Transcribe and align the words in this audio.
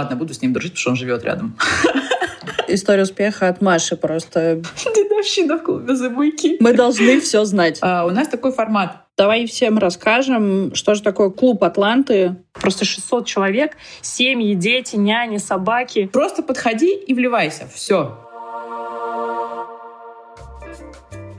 ладно, 0.00 0.16
буду 0.16 0.34
с 0.34 0.42
ним 0.42 0.52
дружить, 0.52 0.72
потому 0.72 0.80
что 0.80 0.90
он 0.90 0.96
живет 0.96 1.24
рядом. 1.24 1.56
История 2.68 3.02
успеха 3.02 3.48
от 3.48 3.60
Маши 3.60 3.96
просто. 3.96 4.62
Дедовщина 4.94 5.58
в 5.58 5.62
клубе 5.62 5.94
«Забуйки». 5.94 6.56
Мы 6.60 6.72
должны 6.72 7.20
все 7.20 7.44
знать. 7.44 7.78
А, 7.82 8.06
у 8.06 8.10
нас 8.10 8.28
такой 8.28 8.52
формат. 8.52 8.96
Давай 9.16 9.46
всем 9.46 9.78
расскажем, 9.78 10.74
что 10.74 10.94
же 10.94 11.02
такое 11.02 11.30
клуб 11.30 11.62
Атланты. 11.64 12.36
Просто 12.52 12.84
600 12.84 13.26
человек, 13.26 13.76
семьи, 14.00 14.54
дети, 14.54 14.96
няни, 14.96 15.38
собаки. 15.38 16.08
Просто 16.12 16.42
подходи 16.42 16.94
и 16.94 17.12
вливайся. 17.12 17.68
Все. 17.74 18.16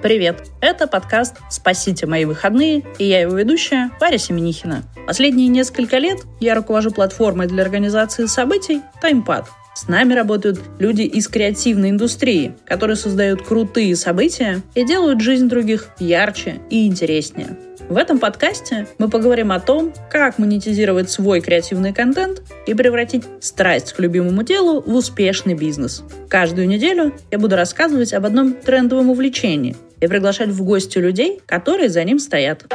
Привет! 0.01 0.47
Это 0.61 0.87
подкаст 0.87 1.35
«Спасите 1.51 2.07
мои 2.07 2.25
выходные» 2.25 2.83
и 2.97 3.05
я 3.05 3.19
его 3.19 3.35
ведущая 3.35 3.91
Варя 3.99 4.17
Семенихина. 4.17 4.81
Последние 5.05 5.47
несколько 5.47 5.99
лет 5.99 6.21
я 6.39 6.55
руковожу 6.55 6.89
платформой 6.89 7.45
для 7.45 7.61
организации 7.61 8.25
событий 8.25 8.81
«Таймпад». 8.99 9.45
С 9.75 9.87
нами 9.87 10.15
работают 10.15 10.59
люди 10.79 11.03
из 11.03 11.27
креативной 11.27 11.91
индустрии, 11.91 12.55
которые 12.65 12.97
создают 12.97 13.43
крутые 13.43 13.95
события 13.95 14.63
и 14.73 14.83
делают 14.83 15.21
жизнь 15.21 15.47
других 15.47 15.89
ярче 15.99 16.61
и 16.71 16.87
интереснее. 16.87 17.55
В 17.87 17.95
этом 17.95 18.17
подкасте 18.17 18.87
мы 18.97 19.07
поговорим 19.07 19.51
о 19.51 19.59
том, 19.59 19.93
как 20.09 20.39
монетизировать 20.39 21.11
свой 21.11 21.41
креативный 21.41 21.93
контент 21.93 22.41
и 22.65 22.73
превратить 22.73 23.25
страсть 23.39 23.93
к 23.93 23.99
любимому 23.99 24.41
делу 24.41 24.81
в 24.81 24.95
успешный 24.95 25.53
бизнес. 25.53 26.03
Каждую 26.27 26.67
неделю 26.67 27.13
я 27.29 27.37
буду 27.37 27.55
рассказывать 27.55 28.13
об 28.13 28.25
одном 28.25 28.53
трендовом 28.53 29.11
увлечении 29.11 29.75
и 30.01 30.07
приглашать 30.07 30.49
в 30.49 30.63
гости 30.63 30.97
людей, 30.97 31.39
которые 31.45 31.89
за 31.89 32.03
ним 32.03 32.19
стоят. 32.19 32.65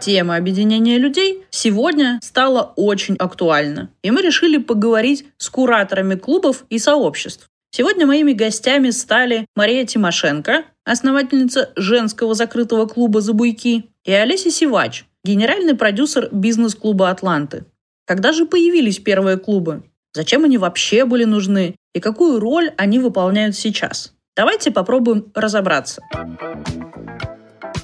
Тема 0.00 0.36
объединения 0.36 0.98
людей 0.98 1.44
сегодня 1.50 2.18
стала 2.22 2.72
очень 2.76 3.16
актуальна, 3.16 3.90
и 4.02 4.10
мы 4.10 4.22
решили 4.22 4.58
поговорить 4.58 5.26
с 5.38 5.48
кураторами 5.48 6.14
клубов 6.14 6.64
и 6.70 6.78
сообществ. 6.78 7.48
Сегодня 7.70 8.06
моими 8.06 8.32
гостями 8.32 8.90
стали 8.90 9.46
Мария 9.56 9.84
Тимошенко, 9.84 10.64
основательница 10.84 11.72
женского 11.74 12.34
закрытого 12.34 12.86
клуба 12.86 13.20
«Забуйки», 13.20 13.90
и 14.04 14.12
Олеся 14.12 14.50
Сивач, 14.50 15.06
генеральный 15.24 15.74
продюсер 15.74 16.28
бизнес-клуба 16.30 17.10
«Атланты». 17.10 17.64
Когда 18.06 18.32
же 18.32 18.44
появились 18.44 18.98
первые 18.98 19.38
клубы? 19.38 19.82
Зачем 20.12 20.44
они 20.44 20.58
вообще 20.58 21.04
были 21.06 21.24
нужны? 21.24 21.74
И 21.94 22.00
какую 22.00 22.38
роль 22.38 22.72
они 22.76 22.98
выполняют 22.98 23.56
сейчас? 23.56 24.13
Давайте 24.36 24.72
попробуем 24.72 25.30
разобраться. 25.32 26.02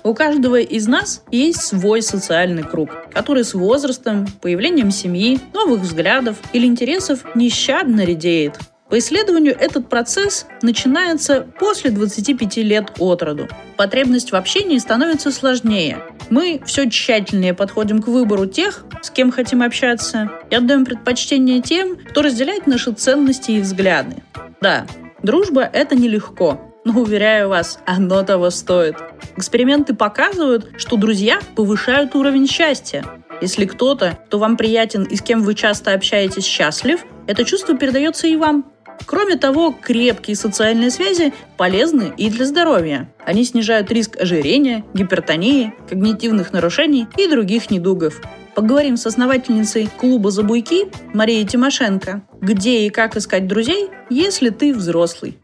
У 0.02 0.14
каждого 0.14 0.58
из 0.58 0.88
нас 0.88 1.22
есть 1.30 1.62
свой 1.62 2.02
социальный 2.02 2.64
круг, 2.64 2.90
который 3.12 3.44
с 3.44 3.54
возрастом, 3.54 4.26
появлением 4.42 4.90
семьи, 4.90 5.38
новых 5.54 5.82
взглядов 5.82 6.38
или 6.52 6.66
интересов 6.66 7.24
нещадно 7.36 8.04
редеет. 8.04 8.58
По 8.88 8.98
исследованию, 8.98 9.56
этот 9.56 9.88
процесс 9.88 10.46
начинается 10.62 11.46
после 11.60 11.92
25 11.92 12.56
лет 12.56 12.90
от 12.98 13.22
роду. 13.22 13.46
Потребность 13.76 14.32
в 14.32 14.34
общении 14.34 14.78
становится 14.78 15.30
сложнее. 15.30 15.98
Мы 16.30 16.60
все 16.66 16.90
тщательнее 16.90 17.54
подходим 17.54 18.02
к 18.02 18.08
выбору 18.08 18.46
тех, 18.46 18.84
с 19.02 19.10
кем 19.10 19.30
хотим 19.30 19.62
общаться, 19.62 20.32
и 20.50 20.56
отдаем 20.56 20.84
предпочтение 20.84 21.60
тем, 21.60 21.96
кто 21.96 22.22
разделяет 22.22 22.66
наши 22.66 22.90
ценности 22.92 23.52
и 23.52 23.60
взгляды. 23.60 24.16
Да, 24.60 24.86
дружба— 25.22 25.62
это 25.72 25.94
нелегко, 25.94 26.60
но, 26.84 27.00
уверяю 27.00 27.48
вас, 27.48 27.78
оно 27.86 28.22
того 28.22 28.50
стоит. 28.50 28.96
Эксперименты 29.36 29.94
показывают, 29.94 30.70
что 30.76 30.96
друзья 30.96 31.40
повышают 31.54 32.14
уровень 32.14 32.46
счастья. 32.46 33.04
Если 33.40 33.64
кто-то, 33.64 34.18
кто 34.26 34.38
вам 34.38 34.56
приятен 34.56 35.04
и 35.04 35.16
с 35.16 35.22
кем 35.22 35.42
вы 35.42 35.54
часто 35.54 35.92
общаетесь, 35.92 36.44
счастлив, 36.44 37.04
это 37.26 37.44
чувство 37.44 37.76
передается 37.76 38.26
и 38.26 38.36
вам. 38.36 38.70
Кроме 39.06 39.36
того, 39.36 39.72
крепкие 39.72 40.36
социальные 40.36 40.90
связи 40.90 41.32
полезны 41.56 42.12
и 42.16 42.28
для 42.28 42.44
здоровья. 42.44 43.10
Они 43.24 43.44
снижают 43.44 43.90
риск 43.90 44.20
ожирения, 44.20 44.84
гипертонии, 44.94 45.74
когнитивных 45.88 46.52
нарушений 46.52 47.06
и 47.16 47.26
других 47.26 47.70
недугов. 47.70 48.20
Поговорим 48.54 48.96
с 48.96 49.06
основательницей 49.06 49.88
клуба 49.98 50.30
«Забуйки» 50.30 50.90
Марией 51.14 51.46
Тимошенко. 51.46 52.22
Где 52.40 52.86
и 52.86 52.90
как 52.90 53.16
искать 53.16 53.46
друзей, 53.46 53.90
если 54.10 54.50
ты 54.50 54.74
взрослый 54.74 55.38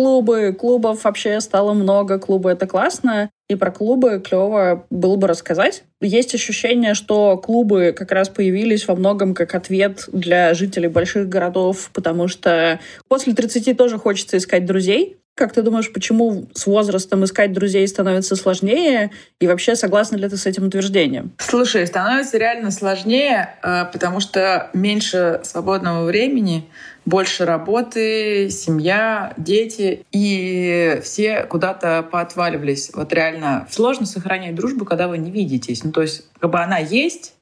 клубы. 0.00 0.56
Клубов 0.58 1.04
вообще 1.04 1.40
стало 1.42 1.74
много. 1.74 2.18
Клубы— 2.18 2.50
это 2.52 2.66
классно. 2.66 3.28
И 3.50 3.54
про 3.54 3.70
клубы 3.70 4.22
клево 4.24 4.86
было 4.88 5.16
бы 5.16 5.26
рассказать. 5.26 5.84
Есть 6.00 6.34
ощущение, 6.34 6.94
что 6.94 7.36
клубы 7.36 7.94
как 7.94 8.10
раз 8.10 8.30
появились 8.30 8.88
во 8.88 8.94
многом 8.94 9.34
как 9.34 9.54
ответ 9.54 10.04
для 10.10 10.54
жителей 10.54 10.88
больших 10.88 11.28
городов, 11.28 11.90
потому 11.92 12.28
что 12.28 12.80
после 13.08 13.34
30 13.34 13.76
тоже 13.76 13.98
хочется 13.98 14.38
искать 14.38 14.64
друзей. 14.64 15.18
Как 15.40 15.54
ты 15.54 15.62
думаешь, 15.62 15.90
почему 15.90 16.48
с 16.52 16.66
возрастом 16.66 17.24
искать 17.24 17.54
друзей 17.54 17.88
становится 17.88 18.36
сложнее? 18.36 19.10
И 19.40 19.46
вообще, 19.46 19.74
согласна 19.74 20.16
ли 20.16 20.28
ты 20.28 20.36
с 20.36 20.44
этим 20.44 20.66
утверждением? 20.66 21.32
Слушай, 21.38 21.86
становится 21.86 22.36
реально 22.36 22.70
сложнее, 22.70 23.54
э, 23.62 23.86
потому 23.90 24.20
что 24.20 24.68
меньше 24.74 25.40
свободного 25.42 26.04
времени, 26.04 26.68
больше 27.06 27.46
работы, 27.46 28.50
семья, 28.50 29.32
дети, 29.38 30.04
и 30.12 31.00
все 31.02 31.44
куда-то 31.44 32.02
поотваливались. 32.02 32.90
Вот 32.92 33.10
реально 33.14 33.66
сложно 33.70 34.04
сохранять 34.04 34.54
дружбу, 34.54 34.84
когда 34.84 35.08
вы 35.08 35.16
не 35.16 35.30
видитесь. 35.30 35.82
Ну, 35.84 35.90
то 35.90 36.02
есть, 36.02 36.26
как 36.38 36.50
бы 36.50 36.60
она 36.60 36.76
есть, 36.76 37.32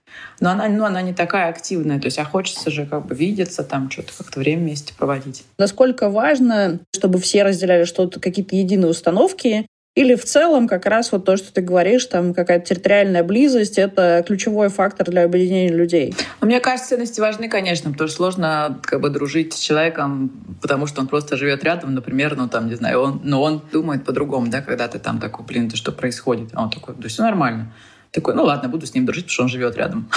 но 0.40 0.50
она, 0.50 0.68
ну, 0.68 0.84
она 0.84 1.02
не 1.02 1.14
такая 1.14 1.48
активная. 1.48 1.98
То 1.98 2.06
есть, 2.06 2.18
а 2.18 2.24
хочется 2.24 2.70
же 2.70 2.86
как 2.86 3.06
бы 3.06 3.14
видеться, 3.14 3.64
там 3.64 3.90
что-то 3.90 4.12
как-то 4.16 4.40
время 4.40 4.62
вместе 4.62 4.94
проводить. 4.94 5.44
Насколько 5.58 6.10
важно, 6.10 6.80
чтобы 6.94 7.18
все 7.18 7.42
разделяли 7.42 7.84
что-то, 7.84 8.20
какие-то 8.20 8.56
единые 8.56 8.90
установки, 8.90 9.66
или 9.98 10.14
в 10.14 10.24
целом 10.24 10.68
как 10.68 10.86
раз 10.86 11.10
вот 11.10 11.24
то, 11.24 11.36
что 11.36 11.52
ты 11.52 11.60
говоришь, 11.60 12.06
там 12.06 12.32
какая-то 12.32 12.66
территориальная 12.66 13.24
близость, 13.24 13.78
это 13.78 14.22
ключевой 14.24 14.68
фактор 14.68 15.10
для 15.10 15.24
объединения 15.24 15.74
людей? 15.74 16.14
Ну, 16.40 16.46
мне 16.46 16.60
кажется, 16.60 16.90
ценности 16.90 17.18
важны, 17.18 17.48
конечно, 17.48 17.90
потому 17.90 18.06
что 18.06 18.16
сложно 18.16 18.78
как 18.84 19.00
бы 19.00 19.10
дружить 19.10 19.54
с 19.54 19.58
человеком, 19.58 20.30
потому 20.62 20.86
что 20.86 21.00
он 21.00 21.08
просто 21.08 21.36
живет 21.36 21.64
рядом, 21.64 21.94
например, 21.94 22.36
ну 22.36 22.48
там, 22.48 22.68
не 22.68 22.76
знаю, 22.76 23.00
он, 23.00 23.20
но 23.24 23.42
он 23.42 23.60
думает 23.72 24.04
по-другому, 24.04 24.46
да, 24.46 24.60
когда 24.60 24.86
ты 24.86 25.00
там 25.00 25.18
такой, 25.18 25.44
блин, 25.44 25.66
это 25.66 25.76
что 25.76 25.90
происходит? 25.90 26.50
А 26.52 26.62
он 26.62 26.70
такой, 26.70 26.94
да 26.96 27.08
все 27.08 27.22
нормально. 27.22 27.72
Такой, 28.10 28.34
ну 28.34 28.44
ладно, 28.44 28.68
буду 28.68 28.86
с 28.86 28.94
ним 28.94 29.06
дружить, 29.06 29.24
потому 29.24 29.34
что 29.34 29.42
он 29.44 29.48
живет 29.48 29.76
рядом. 29.76 30.10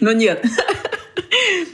Но 0.00 0.12
нет. 0.12 0.44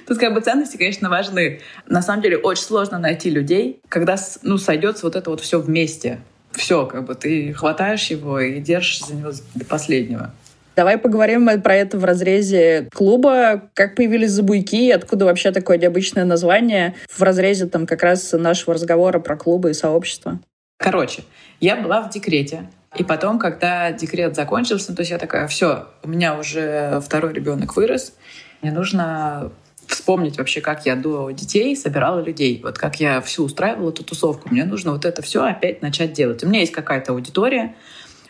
Тут 0.07 0.19
как 0.19 0.33
бы 0.35 0.41
ценности, 0.41 0.77
конечно, 0.77 1.11
важны. 1.11 1.61
На 1.87 2.03
самом 2.03 2.23
деле 2.23 2.39
очень 2.39 2.63
сложно 2.63 2.99
найти 2.99 3.31
людей, 3.31 3.81
когда 3.89 4.17
ну, 4.43 4.57
сойдется 4.57 5.05
вот 5.05 5.17
это 5.17 5.31
вот 5.31 5.41
все 5.41 5.61
вместе 5.61 6.21
все, 6.59 6.87
как 6.87 7.05
бы 7.05 7.15
ты 7.15 7.53
хватаешь 7.53 8.07
его 8.07 8.41
и 8.41 8.61
держишь 8.61 9.07
за 9.07 9.15
него 9.15 9.31
до 9.55 9.65
последнего. 9.65 10.33
Давай 10.77 10.97
поговорим 10.97 11.49
про 11.61 11.75
это 11.75 11.99
в 11.99 12.05
разрезе 12.05 12.89
клуба. 12.95 13.69
Как 13.75 13.97
появились 13.97 14.31
забуйки, 14.31 14.91
откуда 14.91 15.25
вообще 15.25 15.51
такое 15.51 15.77
необычное 15.77 16.25
название 16.25 16.95
в 17.09 17.21
разрезе 17.23 17.67
там 17.67 17.87
как 17.87 18.03
раз 18.03 18.33
нашего 18.33 18.75
разговора 18.75 19.19
про 19.19 19.37
клубы 19.37 19.71
и 19.71 19.75
сообщества? 19.75 20.39
Короче, 20.77 21.23
я 21.61 21.75
была 21.75 22.03
в 22.03 22.11
декрете. 22.11 22.69
И 22.97 23.05
потом, 23.05 23.39
когда 23.39 23.93
декрет 23.93 24.35
закончился, 24.35 24.95
то 24.95 25.01
есть 25.01 25.11
я 25.11 25.19
такая, 25.19 25.47
все, 25.47 25.89
у 26.03 26.09
меня 26.09 26.39
уже 26.39 27.01
второй 27.05 27.33
ребенок 27.33 27.77
вырос, 27.77 28.15
мне 28.63 28.73
нужно 28.73 29.53
вспомнить 29.87 30.39
вообще, 30.39 30.61
как 30.61 30.87
я 30.87 30.97
до 30.97 31.31
детей 31.31 31.75
собирала 31.75 32.21
людей. 32.21 32.61
Вот 32.63 32.79
как 32.79 33.01
я 33.01 33.21
всю 33.21 33.45
устраивала 33.45 33.91
эту 33.91 34.05
тусовку. 34.05 34.49
Мне 34.51 34.65
нужно 34.65 34.93
вот 34.93 35.05
это 35.05 35.23
все 35.23 35.45
опять 35.45 35.83
начать 35.83 36.13
делать. 36.13 36.45
У 36.45 36.49
меня 36.49 36.61
есть 36.61 36.73
какая-то 36.73 37.13
аудитория, 37.13 37.75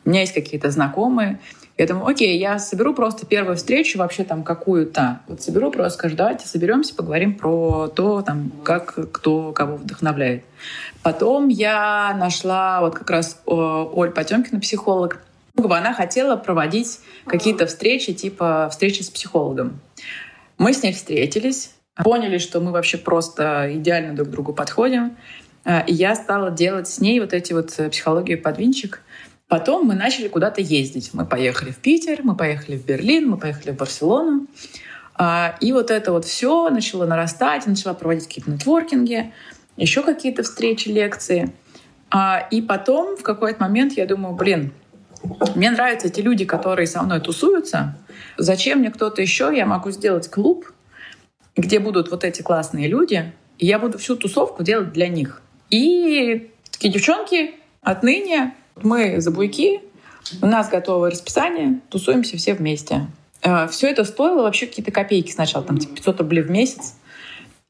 у 0.05 0.11
меня 0.11 0.21
есть 0.21 0.35
какие-то 0.35 0.71
знакомые. 0.71 1.41
Я 1.79 1.87
думаю, 1.87 2.09
окей, 2.09 2.37
я 2.39 2.59
соберу 2.59 2.93
просто 2.93 3.25
первую 3.25 3.57
встречу 3.57 4.01
вообще 4.01 4.25
там 4.25 4.43
какую-то. 4.43 5.21
Вот 5.29 5.41
соберу 5.41 5.71
просто, 5.71 5.97
скажу, 5.97 6.17
давайте 6.17 6.49
соберемся, 6.49 6.93
поговорим 6.93 7.37
про 7.37 7.87
то, 7.87 8.21
там, 8.23 8.51
как 8.65 9.13
кто 9.13 9.53
кого 9.53 9.77
вдохновляет. 9.77 10.43
Потом 11.05 11.47
я 11.47 12.17
нашла 12.19 12.81
вот 12.81 12.99
как 12.99 13.09
раз 13.11 13.41
Оль 13.47 14.11
Потемкина, 14.11 14.59
психолог. 14.59 15.23
Она 15.57 15.95
хотела 15.95 16.35
проводить 16.35 16.99
какие-то 17.25 17.67
встречи, 17.69 18.13
типа 18.13 18.69
встречи 18.73 19.03
с 19.03 19.11
психологом. 19.11 19.81
Мы 20.59 20.73
с 20.73 20.83
ней 20.83 20.93
встретились, 20.93 21.75
поняли, 21.95 22.39
что 22.39 22.59
мы 22.59 22.73
вообще 22.73 22.99
просто 22.99 23.71
идеально 23.75 24.17
друг 24.17 24.29
к 24.29 24.31
другу 24.33 24.53
подходим. 24.53 25.17
А, 25.65 25.81
и 25.81 25.95
я 25.95 26.17
стала 26.17 26.51
делать 26.51 26.89
с 26.89 27.01
ней 27.01 27.21
вот 27.21 27.33
эти 27.33 27.53
вот 27.53 27.73
э, 27.79 27.89
психологию 27.91 28.43
подвинчик. 28.43 29.03
Потом 29.49 29.87
мы 29.87 29.95
начали 29.95 30.29
куда-то 30.29 30.61
ездить. 30.61 31.11
Мы 31.15 31.25
поехали 31.25 31.71
в 31.71 31.79
Питер, 31.79 32.21
мы 32.23 32.37
поехали 32.37 32.77
в 32.77 32.85
Берлин, 32.85 33.31
мы 33.31 33.39
поехали 33.39 33.73
в 33.73 33.77
Барселону. 33.77 34.47
А, 35.15 35.57
и 35.61 35.73
вот 35.73 35.91
это 35.91 36.13
вот 36.13 36.27
все 36.27 36.69
начало 36.69 37.07
нарастать, 37.07 37.67
начала 37.67 37.95
проводить 37.95 38.27
какие-то 38.27 38.51
нетворкинги, 38.51 39.33
еще 39.77 40.03
какие-то 40.03 40.43
встречи, 40.43 40.89
лекции. 40.91 41.53
А, 42.11 42.47
и 42.51 42.61
потом 42.61 43.17
в 43.17 43.23
какой-то 43.23 43.63
момент 43.63 43.95
я 43.95 44.07
думаю, 44.07 44.35
блин, 44.35 44.73
мне 45.57 45.71
нравятся 45.71 46.09
эти 46.09 46.21
люди, 46.21 46.45
которые 46.45 46.87
со 46.87 47.03
мной 47.03 47.21
тусуются. 47.21 47.99
Зачем 48.37 48.81
мне 48.81 48.91
кто-то 48.91 49.23
еще? 49.23 49.51
Я 49.55 49.65
могу 49.65 49.91
сделать 49.91 50.29
клуб, 50.29 50.71
где 51.57 51.79
будут 51.79 52.11
вот 52.11 52.23
эти 52.23 52.43
классные 52.43 52.87
люди, 52.87 53.33
и 53.57 53.67
я 53.67 53.79
буду 53.79 53.99
всю 53.99 54.15
тусовку 54.15 54.63
делать 54.63 54.93
для 54.93 55.09
них. 55.09 55.41
И 55.71 56.51
такие 56.71 56.93
девчонки, 56.93 57.55
отныне 57.83 58.55
мы 58.85 59.21
за 59.21 59.31
буйки, 59.31 59.81
у 60.43 60.47
нас 60.47 60.69
готовое 60.69 61.11
расписание, 61.11 61.81
тусуемся 61.91 62.37
все 62.37 62.55
вместе. 62.55 63.07
Э, 63.43 63.69
все 63.69 63.89
это 63.91 64.05
стоило 64.05 64.43
вообще 64.43 64.67
какие-то 64.67 64.91
копейки 64.91 65.31
сначала, 65.31 65.65
там 65.65 65.79
типа 65.79 65.97
500 65.97 66.21
рублей 66.21 66.43
в 66.43 66.51
месяц. 66.51 66.95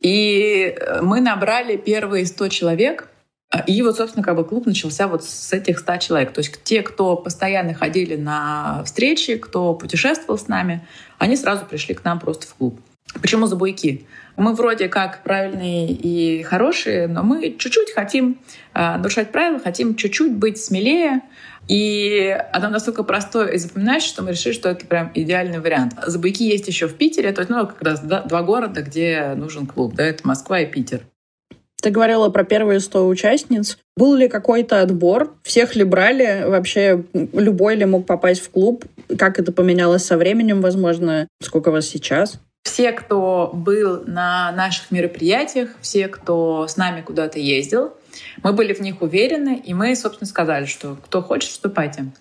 И 0.01 0.75
э, 0.77 1.01
мы 1.03 1.21
набрали 1.21 1.77
первые 1.77 2.27
100 2.27 2.49
человек, 2.49 3.09
э, 3.53 3.65
и 3.67 3.83
вот, 3.83 3.97
собственно, 3.97 4.25
как 4.25 4.37
бы 4.37 4.45
клуб 4.45 4.67
начался 4.67 5.09
вот 5.09 5.25
с 5.25 5.53
этих 5.53 5.79
100 5.79 5.97
человек. 5.99 6.33
То 6.33 6.41
есть 6.41 6.63
те, 6.63 6.83
кто 6.83 7.17
постоянно 7.17 7.75
ходили 7.75 8.17
на 8.17 8.83
встречи, 8.85 9.37
кто 9.37 9.75
путешествовал 9.75 10.39
с 10.39 10.49
нами, 10.49 10.87
они 11.19 11.37
сразу 11.37 11.65
пришли 11.65 11.95
к 11.95 12.05
нам 12.05 12.19
просто 12.21 12.47
в 12.47 12.55
клуб. 12.55 12.81
Почему 13.21 13.47
за 13.47 13.57
буйки? 13.57 14.07
Мы 14.39 14.55
вроде 14.55 14.89
как 14.89 15.25
правильные 15.25 15.91
и 15.91 16.45
хорошие, 16.45 17.09
но 17.09 17.25
мы 17.25 17.57
чуть-чуть 17.59 17.93
хотим 17.93 18.39
э, 18.73 18.97
нарушать 18.97 19.33
правила, 19.33 19.59
хотим 19.59 19.97
чуть-чуть 19.97 20.33
быть 20.33 20.63
смелее. 20.63 21.23
И 21.67 22.39
оно 22.53 22.69
настолько 22.69 23.03
простое 23.03 23.49
и 23.49 23.59
запоминающее, 23.59 24.09
что 24.09 24.23
мы 24.23 24.31
решили, 24.31 24.53
что 24.53 24.69
это 24.69 24.87
прям 24.87 25.11
идеальный 25.13 25.59
вариант. 25.59 25.95
За 26.07 26.21
буйки 26.21 26.45
есть 26.45 26.69
еще 26.69 26.87
в 26.87 26.95
Питере, 26.95 27.33
то 27.33 27.41
есть 27.41 27.51
ну, 27.51 27.67
как 27.67 27.83
раз 27.83 28.01
два 28.01 28.43
города, 28.43 28.81
где 28.81 29.35
нужен 29.35 29.67
клуб. 29.67 29.95
Да, 29.97 30.05
это 30.05 30.27
Москва 30.27 30.61
и 30.61 30.67
Питер. 30.67 31.01
Ты 31.83 31.91
говорила 31.91 32.29
про 32.29 32.45
первые 32.45 32.79
100 32.79 33.09
участниц. 33.09 33.79
Был 33.97 34.15
ли 34.15 34.29
какой-то 34.29 34.81
отбор? 34.83 35.35
Всех 35.43 35.75
ли 35.75 35.83
брали? 35.83 36.45
Вообще 36.47 37.05
любой 37.13 37.75
ли 37.75 37.85
мог 37.87 38.07
попасть 38.07 38.41
в 38.41 38.51
клуб? 38.51 38.85
Как 39.19 39.41
это 39.41 39.51
поменялось 39.51 40.05
со 40.05 40.17
временем, 40.17 40.61
возможно? 40.61 41.27
Сколько 41.43 41.73
вас 41.73 41.87
сейчас? 41.87 42.41
Все, 42.69 42.93
кто 42.93 43.51
был 43.55 44.05
на 44.05 44.53
наших 44.53 44.91
мероприятиях, 44.91 45.71
все, 45.81 46.07
кто 46.07 46.69
с 46.69 46.77
нами 46.77 47.01
куда-то 47.01 47.39
ездил, 47.39 47.95
мы 48.43 48.53
были 48.53 48.75
в 48.75 48.81
них 48.81 49.01
уверены, 49.01 49.57
и 49.57 49.73
мы, 49.73 49.97
собственно, 49.97 50.29
сказали, 50.29 50.67
что 50.67 50.99
кто 51.03 51.23
хочет, 51.23 51.49
вступайте. 51.49 52.13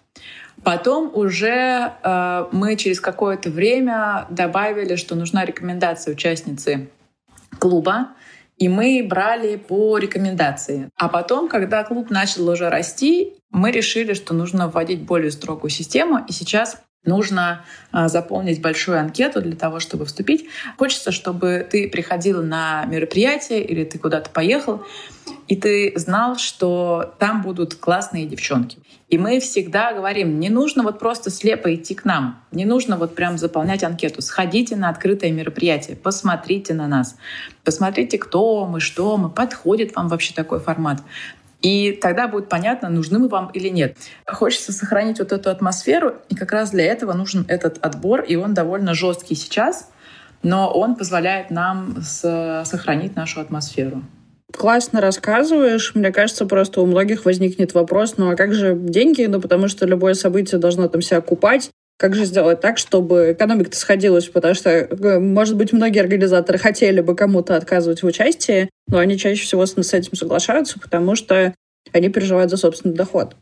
Потом 0.64 1.12
уже 1.14 1.92
э, 2.02 2.46
мы 2.54 2.78
через 2.78 3.02
какое-то 3.02 3.50
время 3.50 4.26
добавили, 4.30 4.96
что 4.96 5.16
нужна 5.16 5.44
рекомендация 5.44 6.14
участницы 6.14 6.88
клуба, 7.60 8.12
и 8.56 8.70
мы 8.70 9.06
брали 9.06 9.58
по 9.58 9.98
рекомендации. 9.98 10.90
А 10.96 11.10
потом, 11.10 11.50
когда 11.50 11.84
клуб 11.84 12.10
начал 12.10 12.48
уже 12.48 12.70
расти, 12.70 13.34
мы 13.52 13.72
решили, 13.72 14.14
что 14.14 14.34
нужно 14.34 14.70
вводить 14.70 15.02
более 15.02 15.32
строгую 15.32 15.72
систему. 15.72 16.24
И 16.26 16.32
сейчас 16.32 16.82
нужно 17.07 17.63
а, 17.92 18.07
заполнить 18.07 18.62
большую 18.62 19.00
анкету 19.00 19.42
для 19.42 19.56
того, 19.56 19.80
чтобы 19.80 20.06
вступить. 20.06 20.48
Хочется, 20.77 21.12
чтобы 21.12 21.68
ты 21.69 21.89
приходил 21.89 22.44
на 22.44 22.86
мероприятие 22.86 23.63
или 23.63 23.83
ты 23.83 23.98
куда-то 23.98 24.30
поехал, 24.30 24.83
и 25.48 25.56
ты 25.56 25.94
знал, 25.95 26.38
что 26.38 27.15
там 27.19 27.42
будут 27.42 27.75
классные 27.75 28.25
девчонки. 28.25 28.77
И 29.09 29.18
мы 29.18 29.39
всегда 29.39 29.94
говорим, 29.94 30.38
не 30.38 30.50
нужно 30.50 30.83
вот 30.83 31.00
просто 31.00 31.30
слепо 31.30 31.74
идти 31.74 31.95
к 31.95 32.04
нам, 32.04 32.44
не 32.51 32.65
нужно 32.65 32.98
вот 32.98 33.15
прям 33.15 33.38
заполнять 33.38 33.83
анкету. 33.83 34.21
Сходите 34.21 34.75
на 34.75 34.89
открытое 34.89 35.31
мероприятие, 35.31 35.95
посмотрите 35.95 36.74
на 36.74 36.88
нас, 36.88 37.15
посмотрите, 37.63 38.18
кто 38.18 38.65
мы, 38.65 38.81
что 38.81 39.15
мы, 39.15 39.30
подходит 39.30 39.95
вам 39.95 40.10
вообще 40.10 40.33
такой 40.33 40.60
формат. 40.60 41.01
И 41.62 41.92
тогда 41.94 42.27
будет 42.27 42.50
понятно, 42.50 42.89
нужны 42.89 43.18
мы 43.19 43.30
вам 43.30 43.50
или 43.54 43.69
нет. 43.69 43.98
Хочется 44.25 44.71
сохранить 44.71 45.19
вот 45.19 45.31
эту 45.31 45.50
атмосферу, 45.50 46.15
и 46.30 46.36
как 46.36 46.51
раз 46.51 46.69
для 46.69 46.86
этого 46.86 47.13
нужен 47.13 47.45
этот 47.48 47.80
отбор, 47.83 48.21
и 48.21 48.36
он 48.36 48.54
довольно 48.54 48.94
жесткий 48.94 49.36
сейчас, 49.36 49.89
но 50.44 50.71
он 50.71 50.95
позволяет 50.95 51.50
нам 51.50 51.98
сохранить 52.01 53.15
нашу 53.15 53.42
атмосферу. 53.42 54.04
Классно 54.56 55.01
рассказываешь. 55.01 55.94
Мне 55.94 56.12
кажется, 56.12 56.45
просто 56.45 56.81
у 56.81 56.86
многих 56.86 57.25
возникнет 57.25 57.74
вопрос, 57.74 58.15
ну 58.18 58.31
а 58.31 58.36
как 58.36 58.53
же 58.53 58.75
деньги? 58.75 59.25
Ну 59.25 59.42
потому 59.42 59.68
что 59.68 59.86
любое 59.86 60.13
событие 60.13 60.60
должно 60.60 60.88
там 60.88 61.01
себя 61.01 61.18
окупать. 61.18 61.69
Как 61.98 62.14
же 62.14 62.26
сделать 62.26 62.62
так, 62.62 62.78
чтобы 62.78 63.32
экономика-то 63.34 63.76
сходилась? 63.76 64.28
Потому 64.28 64.54
что, 64.54 64.70
э, 64.70 65.20
может 65.20 65.58
быть, 65.58 65.74
многие 65.74 66.00
организаторы 66.00 66.60
хотели 66.60 67.02
бы 67.02 67.16
кому-то 67.16 67.56
отказывать 67.56 68.04
в 68.04 68.06
участии, 68.06 68.70
но 68.88 69.00
они 69.00 69.18
чаще 69.18 69.44
всего 69.44 69.66
с 69.66 69.94
этим 69.94 70.16
соглашаются, 70.16 70.80
потому 70.80 71.16
что 71.16 71.56
они 71.92 72.10
переживают 72.10 72.52
за 72.52 72.58
собственный 72.58 72.96
доход. 72.96 73.36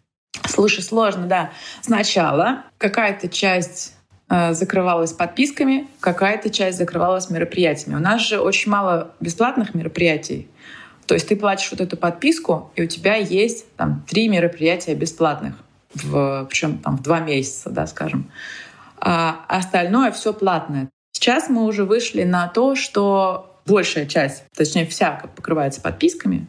Слушай, 0.48 0.84
сложно, 0.84 1.28
да. 1.28 1.52
Сначала 1.82 2.64
какая-то 2.78 3.28
часть 3.28 3.94
э, 4.30 4.54
закрывалась 4.54 5.12
подписками, 5.12 5.88
какая-то 6.00 6.50
часть 6.50 6.78
закрывалась 6.78 7.30
мероприятиями. 7.30 7.98
У 7.98 8.02
нас 8.02 8.22
же 8.22 8.40
очень 8.40 8.72
мало 8.72 9.12
бесплатных 9.20 9.74
мероприятий. 9.74 10.48
То 11.08 11.14
есть 11.14 11.28
ты 11.28 11.36
платишь 11.36 11.70
вот 11.72 11.82
эту 11.82 11.98
подписку, 11.98 12.72
и 12.76 12.84
у 12.84 12.88
тебя 12.88 13.16
есть 13.16 13.66
там 13.76 14.06
три 14.08 14.30
мероприятия 14.30 14.96
бесплатных 14.96 15.56
в, 15.96 16.46
причем 16.50 16.78
там 16.80 16.98
в 16.98 17.02
два 17.02 17.20
месяца, 17.20 17.70
да, 17.70 17.88
скажем. 17.88 18.32
А 19.00 19.46
остальное 19.48 20.12
все 20.12 20.34
платное. 20.34 20.90
Сейчас 21.12 21.50
мы 21.50 21.66
уже 21.66 21.86
вышли 21.86 22.24
на 22.24 22.48
то, 22.48 22.76
что 22.76 23.60
большая 23.66 24.06
часть, 24.06 24.44
точнее 24.56 24.86
вся 24.86 25.24
покрывается 25.36 25.82
подписками, 25.82 26.48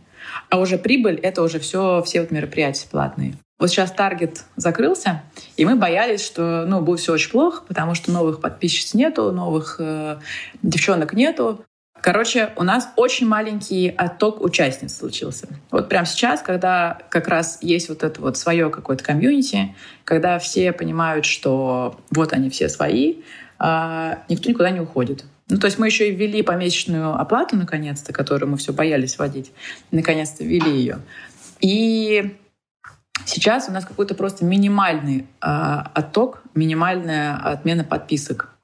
а 0.51 0.59
уже 0.59 0.77
прибыль— 0.79 1.15
это 1.23 1.43
уже 1.43 1.59
все, 1.59 2.03
все 2.03 2.21
вот 2.21 2.31
мероприятия 2.31 2.89
платные. 2.91 3.35
Вот 3.59 3.71
сейчас 3.71 3.91
таргет 3.91 4.45
закрылся, 4.57 5.23
и 5.57 5.65
мы 5.65 5.77
боялись, 5.77 6.23
что 6.23 6.67
ну, 6.67 6.83
будет 6.83 7.01
все 7.01 7.15
очень 7.15 7.31
плохо, 7.31 7.63
потому 7.67 7.95
что 7.95 8.11
новых 8.11 8.41
подписчиц 8.41 8.93
нету, 8.93 9.33
новых 9.33 9.77
э, 9.79 10.19
девчонок 10.63 11.15
нету. 11.15 11.65
Короче, 12.03 12.51
у 12.57 12.63
нас 12.63 12.89
очень 12.97 13.27
маленький 13.27 13.89
отток 13.89 14.41
участниц 14.41 14.97
случился. 14.97 15.49
Вот 15.71 15.89
прямо 15.89 16.07
сейчас, 16.07 16.41
когда 16.41 16.99
как 17.09 17.27
раз 17.27 17.59
есть 17.63 17.89
вот 17.89 18.05
это 18.05 18.21
вот 18.21 18.37
свое 18.37 18.71
какое-то 18.71 19.03
комьюнити, 19.03 19.75
когда 20.05 20.39
все 20.39 20.73
понимают, 20.73 21.25
что 21.25 21.99
вот 22.11 22.33
они 22.33 22.49
все 22.51 22.69
свои, 22.69 23.17
а 23.59 24.21
никто 24.29 24.49
никуда 24.49 24.71
не 24.71 24.81
уходит. 24.81 25.25
Ну, 25.49 25.59
то 25.59 25.67
есть 25.67 25.79
мы 25.79 25.87
еще 25.87 26.09
и 26.09 26.15
ввели 26.15 26.43
помесячную 26.43 27.15
оплату, 27.15 27.57
наконец-то, 27.57 28.13
которую 28.13 28.51
мы 28.51 28.57
все 28.57 28.73
боялись 28.73 29.19
вводить. 29.19 29.53
Наконец-то 29.93 30.45
ввели 30.45 30.77
ее. 30.77 30.99
И 31.61 32.37
сейчас 33.25 33.69
у 33.69 33.73
нас 33.73 33.85
какой-то 33.85 34.15
просто 34.15 34.45
минимальный 34.45 35.21
э, 35.21 35.47
отток, 35.95 36.43
минимальная 36.55 37.37
отмена 37.37 37.85
подписок. 37.85 38.56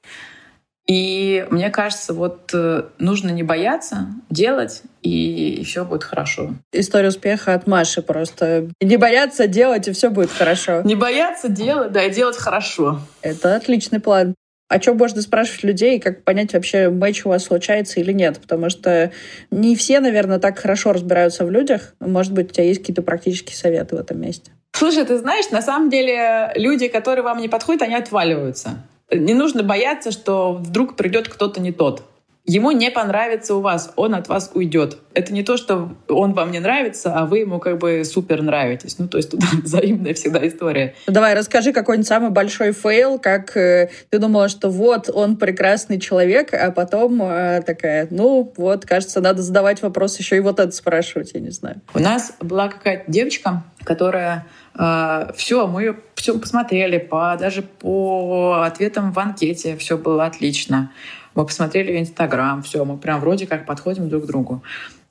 И 0.87 1.47
мне 1.51 1.71
кажется, 1.71 2.13
вот 2.13 2.51
э, 2.53 2.85
нужно 2.99 3.31
не 3.31 3.43
бояться 3.43 4.09
делать, 4.31 4.83
и, 5.03 5.63
все 5.65 5.85
будет 5.85 6.03
хорошо. 6.03 6.55
История 6.73 7.09
успеха 7.09 7.55
от 7.55 7.67
Маши 7.67 8.03
просто. 8.03 8.69
Не 8.81 8.97
бояться 8.97 9.47
делать, 9.47 9.87
и 9.87 9.93
все 9.93 10.11
будет 10.11 10.31
хорошо. 10.31 10.83
Не 10.83 10.97
бояться 10.97 11.49
делать, 11.49 11.93
да, 11.93 12.03
и 12.03 12.11
делать 12.11 12.37
хорошо. 12.37 13.01
Это 13.23 13.55
отличный 13.55 14.01
план. 14.01 14.35
А 14.69 14.81
что 14.81 14.95
можно 14.95 15.21
спрашивать 15.21 15.65
людей, 15.65 16.01
как 16.01 16.25
понять 16.25 16.55
вообще, 16.55 16.89
матч 16.89 17.27
у 17.27 17.29
вас 17.29 17.45
случается 17.45 18.01
или 18.01 18.11
нет? 18.13 18.41
Потому 18.41 18.71
что 18.71 19.13
не 19.51 19.77
все, 19.77 20.01
наверное, 20.01 20.39
так 20.39 20.59
хорошо 20.59 20.93
разбираются 20.93 21.45
в 21.45 21.51
людях. 21.51 21.95
Может 22.01 22.33
быть, 22.33 22.51
у 22.51 22.55
тебя 22.55 22.65
есть 22.65 22.81
какие-то 22.81 23.03
практические 23.03 23.55
советы 23.55 23.97
в 23.97 24.01
этом 24.01 24.21
месте? 24.21 24.51
Слушай, 24.75 25.05
ты 25.05 25.19
знаешь, 25.19 25.51
на 25.51 25.61
самом 25.61 25.91
деле 25.91 26.53
люди, 26.55 26.89
которые 26.89 27.23
вам 27.23 27.39
не 27.39 27.49
подходят, 27.49 27.83
они 27.83 27.95
отваливаются 27.95 28.79
не 29.11 29.35
нужно 29.35 29.63
бояться, 29.63 30.11
что 30.11 30.55
вдруг 30.55 30.97
придет 30.97 31.29
кто-то 31.29 31.61
не 31.61 31.73
тот. 31.73 32.03
Ему 32.45 32.73
не 32.73 32.91
понравится 32.91 33.55
у 33.55 33.61
вас, 33.61 33.93
он 33.95 34.17
от 34.17 34.27
вас 34.27 34.51
уйдет. 34.55 34.99
Это 35.15 35.33
не 35.33 35.45
то, 35.45 35.57
что 35.57 35.93
он 36.09 36.33
вам 36.33 36.51
не 36.51 36.59
нравится, 36.59 37.15
а 37.15 37.25
вы 37.25 37.39
ему 37.39 37.61
как 37.61 37.79
бы 37.79 38.05
супер 38.05 38.43
нравитесь. 38.43 38.99
Ну, 38.99 39.07
то 39.07 39.17
есть 39.19 39.31
тут 39.31 39.41
взаимная 39.63 40.13
всегда 40.15 40.45
история. 40.49 40.95
Давай, 41.07 41.35
расскажи 41.35 41.73
какой-нибудь 41.73 42.09
самый 42.09 42.31
большой 42.31 42.73
fail, 42.73 43.21
как 43.21 43.57
э, 43.57 43.91
ты 44.11 44.19
думала, 44.19 44.49
что 44.49 44.71
вот 44.71 45.09
он 45.09 45.37
прекрасный 45.37 46.01
человек, 46.01 46.53
а 46.53 46.73
потом 46.73 47.23
э, 47.23 47.63
такая, 47.65 48.09
ну, 48.11 48.53
вот, 48.57 48.87
кажется, 48.87 49.21
надо 49.21 49.41
задавать 49.41 49.81
вопрос 49.81 50.19
еще 50.19 50.37
и 50.37 50.41
вот 50.41 50.59
это 50.59 50.73
спрашивать, 50.73 51.35
я 51.35 51.41
не 51.41 51.51
знаю. 51.51 51.81
У 51.95 52.01
нас 52.01 52.33
была 52.41 52.67
какая-то 52.67 53.05
девочка, 53.07 53.63
которая 53.85 54.47
все, 54.75 55.67
мы 55.67 56.01
все 56.15 56.39
посмотрели, 56.39 56.99
по, 56.99 57.37
даже 57.39 57.63
по 57.63 58.63
ответам 58.65 59.13
в 59.13 59.19
анкете 59.19 59.77
все 59.77 59.99
было 59.99 60.25
отлично. 60.25 60.91
Мы 61.35 61.45
посмотрели 61.45 61.93
ее 61.93 62.01
Инстаграм, 62.01 62.63
все, 62.63 62.85
мы 62.85 62.97
прям 62.97 63.21
вроде 63.21 63.47
как 63.47 63.67
подходим 63.67 64.09
друг 64.09 64.25
к 64.25 64.27
другу. 64.27 64.63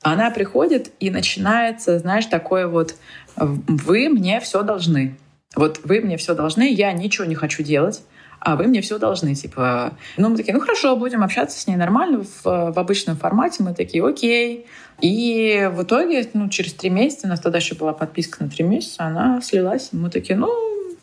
Она 0.02 0.30
приходит 0.30 0.92
и 0.98 1.10
начинается, 1.10 1.98
знаешь, 1.98 2.26
такое 2.26 2.66
вот 2.66 2.96
«вы 3.36 4.08
мне 4.08 4.40
все 4.40 4.62
должны». 4.62 5.16
Вот 5.54 5.80
вы 5.84 6.00
мне 6.00 6.16
все 6.16 6.34
должны, 6.34 6.72
я 6.72 6.92
ничего 6.92 7.26
не 7.26 7.34
хочу 7.34 7.62
делать, 7.62 8.02
а 8.44 8.56
вы 8.56 8.66
мне 8.66 8.80
все 8.80 8.98
должны, 8.98 9.34
типа. 9.34 9.92
Ну, 10.16 10.28
мы 10.28 10.36
такие, 10.36 10.52
ну 10.52 10.60
хорошо, 10.60 10.96
будем 10.96 11.22
общаться 11.22 11.58
с 11.58 11.66
ней 11.68 11.76
нормально 11.76 12.24
в, 12.24 12.44
в 12.44 12.78
обычном 12.78 13.16
формате. 13.16 13.62
Мы 13.62 13.72
такие, 13.72 14.04
окей. 14.04 14.66
И 15.00 15.70
в 15.72 15.84
итоге, 15.84 16.28
ну, 16.34 16.48
через 16.48 16.74
три 16.74 16.90
месяца, 16.90 17.26
у 17.26 17.30
нас 17.30 17.40
тогда 17.40 17.58
еще 17.58 17.76
была 17.76 17.92
подписка 17.92 18.42
на 18.42 18.50
три 18.50 18.64
месяца, 18.64 19.04
она 19.04 19.40
слилась. 19.42 19.90
Мы 19.92 20.10
такие, 20.10 20.36
ну, 20.36 20.48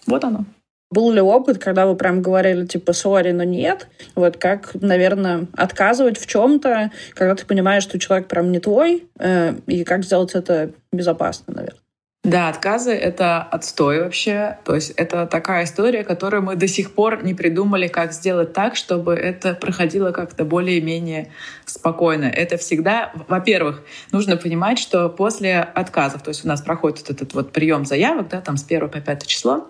Вот 0.05 0.23
оно. 0.23 0.45
Был 0.91 1.11
ли 1.11 1.21
опыт, 1.21 1.59
когда 1.59 1.85
вы 1.85 1.95
прям 1.95 2.21
говорили, 2.21 2.65
типа, 2.65 2.93
сори, 2.93 3.31
но 3.31 3.43
нет? 3.43 3.87
Вот 4.15 4.37
как, 4.37 4.71
наверное, 4.73 5.45
отказывать 5.55 6.17
в 6.17 6.25
чем-то, 6.25 6.91
когда 7.13 7.35
ты 7.35 7.45
понимаешь, 7.45 7.83
что 7.83 7.99
человек 7.99 8.27
прям 8.27 8.51
не 8.51 8.59
твой, 8.59 9.05
э, 9.19 9.53
и 9.67 9.83
как 9.83 10.03
сделать 10.03 10.33
это 10.33 10.71
безопасно, 10.91 11.53
наверное? 11.53 11.79
Да, 12.25 12.49
отказы— 12.49 12.91
это 12.93 13.41
отстой 13.41 14.01
вообще. 14.01 14.57
То 14.65 14.75
есть 14.75 14.91
это 14.91 15.25
такая 15.25 15.63
история, 15.63 16.03
которую 16.03 16.43
мы 16.43 16.57
до 16.57 16.67
сих 16.67 16.93
пор 16.93 17.23
не 17.23 17.33
придумали, 17.33 17.87
как 17.87 18.11
сделать 18.11 18.51
так, 18.51 18.75
чтобы 18.75 19.13
это 19.13 19.53
проходило 19.53 20.11
как-то 20.11 20.43
более-менее 20.43 21.31
спокойно. 21.65 22.25
Это 22.25 22.57
всегда, 22.57 23.13
во-первых, 23.29 23.83
нужно 24.11 24.35
понимать, 24.35 24.79
что 24.79 25.07
после 25.07 25.59
отказов, 25.59 26.21
то 26.21 26.29
есть 26.29 26.43
у 26.43 26.49
нас 26.49 26.61
проходит 26.61 26.99
вот 26.99 27.09
этот 27.09 27.33
вот 27.33 27.53
прием 27.53 27.85
заявок, 27.85 28.27
да, 28.27 28.41
там 28.41 28.57
с 28.57 28.65
1 28.65 28.89
по 28.89 28.99
5 28.99 29.25
число, 29.25 29.69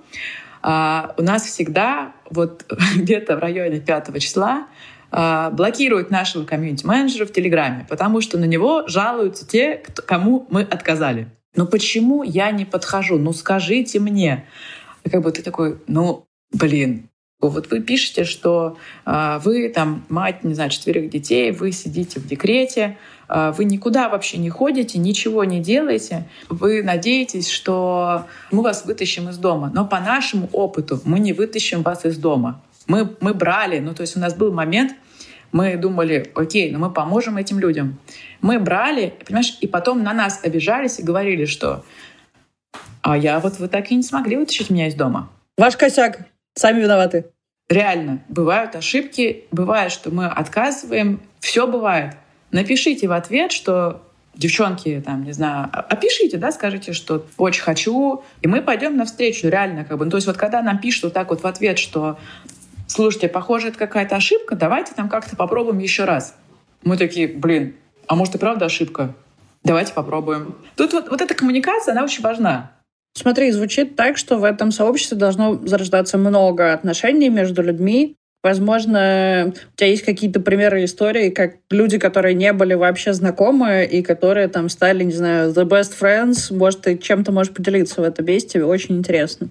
а, 0.63 1.13
у 1.18 1.22
нас 1.22 1.44
всегда 1.44 2.13
вот 2.32 2.65
где-то 2.96 3.38
в 3.38 3.39
районе 3.39 3.79
5 3.79 4.20
числа 4.20 4.65
а, 5.12 5.51
блокируют 5.51 6.10
нашего 6.10 6.46
комьюнити-менеджера 6.46 7.27
в 7.27 7.32
Телеграме, 7.32 7.86
потому 7.88 8.22
что 8.22 8.39
на 8.39 8.46
него 8.46 8.88
жалуются 8.88 9.48
те, 9.48 9.84
кому 10.08 10.48
мы 10.50 10.63
отказали. 10.63 11.29
Но 11.56 11.65
почему 11.65 12.24
я 12.24 12.51
не 12.51 12.65
подхожу? 12.65 13.18
Ну 13.18 13.34
скажите 13.34 14.00
мне. 14.00 14.46
Как 15.10 15.22
бы 15.22 15.32
ты 15.32 15.41
такой, 15.41 15.79
ну, 15.88 16.25
блин, 16.51 17.10
вот 17.41 17.72
вы 17.72 17.79
пишете, 17.79 18.25
что 18.25 18.77
э, 19.06 19.39
вы 19.44 19.70
там 19.70 20.06
мать, 20.10 20.44
не 20.44 20.53
знаю, 20.53 20.70
четверых 20.70 21.10
детей, 21.10 21.51
вы 21.51 21.72
сидите 21.72 22.20
в 22.20 22.27
декрете, 22.27 22.98
э, 23.29 23.53
вы 23.58 23.63
никуда 23.63 24.10
вообще 24.10 24.38
не 24.38 24.50
ходите, 24.50 25.00
ничего 25.00 25.46
не 25.46 25.62
делаете, 25.62 26.27
вы 26.50 26.84
надеетесь, 26.84 27.50
что 27.50 28.25
мы 28.51 28.62
вас 28.62 28.86
вытащим 28.86 29.29
из 29.29 29.38
дома. 29.38 29.72
Но 29.74 29.86
по 29.86 30.01
нашему 30.01 30.50
опыту 30.51 31.00
мы 31.06 31.20
не 31.20 31.32
вытащим 31.32 31.82
вас 31.82 32.06
из 32.06 32.18
дома. 32.18 32.62
Мы, 32.88 33.15
мы 33.22 33.34
брали, 33.34 33.79
ну 33.79 33.94
то 33.94 34.01
есть 34.01 34.18
у 34.18 34.20
нас 34.20 34.34
был 34.34 34.51
момент, 34.51 34.94
мы 35.51 35.77
думали, 35.77 36.32
окей, 36.36 36.72
но 36.72 36.79
мы 36.79 36.91
поможем 36.91 37.38
этим 37.38 37.60
людям. 37.60 38.00
Мы 38.41 38.60
брали, 38.60 39.13
понимаешь, 39.25 39.58
и 39.62 39.68
потом 39.68 40.03
на 40.03 40.13
нас 40.13 40.44
обижались 40.44 41.00
и 41.00 41.03
говорили, 41.03 41.46
что 41.46 41.84
а 43.01 43.18
я 43.18 43.39
вот 43.39 43.60
вы 43.60 43.68
так 43.68 43.91
и 43.91 43.96
не 43.96 44.03
смогли 44.03 44.36
вытащить 44.36 44.70
меня 44.70 44.88
из 44.88 44.96
дома. 44.96 45.29
Ваш 45.58 45.77
косяк. 45.77 46.20
Сами 46.56 46.82
виноваты. 46.82 47.25
Реально, 47.70 48.22
бывают 48.27 48.75
ошибки, 48.75 49.46
бывает, 49.51 49.91
что 49.91 50.10
мы 50.10 50.25
отказываем, 50.25 51.22
все 51.39 51.68
бывает. 51.68 52.15
Напишите 52.51 53.08
в 53.08 53.12
ответ, 53.12 53.51
что 53.51 54.01
девчонки, 54.36 55.01
там, 55.06 55.24
не 55.24 55.34
знаю, 55.34 55.70
опишите, 55.72 56.38
да, 56.38 56.51
скажите, 56.51 56.94
что 56.94 57.25
очень 57.38 57.62
хочу, 57.62 58.24
и 58.41 58.48
мы 58.48 58.62
пойдем 58.62 58.98
навстречу, 58.98 59.48
реально, 59.50 59.86
как 59.86 59.98
бы. 59.98 60.06
Ну, 60.06 60.12
то 60.12 60.18
есть 60.18 60.27
вот 60.27 60.38
когда 60.38 60.62
нам 60.62 60.79
пишут 60.79 61.03
вот 61.06 61.13
так 61.13 61.29
вот 61.29 61.44
в 61.44 61.48
ответ, 61.48 61.77
что 61.77 62.18
слушайте, 62.89 63.29
похоже, 63.29 63.69
это 63.69 63.77
какая-то 63.77 64.17
ошибка, 64.17 64.55
давайте 64.55 64.93
там 64.93 65.08
как-то 65.08 65.36
попробуем 65.36 65.79
еще 65.79 66.03
раз. 66.03 66.36
Мы 66.84 66.98
такие, 66.98 67.27
блин, 67.27 67.75
а 68.08 68.15
может 68.15 68.36
и 68.36 68.38
правда 68.38 68.65
ошибка? 68.65 69.13
Давайте 69.63 69.93
попробуем. 69.93 70.55
Тут 70.75 70.93
вот, 70.93 71.10
вот 71.10 71.22
эта 71.22 71.34
коммуникация, 71.34 71.91
она 71.91 72.03
очень 72.03 72.24
важна. 72.24 72.72
Смотри, 73.13 73.51
звучит 73.51 73.96
так, 73.96 74.17
что 74.17 74.38
в 74.38 74.43
этом 74.43 74.72
сообществе 74.72 75.17
должно 75.17 75.55
зарождаться 75.65 76.17
много 76.17 76.74
отношений 76.74 77.29
между 77.29 77.62
людьми. 77.62 78.15
Возможно, 78.41 79.53
у 79.53 79.75
тебя 79.75 79.89
есть 79.89 80.05
какие-то 80.05 80.39
примеры 80.39 80.86
истории, 80.86 81.29
как 81.29 81.55
люди, 81.69 81.98
которые 81.98 82.36
не 82.36 82.53
были 82.53 82.74
вообще 82.74 83.12
знакомы 83.12 83.84
и 83.84 84.01
которые 84.01 84.48
там 84.48 84.69
стали, 84.69 85.03
не 85.03 85.12
знаю, 85.12 85.51
the 85.51 85.67
best 85.67 85.91
friends. 86.00 86.55
Может, 86.55 86.81
ты 86.81 86.98
чем-то 86.98 87.34
можешь 87.34 87.53
поделиться 87.53 88.00
в 88.00 88.05
этом 88.05 88.25
месте. 88.25 88.63
Очень 88.63 88.98
интересно. 88.98 89.50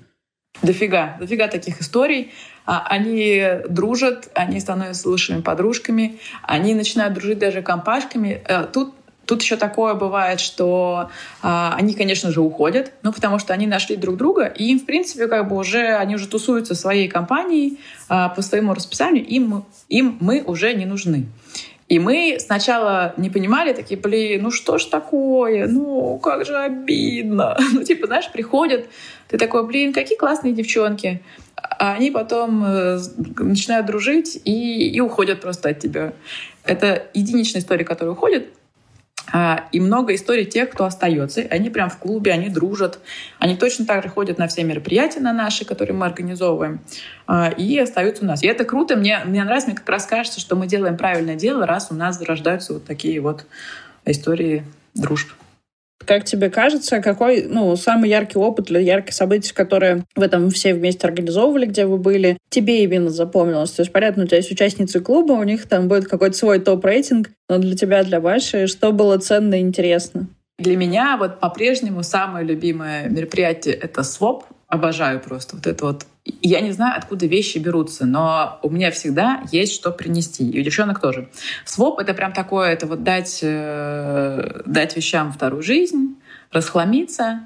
Дофига, 0.63 1.17
дофига 1.21 1.49
таких 1.49 1.81
историй. 1.81 2.33
А, 2.67 2.85
они 2.89 3.43
дружат, 3.69 4.29
они 4.35 4.61
становятся 4.61 5.09
лучшими 5.09 5.41
подружками, 5.41 6.19
они 6.43 6.75
начинают 6.75 7.15
дружить 7.15 7.39
даже 7.39 7.63
компашками. 7.63 8.43
Э, 8.47 8.67
тут 8.71 8.95
Тут 9.29 9.43
еще 9.43 9.57
такое 9.57 9.93
бывает, 9.93 10.41
что 10.41 11.11
а, 11.43 11.75
они, 11.77 11.93
конечно 11.93 12.31
же, 12.31 12.41
уходят, 12.41 12.93
ну, 13.03 13.13
потому 13.13 13.39
что 13.39 13.53
они 13.53 13.67
нашли 13.67 13.95
друг 13.97 14.17
друга, 14.17 14.47
и 14.47 14.71
им, 14.71 14.81
в 14.81 14.87
принципе, 14.87 15.27
как 15.27 15.49
бы 15.49 15.57
уже, 15.57 15.97
они 15.97 16.15
уже 16.15 16.27
тусуются 16.27 16.75
своей 16.75 17.09
компанией 17.09 17.79
а, 18.09 18.31
по 18.31 18.41
своему 18.41 18.73
расписанию, 18.73 19.27
им, 19.27 19.67
им 19.91 20.17
мы 20.21 20.43
уже 20.43 20.73
не 20.73 20.87
нужны. 20.87 21.27
И 21.89 21.99
мы 21.99 22.37
сначала 22.39 23.15
не 23.17 23.31
понимали, 23.31 23.73
такие, 23.73 23.99
блин, 23.99 24.43
ну 24.43 24.51
что 24.51 24.77
ж 24.77 24.85
такое, 24.85 25.67
ну 25.67 26.19
как 26.19 26.45
же 26.45 26.57
обидно. 26.57 27.57
Ну 27.73 27.83
типа, 27.83 28.07
знаешь, 28.07 28.31
приходят, 28.31 28.87
ты 29.29 29.39
такой, 29.39 29.67
блин, 29.67 29.93
какие 29.93 30.19
классные 30.19 30.53
девчонки. 30.53 31.23
А 31.57 31.95
они 31.95 32.11
потом 32.11 32.65
э, 32.65 32.99
начинают 33.39 33.87
дружить 33.87 34.41
и, 34.45 34.89
и 34.89 35.01
уходят 35.01 35.41
просто 35.41 35.71
от 35.71 35.81
тебя. 35.81 36.13
Это 36.65 37.07
единичная 37.15 37.63
история, 37.63 37.85
которая 37.85 38.13
уходит. 38.13 38.49
А, 39.33 39.65
и 39.73 39.81
много 39.81 40.15
историй 40.15 40.45
тех, 40.45 40.71
кто 40.71 40.85
остается. 40.85 41.43
Они 41.51 41.71
прям 41.71 41.91
в 41.91 41.99
клубе, 41.99 42.33
они 42.33 42.49
дружат. 42.49 42.99
Они 43.39 43.57
точно 43.57 43.85
так 43.85 44.03
же 44.03 44.09
ходят 44.09 44.39
на 44.39 44.49
все 44.49 44.65
мероприятия 44.65 45.21
на 45.21 45.33
наши, 45.33 45.65
которые 45.65 45.95
мы 45.97 46.07
организовываем, 46.07 46.81
а, 47.27 47.51
и 47.51 47.79
остаются 47.79 48.25
у 48.25 48.27
нас. 48.27 48.43
И 48.43 48.47
это 48.47 48.65
круто. 48.65 48.97
Мне, 48.97 49.21
мне 49.25 49.45
нравится, 49.45 49.69
мне 49.69 49.77
как 49.77 49.89
раз 49.89 50.07
кажется, 50.07 50.41
что 50.41 50.57
мы 50.57 50.67
делаем 50.67 50.97
правильное 50.97 51.37
дело, 51.37 51.67
раз 51.67 51.89
у 51.91 51.95
нас 51.95 52.19
зарождаются 52.19 52.75
вот 52.75 52.85
такие 52.85 53.21
вот 53.21 53.45
истории 54.05 54.65
дружб. 54.95 55.29
Как 56.09 56.25
тебе 56.25 56.49
кажется, 56.49 57.03
какой 57.03 57.43
ну, 57.43 57.77
самый 57.77 58.09
яркий 58.09 58.39
опыт 58.39 58.65
для 58.65 58.81
ярких 58.81 59.13
событий, 59.13 59.53
которые 59.53 60.05
в 60.17 60.23
этом 60.23 60.49
все 60.49 60.73
вместе 60.73 61.07
организовывали, 61.07 61.67
где 61.67 61.85
вы 61.85 61.99
были, 61.99 62.39
тебе 62.49 62.83
именно 62.83 63.11
запомнилось? 63.11 63.73
То 63.73 63.83
есть, 63.83 63.93
понятно, 63.93 64.25
у 64.25 64.27
тебя 64.27 64.39
есть 64.39 64.51
участницы 64.51 65.01
клуба, 65.01 65.33
у 65.33 65.43
них 65.43 65.69
там 65.69 65.87
будет 65.87 66.09
какой-то 66.09 66.35
свой 66.35 66.61
топ-рейтинг, 66.61 67.29
но 67.51 67.59
для 67.59 67.77
тебя, 67.77 68.03
для 68.05 68.23
Маши, 68.23 68.69
что 68.69 68.91
было 68.93 69.19
ценно 69.19 69.57
и 69.57 69.61
интересно? 69.61 70.29
Для 70.59 70.79
меня 70.79 71.19
вот 71.19 71.41
по-прежнему 71.41 72.03
самое 72.03 72.43
любимое 72.47 73.11
мероприятие— 73.11 73.75
это 73.83 74.03
своп. 74.03 74.45
Обожаю 74.67 75.21
просто 75.21 75.57
вот 75.57 75.67
это 75.67 75.85
вот. 75.85 76.07
Я 76.43 76.61
не 76.61 76.73
знаю, 76.73 76.99
откуда 76.99 77.27
вещи 77.27 77.59
берутся, 77.59 78.07
но 78.07 78.59
у 78.63 78.71
меня 78.71 78.91
всегда 78.91 79.43
есть 79.51 79.75
что 79.75 79.91
принести. 79.91 80.49
И 80.49 80.61
у 80.61 80.63
девчонок 80.63 81.01
тоже. 81.01 81.29
Своп— 81.65 81.99
это 82.01 82.15
прям 82.15 82.33
такое, 82.33 82.71
это 82.71 82.87
вот 82.87 83.03
дать, 83.03 83.41
э, 83.43 84.63
дать 84.67 84.97
вещам 84.97 85.33
вторую 85.33 85.63
жизнь, 85.63 86.17
расхламиться, 86.53 87.41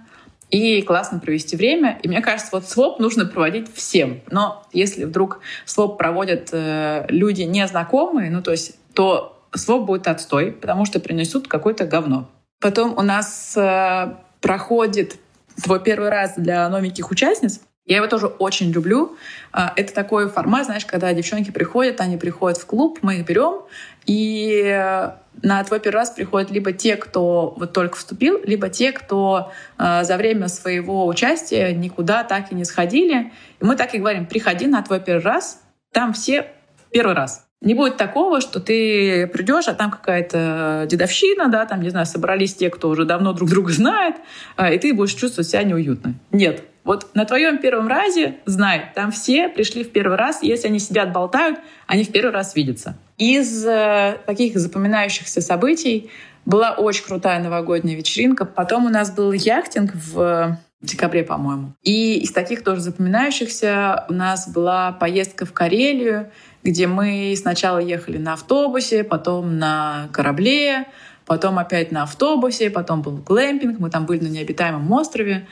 и 0.53 0.83
классно 0.83 1.19
провести 1.19 1.57
время. 1.57 1.99
И 2.03 2.09
мне 2.09 2.21
кажется, 2.21 2.51
вот 2.53 2.69
своп 2.69 2.99
нужно 3.01 3.25
проводить 3.25 3.75
всем. 3.75 4.21
Но 4.31 4.67
если 4.73 5.05
вдруг 5.05 5.41
своп 5.65 5.97
проводят 5.97 6.51
э, 6.53 7.07
люди 7.09 7.43
незнакомые, 7.43 8.31
ну 8.31 8.43
то 8.43 8.51
есть, 8.51 8.77
то 8.93 9.43
своп 9.55 9.87
будет 9.87 10.09
отстой, 10.09 10.53
потому 10.53 10.85
что 10.85 11.01
принесут 11.01 11.49
какое-то 11.49 11.87
говно. 11.87 12.29
Потом 12.61 12.97
у 12.99 13.03
нас 13.03 13.57
э, 13.57 14.15
проходит 14.43 15.17
твой 15.63 15.83
первый 15.83 16.11
раз 16.11 16.35
для 16.37 16.69
новеньких 16.69 17.11
участниц. 17.11 17.61
Я 17.85 17.97
его 17.97 18.07
тоже 18.07 18.27
очень 18.27 18.71
люблю. 18.71 19.17
А, 19.51 19.73
это 19.75 19.93
такой 19.93 20.29
формат, 20.29 20.67
знаешь, 20.67 20.87
когда 20.87 21.13
девчонки 21.13 21.51
приходят, 21.51 22.01
они 22.01 22.17
приходят 22.17 22.59
в 22.59 22.67
клуб, 22.67 23.01
мы 23.03 23.17
их 23.17 23.27
берем, 23.27 23.63
и 24.07 24.63
э, 24.65 25.11
на 25.43 25.65
твой 25.65 25.81
первый 25.81 25.97
раз 25.97 26.11
приходят 26.11 26.51
либо 26.51 26.73
те, 26.73 26.97
кто 26.97 27.55
вот 27.57 27.73
только 27.73 27.97
вступил, 27.97 28.41
либо 28.45 28.69
те, 28.69 28.93
кто 28.93 29.53
э, 29.79 30.05
за 30.05 30.17
время 30.17 30.49
своего 30.49 31.07
участия 31.07 31.73
никуда 31.73 32.23
так 32.23 32.53
и 32.53 32.55
не 32.55 32.65
сходили. 32.65 33.33
И 33.61 33.65
мы 33.65 33.77
так 33.77 33.95
и 33.95 33.99
говорим, 33.99 34.27
приходи 34.27 34.67
на 34.67 34.83
твой 34.83 35.01
первый 35.01 35.25
раз, 35.25 35.61
там 35.93 36.13
все 36.13 36.47
первый 36.91 37.15
раз. 37.15 37.47
Не 37.63 37.75
будет 37.75 37.97
такого, 37.97 38.41
что 38.41 38.59
ты 38.59 39.29
придешь, 39.29 39.69
а 39.69 39.75
там 39.75 39.93
какая-то 39.93 40.87
дедовщина, 40.91 41.49
да, 41.49 41.65
там, 41.65 41.81
не 41.81 41.91
знаю, 41.91 42.07
собрались 42.07 42.55
те, 42.55 42.71
кто 42.71 42.89
уже 42.89 43.05
давно 43.05 43.33
друг 43.33 43.49
друга 43.49 43.73
знает, 43.73 44.17
а, 44.57 44.73
и 44.73 44.79
ты 44.79 44.93
будешь 44.93 45.15
чувствовать 45.15 45.49
себя 45.49 45.63
неуютно. 45.63 46.15
Нет. 46.33 46.65
Вот 46.83 47.15
на 47.15 47.25
твоем 47.25 47.59
первом 47.59 47.87
разе 47.87 48.35
знай, 48.45 48.91
там 48.97 49.13
все 49.13 49.49
пришли 49.49 49.85
в 49.85 49.93
первый 49.93 50.19
раз, 50.19 50.43
если 50.43 50.67
они 50.67 50.81
сидят, 50.81 51.13
болтают, 51.13 51.61
они 51.87 52.03
в 52.03 52.11
первый 52.11 52.33
раз 52.33 52.57
видятся. 52.57 52.97
Из 53.19 53.65
э, 53.65 54.19
таких 54.27 54.59
запоминающихся 54.59 55.41
событий 55.41 56.11
была 56.45 56.73
очень 56.73 57.05
крутая 57.05 57.41
новогодняя 57.41 57.97
вечеринка. 57.97 58.45
Потом 58.45 58.87
у 58.87 58.89
нас 58.89 59.13
был 59.13 59.31
яхтинг 59.31 59.93
в 59.95 60.59
декабре, 60.83 61.23
по-моему. 61.23 61.75
И 61.83 62.19
из 62.19 62.33
таких 62.33 62.65
тоже 62.65 62.81
запоминающихся 62.81 64.05
у 64.09 64.13
нас 64.13 64.49
была 64.49 64.93
поездка 64.93 65.47
в 65.47 65.53
Карелию, 65.53 66.31
где 66.65 66.87
мы 66.87 67.35
сначала 67.37 67.79
ехали 67.79 68.19
на 68.19 68.35
автобусе, 68.35 69.05
потом 69.05 69.59
на 69.59 70.09
корабле, 70.13 70.87
потом 71.25 71.59
опять 71.59 71.93
на 71.93 72.03
автобусе, 72.03 72.71
потом 72.71 73.03
был 73.03 73.17
глэмпинг, 73.19 73.79
мы 73.79 73.91
там 73.91 74.07
были 74.07 74.25
на 74.25 74.29
необитаемом 74.29 74.91
острове. 74.93 75.47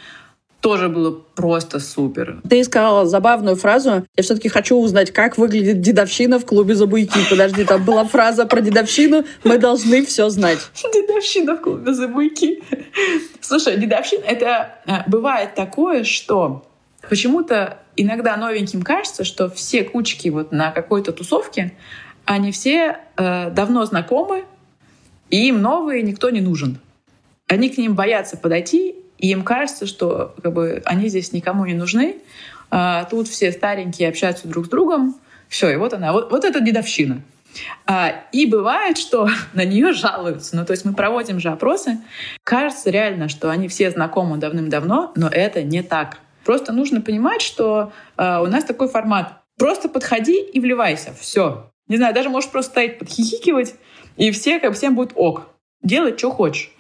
Тоже 0.61 0.89
было 0.89 1.11
просто 1.11 1.81
супер. 1.81 2.41
Ты 2.49 2.63
сказала 2.65 3.07
забавную 3.07 3.57
фразу. 3.57 4.07
Я 4.17 4.23
все-таки 4.23 4.49
хочу 4.49 4.77
узнать, 4.77 5.11
как 5.11 5.39
выглядит 5.39 5.81
дедовщина 5.81 6.39
в 6.39 6.45
клубе 6.45 6.75
за 6.75 6.87
буйки. 6.87 7.19
Подожди, 7.31 7.65
там 7.65 7.85
была 7.85 8.05
фраза 8.05 8.45
про 8.45 8.61
дедовщину. 8.61 9.25
Мы 9.45 9.59
должны 9.59 10.05
все 10.05 10.29
знать. 10.29 10.59
Дедовщина 10.95 11.55
в 11.57 11.63
клубе 11.63 11.95
за 11.95 12.09
буйки. 12.09 12.63
Слушай, 13.41 13.79
дедовщина— 13.79 14.23
это 14.27 14.75
э, 14.87 15.09
бывает 15.09 15.55
такое, 15.55 16.05
что 16.05 16.65
Почему-то 17.09 17.79
иногда 17.97 18.37
новеньким 18.37 18.83
кажется, 18.83 19.25
что 19.25 19.49
все 19.49 19.85
кучки 19.85 20.29
вот 20.29 20.53
на 20.53 20.71
какой-то 20.71 21.13
тусовке, 21.13 21.73
они 22.25 22.53
все 22.53 22.99
э, 23.17 23.51
давно 23.51 23.85
знакомы, 23.87 24.45
и 25.31 25.49
им 25.49 25.63
новые 25.63 26.03
никто 26.03 26.31
не 26.31 26.41
нужен. 26.41 26.79
Они 27.49 27.71
к 27.71 27.79
ним 27.79 27.95
боятся 27.95 28.37
подойти, 28.37 28.97
и 29.21 29.31
им 29.31 29.45
кажется, 29.45 29.87
что 29.87 30.35
как 30.43 30.53
бы, 30.53 30.83
они 30.87 31.09
здесь 31.09 31.33
никому 31.33 31.67
не 31.67 31.75
нужны. 31.75 32.17
А, 32.71 33.05
тут 33.05 33.29
все 33.29 33.53
старенькие 33.53 34.09
общаются 34.09 34.49
друг 34.49 34.67
с 34.67 34.69
другом. 34.69 35.17
Все, 35.49 35.71
и 35.71 35.77
вот 35.77 35.93
она. 35.93 36.13
Вот, 36.13 36.31
вот 36.31 36.45
это 36.45 36.61
дедовщина. 36.61 37.21
А, 37.85 38.15
и 38.33 38.47
бывает, 38.47 38.97
что 38.97 39.29
на 39.53 39.65
нее 39.65 39.93
жалуются. 39.93 40.57
Ну, 40.57 40.65
то 40.65 40.73
есть 40.73 40.87
мы 40.87 40.95
проводим 40.95 41.39
же 41.39 41.51
опросы. 41.51 41.99
Кажется 42.45 42.91
реально, 42.91 43.29
что 43.29 43.51
они 43.51 43.69
все 43.69 43.91
знакомы 43.91 44.39
давным-давно, 44.39 45.13
но 45.17 45.29
это 45.29 45.63
не 45.63 45.83
так. 45.83 46.19
Просто 46.45 46.73
нужно 46.73 47.03
понимать, 47.03 47.43
что 47.43 47.93
а, 48.17 48.41
у 48.41 48.47
нас 48.47 48.65
такой 48.65 48.89
формат. 48.89 49.43
Просто 49.59 49.91
подходи 49.91 50.41
и 50.41 50.61
вливайся. 50.61 51.13
Все. 51.21 51.71
Не 51.89 51.99
знаю, 51.99 52.15
даже 52.15 52.31
можешь 52.31 52.49
просто 52.49 52.71
стоять 52.71 52.99
подхихикивать, 52.99 53.75
и 54.17 54.31
все, 54.31 54.61
как 54.61 54.75
всем 54.75 54.95
будет 54.95 55.13
ок. 55.15 55.49
Делай, 55.83 56.17
что 56.17 56.31
хочешь. 56.31 56.73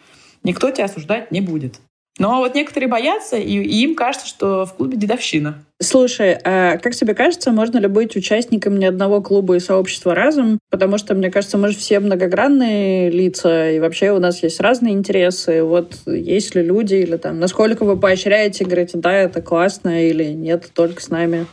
Никто 0.42 0.70
тебя 0.70 0.86
осуждать 0.86 1.30
не 1.30 1.42
будет. 1.42 1.80
Но 2.20 2.40
вот 2.40 2.54
некоторые 2.54 2.90
боятся, 2.90 3.38
и, 3.38 3.54
и 3.54 3.82
им 3.82 3.94
кажется, 3.94 4.28
что 4.28 4.66
в 4.66 4.74
клубе 4.74 4.98
дедовщина. 4.98 5.64
Слушай, 5.80 6.36
а 6.44 6.76
как 6.76 6.94
тебе 6.94 7.14
кажется, 7.14 7.50
можно 7.50 7.78
ли 7.78 7.86
быть 7.86 8.14
участником 8.14 8.78
ни 8.78 8.84
одного 8.84 9.22
клуба 9.22 9.56
и 9.56 9.58
сообщества 9.58 10.14
разом? 10.14 10.58
Потому 10.68 10.98
что, 10.98 11.14
мне 11.14 11.30
кажется, 11.30 11.56
мы 11.56 11.68
же 11.68 11.78
все 11.78 11.98
многогранные 11.98 13.08
лица, 13.08 13.70
и 13.70 13.80
вообще 13.80 14.12
у 14.12 14.18
нас 14.18 14.42
есть 14.42 14.60
разные 14.60 14.92
интересы. 14.92 15.62
Вот 15.62 15.94
есть 16.04 16.54
ли 16.54 16.62
люди, 16.62 16.96
или 16.96 17.16
там, 17.16 17.40
насколько 17.40 17.86
вы 17.86 17.98
поощряете, 17.98 18.66
говорите, 18.66 18.98
да, 18.98 19.14
это 19.14 19.40
классно, 19.40 20.06
или 20.06 20.24
нет, 20.24 20.70
только 20.74 21.00
с 21.00 21.08
нами? 21.08 21.46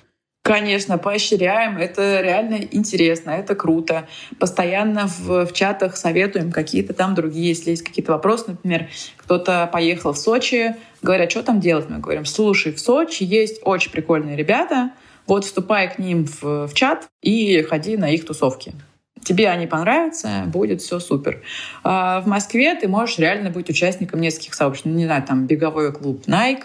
Конечно, 0.47 0.97
поощряем. 0.97 1.77
Это 1.77 2.21
реально 2.21 2.59
интересно, 2.71 3.31
это 3.31 3.53
круто. 3.53 4.07
Постоянно 4.39 5.07
в, 5.07 5.45
в 5.45 5.51
чатах 5.51 5.97
советуем 5.97 6.53
какие-то 6.53 6.93
там 6.93 7.15
другие, 7.15 7.49
если 7.49 7.71
есть 7.71 7.83
какие-то 7.83 8.13
вопросы. 8.13 8.45
Например, 8.47 8.87
кто-то 9.17 9.69
поехал 9.71 10.13
в 10.13 10.17
Сочи, 10.17 10.77
говорят, 11.01 11.31
что 11.31 11.43
там 11.43 11.59
делать? 11.59 11.89
Мы 11.89 11.97
говорим, 11.97 12.23
слушай, 12.23 12.71
в 12.71 12.79
Сочи 12.79 13.23
есть 13.23 13.59
очень 13.63 13.91
прикольные 13.91 14.37
ребята, 14.37 14.91
вот 15.25 15.43
вступай 15.43 15.93
к 15.93 15.99
ним 15.99 16.25
в, 16.25 16.67
в 16.67 16.73
чат 16.73 17.09
и 17.21 17.61
ходи 17.63 17.97
на 17.97 18.09
их 18.09 18.25
тусовки. 18.25 18.73
Тебе 19.25 19.49
они 19.49 19.67
понравятся, 19.67 20.43
будет 20.47 20.81
все 20.81 21.01
супер. 21.01 21.41
А 21.83 22.21
в 22.21 22.27
Москве 22.27 22.73
ты 22.75 22.87
можешь 22.87 23.19
реально 23.19 23.49
быть 23.49 23.69
участником 23.69 24.21
нескольких 24.21 24.53
сообществ. 24.53 24.85
Ну, 24.85 24.93
не 24.93 25.03
знаю, 25.03 25.23
там 25.23 25.45
беговой 25.45 25.91
клуб 25.91 26.23
Nike, 26.25 26.63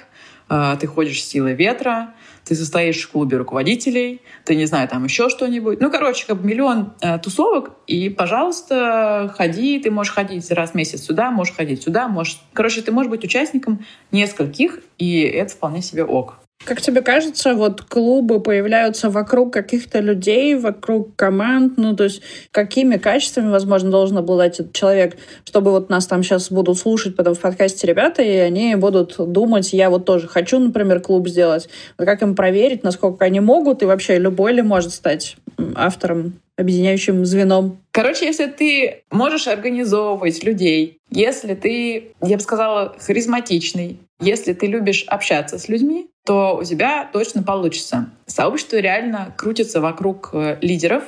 а, 0.48 0.76
ты 0.76 0.86
ходишь 0.86 1.24
силой 1.24 1.54
ветра, 1.54 2.14
ты 2.44 2.54
состоишь 2.54 3.02
в 3.02 3.11
клубе 3.11 3.37
руководителей, 3.37 4.22
ты, 4.44 4.56
не 4.56 4.66
знаю, 4.66 4.88
там 4.88 5.04
еще 5.04 5.28
что-нибудь. 5.28 5.80
Ну, 5.80 5.90
короче, 5.90 6.26
как 6.26 6.40
бы 6.40 6.49
миллион 6.49 6.92
э, 7.00 7.18
тусовок, 7.18 7.72
и, 7.87 8.08
пожалуйста, 8.08 9.32
ходи, 9.37 9.78
ты 9.78 9.90
можешь 9.90 10.12
ходить 10.12 10.50
раз 10.50 10.70
в 10.70 10.75
месяц 10.75 11.02
сюда, 11.02 11.30
можешь 11.30 11.54
ходить 11.54 11.82
сюда, 11.82 12.08
можешь... 12.08 12.40
Короче, 12.52 12.82
ты 12.82 12.92
можешь 12.92 13.11
быть 13.11 13.25
участником 13.25 13.84
нескольких, 14.11 14.80
и 14.99 15.20
это 15.20 15.52
вполне 15.52 15.82
себе 15.82 16.04
ок. 16.04 16.41
Как 16.64 16.80
тебе 16.80 17.02
кажется, 17.02 17.54
вот 17.54 17.82
клубы 17.82 18.40
появляются 18.40 19.11
вокруг 19.11 19.52
каких-то 19.52 19.99
людей, 19.99 20.54
вокруг 20.54 21.16
команд, 21.16 21.75
ну, 21.76 21.97
то 21.97 22.04
есть 22.04 22.23
какими 22.52 22.99
качествами, 22.99 23.50
возможно, 23.50 23.90
должен 23.90 24.18
обладать 24.18 24.61
этот 24.61 24.73
человек, 24.73 25.16
чтобы 25.44 25.73
вот 25.73 25.90
нас 25.90 26.06
там 26.06 26.23
сейчас 26.23 26.52
будут 26.52 26.78
слушать 26.78 27.16
потом 27.16 27.35
в 27.35 27.40
подкасте 27.40 27.87
ребята, 27.87 28.23
и 28.23 28.37
они 28.37 28.76
будут 28.76 29.16
думать, 29.18 29.73
я 29.73 29.90
вот 29.90 30.04
тоже 30.04 30.28
хочу, 30.28 30.61
например, 30.61 31.00
клуб 31.00 31.26
сделать. 31.28 31.68
Вот 31.99 32.06
как 32.06 32.23
им 32.23 32.37
проверить, 32.37 32.85
насколько 32.85 33.25
они 33.25 33.40
могут, 33.40 33.82
и 33.82 33.87
вообще 33.87 34.18
любой 34.18 34.52
ли 34.52 34.62
может 34.62 34.92
стать 34.92 35.37
автором 35.75 36.35
объединяющим 36.57 37.25
звеном. 37.25 37.78
Короче, 37.90 38.26
если 38.26 38.47
ты 38.47 39.02
можешь 39.11 39.49
организовывать 39.49 40.45
людей, 40.45 40.99
если 41.11 41.54
ты, 41.54 42.12
я 42.23 42.37
бы 42.37 42.42
сказала, 42.42 42.95
харизматичный, 42.99 43.99
если 44.21 44.52
ты 44.52 44.67
любишь 44.67 45.04
общаться 45.08 45.58
с 45.58 45.69
людьми, 45.69 46.08
то 46.25 46.58
у 46.60 46.65
тебя 46.65 47.08
точно 47.13 47.43
получится. 47.43 48.10
Сообщество 48.26 48.76
реально 48.76 49.34
крутится 49.36 49.80
вокруг 49.80 50.30
э, 50.32 50.58
лидеров, 50.60 51.04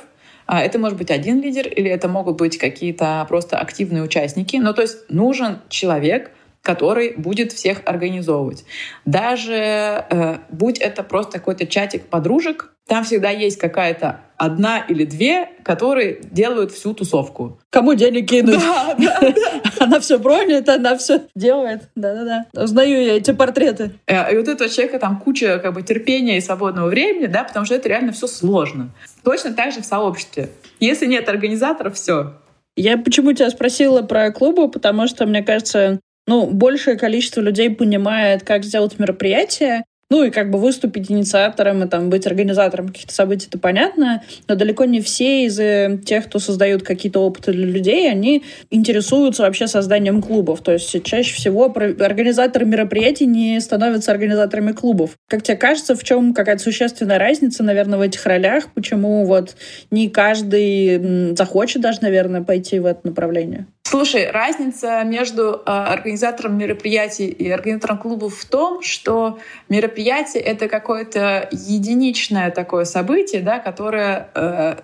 а, 0.47 0.61
это 0.61 0.77
может 0.77 0.97
быть 0.97 1.09
один 1.09 1.41
лидер, 1.41 1.67
или 1.67 1.89
это 1.89 2.07
могут 2.07 2.37
быть 2.37 2.57
какие-то 2.57 3.25
просто 3.27 3.57
активные 3.57 4.03
участники. 4.03 4.57
Ну, 4.57 4.73
то 4.73 4.83
есть 4.83 5.09
нужен 5.09 5.59
человек, 5.69 6.31
который 6.65 7.13
будет 7.15 7.53
всех 7.53 7.81
организовывать. 7.85 8.65
Даже 9.05 9.53
э, 9.53 10.37
будь 10.49 10.79
это 10.79 11.03
просто 11.03 11.37
какой-то 11.37 11.67
чатик 11.67 12.07
подружек, 12.07 12.73
там 12.87 13.03
всегда 13.03 13.29
есть 13.29 13.57
какая-то 13.59 14.21
одна 14.37 14.79
или 14.79 15.05
две, 15.05 15.49
которые 15.63 16.21
делают 16.23 16.71
всю 16.71 16.93
тусовку. 16.93 17.59
Кому 17.69 17.93
денег 17.93 18.29
кинуть? 18.29 18.59
Да, 18.59 18.95
да, 18.97 19.19
да. 19.21 19.61
Она 19.79 19.99
все 19.99 20.17
бронит, 20.17 20.67
она 20.67 20.97
все 20.97 21.21
делает. 21.35 21.83
Да-да-да. 21.95 22.45
Узнаю 22.59 23.03
я 23.03 23.17
эти 23.17 23.31
портреты. 23.31 23.91
Э, 24.07 24.33
и 24.33 24.37
вот 24.37 24.47
этого 24.47 24.67
человека 24.67 24.97
там 24.97 25.19
куча 25.19 25.59
как 25.59 25.73
бы 25.73 25.83
терпения 25.83 26.37
и 26.37 26.41
свободного 26.41 26.87
времени, 26.87 27.27
да, 27.27 27.43
потому 27.43 27.67
что 27.67 27.75
это 27.75 27.87
реально 27.87 28.11
все 28.11 28.25
сложно. 28.25 28.89
Точно 29.23 29.53
так 29.53 29.71
же 29.71 29.81
в 29.81 29.85
сообществе. 29.85 30.49
Если 30.79 31.05
нет 31.05 31.29
организаторов, 31.29 31.93
все. 31.93 32.33
Я 32.75 32.97
почему 32.97 33.31
тебя 33.31 33.49
спросила 33.49 34.01
про 34.01 34.31
клубы, 34.31 34.69
потому 34.69 35.07
что, 35.07 35.25
мне 35.25 35.43
кажется, 35.43 36.01
ну, 36.27 36.47
большее 36.47 36.97
количество 36.97 37.41
людей 37.41 37.69
понимает, 37.69 38.43
как 38.43 38.63
сделать 38.63 38.97
мероприятие, 38.99 39.83
ну 40.11 40.23
и 40.23 40.29
как 40.29 40.51
бы 40.51 40.59
выступить 40.59 41.11
инициатором 41.11 41.83
и 41.83 41.87
там 41.87 42.09
быть 42.09 42.27
организатором 42.27 42.89
каких-то 42.89 43.13
событий, 43.13 43.47
это 43.47 43.57
понятно, 43.57 44.23
но 44.47 44.55
далеко 44.55 44.85
не 44.85 45.01
все 45.01 45.45
из 45.45 45.59
э, 45.59 45.99
тех, 46.05 46.25
кто 46.25 46.37
создают 46.37 46.83
какие-то 46.83 47.21
опыты 47.21 47.51
для 47.53 47.65
людей, 47.65 48.09
они 48.09 48.43
интересуются 48.69 49.41
вообще 49.41 49.67
созданием 49.67 50.21
клубов. 50.21 50.61
То 50.61 50.73
есть 50.73 51.03
чаще 51.03 51.33
всего 51.33 51.65
организаторы 51.65 52.65
мероприятий 52.65 53.25
не 53.25 53.59
становятся 53.59 54.11
организаторами 54.11 54.73
клубов. 54.73 55.17
Как 55.27 55.41
тебе 55.41 55.57
кажется, 55.57 55.95
в 55.95 56.03
чем 56.03 56.35
какая-то 56.35 56.61
существенная 56.61 57.17
разница, 57.17 57.63
наверное, 57.63 57.97
в 57.97 58.01
этих 58.01 58.23
ролях? 58.27 58.71
Почему 58.75 59.25
вот 59.25 59.55
не 59.89 60.09
каждый 60.09 61.35
захочет 61.35 61.81
даже, 61.81 61.99
наверное, 62.01 62.43
пойти 62.43 62.77
в 62.77 62.85
это 62.85 63.01
направление? 63.03 63.65
Слушай, 63.87 64.31
разница 64.31 65.03
между 65.03 65.61
э, 65.63 65.69
организатором 65.69 66.57
мероприятий 66.57 67.27
и 67.27 67.47
организатором 67.51 67.99
клубов 67.99 68.35
в 68.35 68.45
том, 68.49 68.81
что 68.81 69.37
мероприятие— 69.69 70.41
это 70.43 70.67
какое-то 70.67 71.47
единичное 71.51 72.49
такое 72.49 72.85
событие, 72.85 73.43
да, 73.43 73.59
которое 73.59 74.29
э, 74.33 74.77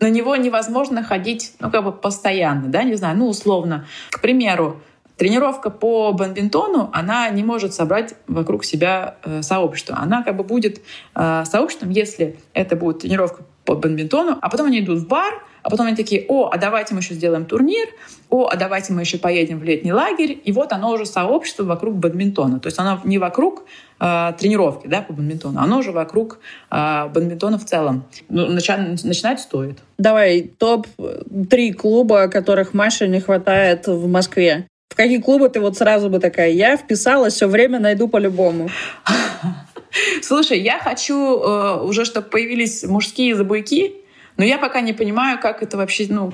на 0.00 0.10
него 0.10 0.36
невозможно 0.36 1.02
ходить, 1.02 1.54
ну, 1.60 1.70
как 1.70 1.82
бы 1.82 1.92
постоянно, 1.92 2.68
да, 2.68 2.82
не 2.82 2.94
знаю, 2.94 3.16
ну, 3.16 3.26
условно. 3.28 3.86
К 4.10 4.20
примеру, 4.20 4.82
тренировка 5.16 5.70
по 5.70 6.12
бадминтону, 6.12 6.90
она 6.92 7.30
не 7.30 7.44
может 7.44 7.72
собрать 7.72 8.14
вокруг 8.26 8.66
себя 8.66 9.16
э, 9.24 9.40
сообщество. 9.40 9.96
Она 9.98 10.22
как 10.22 10.36
бы 10.36 10.44
будет 10.44 10.82
э, 11.14 11.44
сообществом, 11.46 11.88
если 11.88 12.36
это 12.52 12.76
будет 12.76 12.98
тренировка 12.98 13.44
по 13.64 13.76
бадминтону, 13.76 14.36
а 14.42 14.50
потом 14.50 14.66
они 14.66 14.80
идут 14.80 14.98
в 14.98 15.08
бар, 15.08 15.42
а 15.62 15.70
потом 15.70 15.86
они 15.86 15.96
такие, 15.96 16.24
о, 16.28 16.50
а 16.52 16.58
давайте 16.58 16.94
мы 16.94 17.00
еще 17.00 17.14
сделаем 17.14 17.44
турнир, 17.46 17.88
о, 18.30 18.48
а 18.48 18.56
давайте 18.56 18.92
мы 18.92 19.02
еще 19.02 19.18
поедем 19.18 19.58
в 19.58 19.64
летний 19.64 19.92
лагерь. 19.92 20.40
И 20.44 20.52
вот 20.52 20.72
оно 20.72 20.90
уже 20.90 21.06
сообщество 21.06 21.64
вокруг 21.64 21.94
бадминтона. 21.94 22.60
То 22.60 22.66
есть 22.66 22.78
оно 22.78 23.00
не 23.04 23.18
вокруг 23.18 23.64
э, 24.00 24.32
тренировки 24.38 24.86
да, 24.86 25.02
по 25.02 25.12
бадминтону, 25.12 25.60
оно 25.60 25.78
уже 25.78 25.92
вокруг 25.92 26.40
э, 26.70 27.08
бадминтона 27.08 27.58
в 27.58 27.64
целом. 27.64 28.04
Ну, 28.28 28.46
начать, 28.46 29.04
начинать 29.04 29.40
стоит. 29.40 29.78
Давай, 29.98 30.50
топ-3 30.58 31.72
клуба, 31.74 32.28
которых 32.28 32.74
Маше 32.74 33.06
не 33.08 33.20
хватает 33.20 33.86
в 33.86 34.08
Москве. 34.08 34.66
В 34.90 34.94
какие 34.94 35.18
клубы 35.18 35.48
ты 35.48 35.60
вот 35.60 35.78
сразу 35.78 36.10
бы 36.10 36.18
такая, 36.18 36.50
я 36.50 36.76
вписалась, 36.76 37.34
все 37.34 37.46
время 37.46 37.78
найду 37.78 38.08
по-любому. 38.08 38.68
Слушай, 40.22 40.60
я 40.60 40.78
хочу 40.78 41.14
э, 41.14 41.82
уже, 41.82 42.04
чтобы 42.04 42.28
появились 42.28 42.82
мужские 42.84 43.34
забуйки, 43.34 44.01
но 44.42 44.46
я 44.46 44.58
пока 44.58 44.80
не 44.80 44.92
понимаю, 44.92 45.38
как 45.40 45.62
это 45.62 45.76
вообще, 45.76 46.04
ну, 46.08 46.32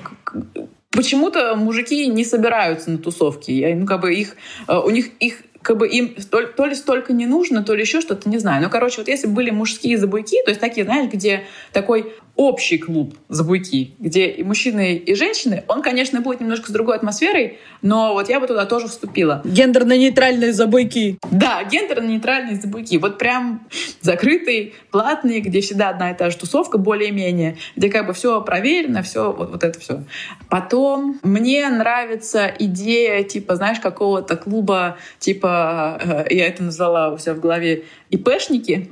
почему-то 0.89 1.55
мужики 1.55 2.07
не 2.07 2.25
собираются 2.25 2.89
на 2.89 2.97
тусовки. 2.97 3.51
Я, 3.51 3.75
ну, 3.75 3.85
как 3.85 4.01
бы 4.01 4.15
их, 4.15 4.35
э, 4.67 4.75
у 4.79 4.89
них 4.89 5.09
их 5.19 5.43
как 5.61 5.77
бы 5.77 5.87
им 5.87 6.15
то, 6.31 6.41
то 6.47 6.65
ли 6.65 6.73
столько 6.73 7.13
не 7.13 7.27
нужно, 7.27 7.63
то 7.63 7.75
ли 7.75 7.81
еще 7.81 8.01
что-то, 8.01 8.27
не 8.27 8.39
знаю. 8.39 8.63
Ну, 8.63 8.69
короче, 8.71 9.01
вот 9.01 9.07
если 9.07 9.27
были 9.27 9.51
мужские 9.51 9.99
забуйки, 9.99 10.41
то 10.43 10.49
есть 10.49 10.59
такие, 10.59 10.85
знаешь, 10.85 11.11
где 11.11 11.43
такой 11.71 12.11
общий 12.39 12.77
клуб 12.77 13.15
«Забуйки», 13.27 13.95
где 13.99 14.27
и 14.27 14.43
мужчины, 14.43 14.95
и 14.95 15.13
женщины. 15.13 15.65
Он, 15.67 15.81
конечно, 15.81 16.21
будет 16.21 16.39
немножко 16.39 16.69
с 16.69 16.71
другой 16.71 16.95
атмосферой, 16.95 17.59
но 17.81 18.13
вот 18.13 18.29
я 18.29 18.39
бы 18.39 18.47
туда 18.47 18.65
тоже 18.65 18.87
вступила. 18.87 19.41
Гендерно-нейтральные 19.43 20.53
«Забуйки». 20.53 21.19
Да, 21.31 21.61
гендерно-нейтральные 21.69 22.55
«Забуйки». 22.55 22.95
Вот 22.95 23.17
прям 23.17 23.67
закрытый, 23.99 24.73
платный, 24.89 25.41
где 25.41 25.59
всегда 25.59 25.89
одна 25.89 26.11
и 26.11 26.15
та 26.15 26.29
же 26.29 26.37
тусовка 26.37 26.77
более-менее, 26.77 27.57
где 27.75 27.89
как 27.89 28.07
бы 28.07 28.13
все 28.13 28.39
проверено, 28.39 29.03
все 29.03 29.33
вот, 29.33 29.51
вот 29.51 29.63
это 29.65 29.77
все. 29.77 30.05
Потом 30.49 31.19
мне 31.23 31.67
нравится 31.67 32.49
идея, 32.57 33.21
типа, 33.23 33.57
знаешь, 33.57 33.81
какого-то 33.81 34.37
клуба, 34.37 34.95
типа, 35.19 35.99
э, 36.01 36.25
я 36.29 36.47
это 36.47 36.63
назвала 36.63 37.09
у 37.09 37.17
себя 37.17 37.33
в 37.33 37.41
голове, 37.41 37.83
ИПшники. 38.11 38.91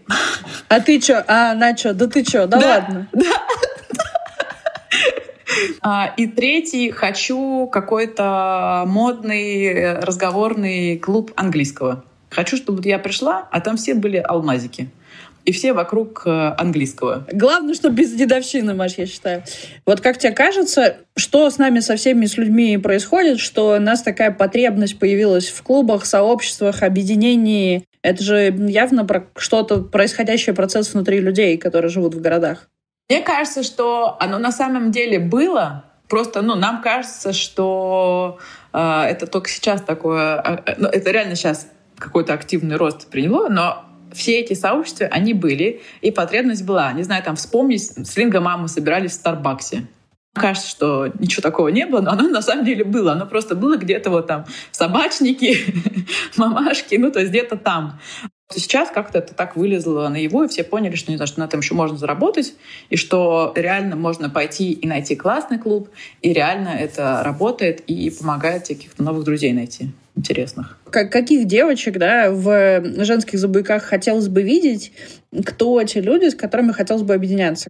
А 0.67 0.81
ты 0.81 0.99
чё? 0.99 1.23
А, 1.27 1.53
на 1.53 1.73
чё? 1.73 1.93
Да 1.93 2.07
ты 2.07 2.23
чё? 2.23 2.45
Да, 2.45 2.59
да 2.59 2.67
ладно. 2.67 3.07
Да. 3.13 3.36
А, 5.81 6.13
и 6.17 6.27
третий, 6.27 6.91
хочу 6.91 7.67
какой-то 7.71 8.83
модный 8.85 9.93
разговорный 9.99 10.97
клуб 10.97 11.31
английского. 11.35 12.03
Хочу, 12.29 12.57
чтобы 12.57 12.81
я 12.87 12.99
пришла, 12.99 13.47
а 13.51 13.61
там 13.61 13.77
все 13.77 13.93
были 13.93 14.17
алмазики 14.17 14.89
и 15.47 15.53
все 15.53 15.71
вокруг 15.71 16.23
э, 16.25 16.29
английского. 16.57 17.25
Главное, 17.31 17.73
что 17.73 17.89
без 17.89 18.11
дедовщины, 18.11 18.73
Маш, 18.73 18.95
я 18.97 19.05
считаю. 19.05 19.43
Вот 19.85 20.01
как 20.01 20.17
тебе 20.17 20.33
кажется, 20.33 20.97
что 21.15 21.49
с 21.49 21.57
нами 21.57 21.79
со 21.79 21.95
всеми 21.95 22.25
с 22.25 22.35
людьми 22.35 22.77
происходит, 22.77 23.39
что 23.39 23.77
у 23.77 23.79
нас 23.79 24.01
такая 24.01 24.31
потребность 24.31 24.99
появилась 24.99 25.47
в 25.47 25.63
клубах, 25.63 26.05
сообществах, 26.05 26.83
объединении? 26.83 27.85
Это 28.01 28.21
же 28.21 28.53
явно 28.67 29.05
про 29.05 29.27
что-то 29.37 29.77
происходящий 29.83 30.51
процесс 30.51 30.93
внутри 30.93 31.21
людей, 31.21 31.57
которые 31.57 31.89
живут 31.89 32.13
в 32.13 32.19
городах. 32.19 32.67
Мне 33.09 33.21
кажется, 33.21 33.63
что 33.63 34.17
оно 34.19 34.37
на 34.37 34.51
самом 34.51 34.91
деле 34.91 35.19
было, 35.19 35.83
Просто, 36.07 36.41
ну, 36.41 36.55
нам 36.55 36.81
кажется, 36.81 37.33
что 37.33 38.39
э, 38.71 38.79
это 38.79 39.27
только 39.27 39.49
сейчас 39.49 39.81
такое, 39.81 40.41
э, 40.65 40.75
ну, 40.77 40.87
это 40.87 41.11
реально 41.11 41.35
сейчас 41.35 41.67
какой-то 41.97 42.33
активный 42.33 42.77
рост 42.77 43.09
приняло, 43.09 43.49
но 43.49 43.83
все 44.13 44.39
эти 44.39 44.53
сообщества, 44.53 45.07
они 45.07 45.33
были, 45.33 45.81
и 46.01 46.11
потребность 46.11 46.65
была. 46.65 46.93
Не 46.93 47.03
знаю, 47.03 47.23
там 47.23 47.35
вспомнить, 47.35 47.81
с 47.83 48.15
Линго 48.15 48.39
мамы 48.39 48.69
собирались 48.69 49.11
в 49.11 49.15
Старбаксе. 49.15 49.87
Кажется, 50.33 50.69
что 50.69 51.07
ничего 51.19 51.41
такого 51.41 51.67
не 51.69 51.85
было, 51.85 51.99
но 51.99 52.11
оно 52.11 52.29
на 52.29 52.41
самом 52.41 52.63
деле 52.63 52.85
было. 52.85 53.13
Оно 53.13 53.25
просто 53.25 53.55
было 53.55 53.75
где-то 53.75 54.09
вот 54.09 54.27
там 54.27 54.45
собачники, 54.71 55.57
мамашки, 56.37 56.95
ну 56.95 57.11
то 57.11 57.19
есть 57.19 57.31
где-то 57.31 57.57
там. 57.57 57.99
Сейчас 58.49 58.89
как-то 58.91 59.19
это 59.19 59.33
так 59.33 59.57
вылезло 59.57 60.07
на 60.07 60.15
его, 60.15 60.45
и 60.45 60.47
все 60.47 60.63
поняли, 60.63 60.95
что, 60.95 61.11
не 61.11 61.17
знаю, 61.17 61.27
что 61.27 61.41
на 61.41 61.45
этом 61.45 61.59
еще 61.59 61.73
можно 61.73 61.97
заработать, 61.97 62.53
и 62.89 62.95
что 62.95 63.51
реально 63.55 63.97
можно 63.97 64.29
пойти 64.29 64.71
и 64.71 64.87
найти 64.87 65.17
классный 65.17 65.59
клуб, 65.59 65.89
и 66.21 66.31
реально 66.31 66.69
это 66.69 67.21
работает 67.25 67.81
и 67.87 68.09
помогает 68.09 68.65
каких-то 68.67 69.03
новых 69.03 69.25
друзей 69.25 69.51
найти 69.51 69.91
интересных. 70.15 70.79
Как, 70.89 71.11
каких 71.11 71.45
девочек 71.45 71.97
да, 71.97 72.31
в 72.31 73.03
женских 73.03 73.37
забойках 73.37 73.83
хотелось 73.83 74.29
бы 74.29 74.41
видеть? 74.41 74.93
Кто 75.45 75.83
те 75.83 75.99
люди, 75.99 76.29
с 76.29 76.35
которыми 76.35 76.71
хотелось 76.71 77.03
бы 77.03 77.13
объединяться? 77.13 77.67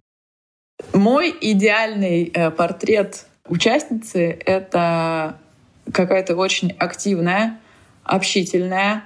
Мой 0.92 1.34
идеальный 1.40 2.30
э, 2.32 2.50
портрет 2.52 3.26
участницы— 3.48 4.38
это 4.46 5.38
какая-то 5.92 6.36
очень 6.36 6.70
активная, 6.78 7.58
общительная, 8.04 9.02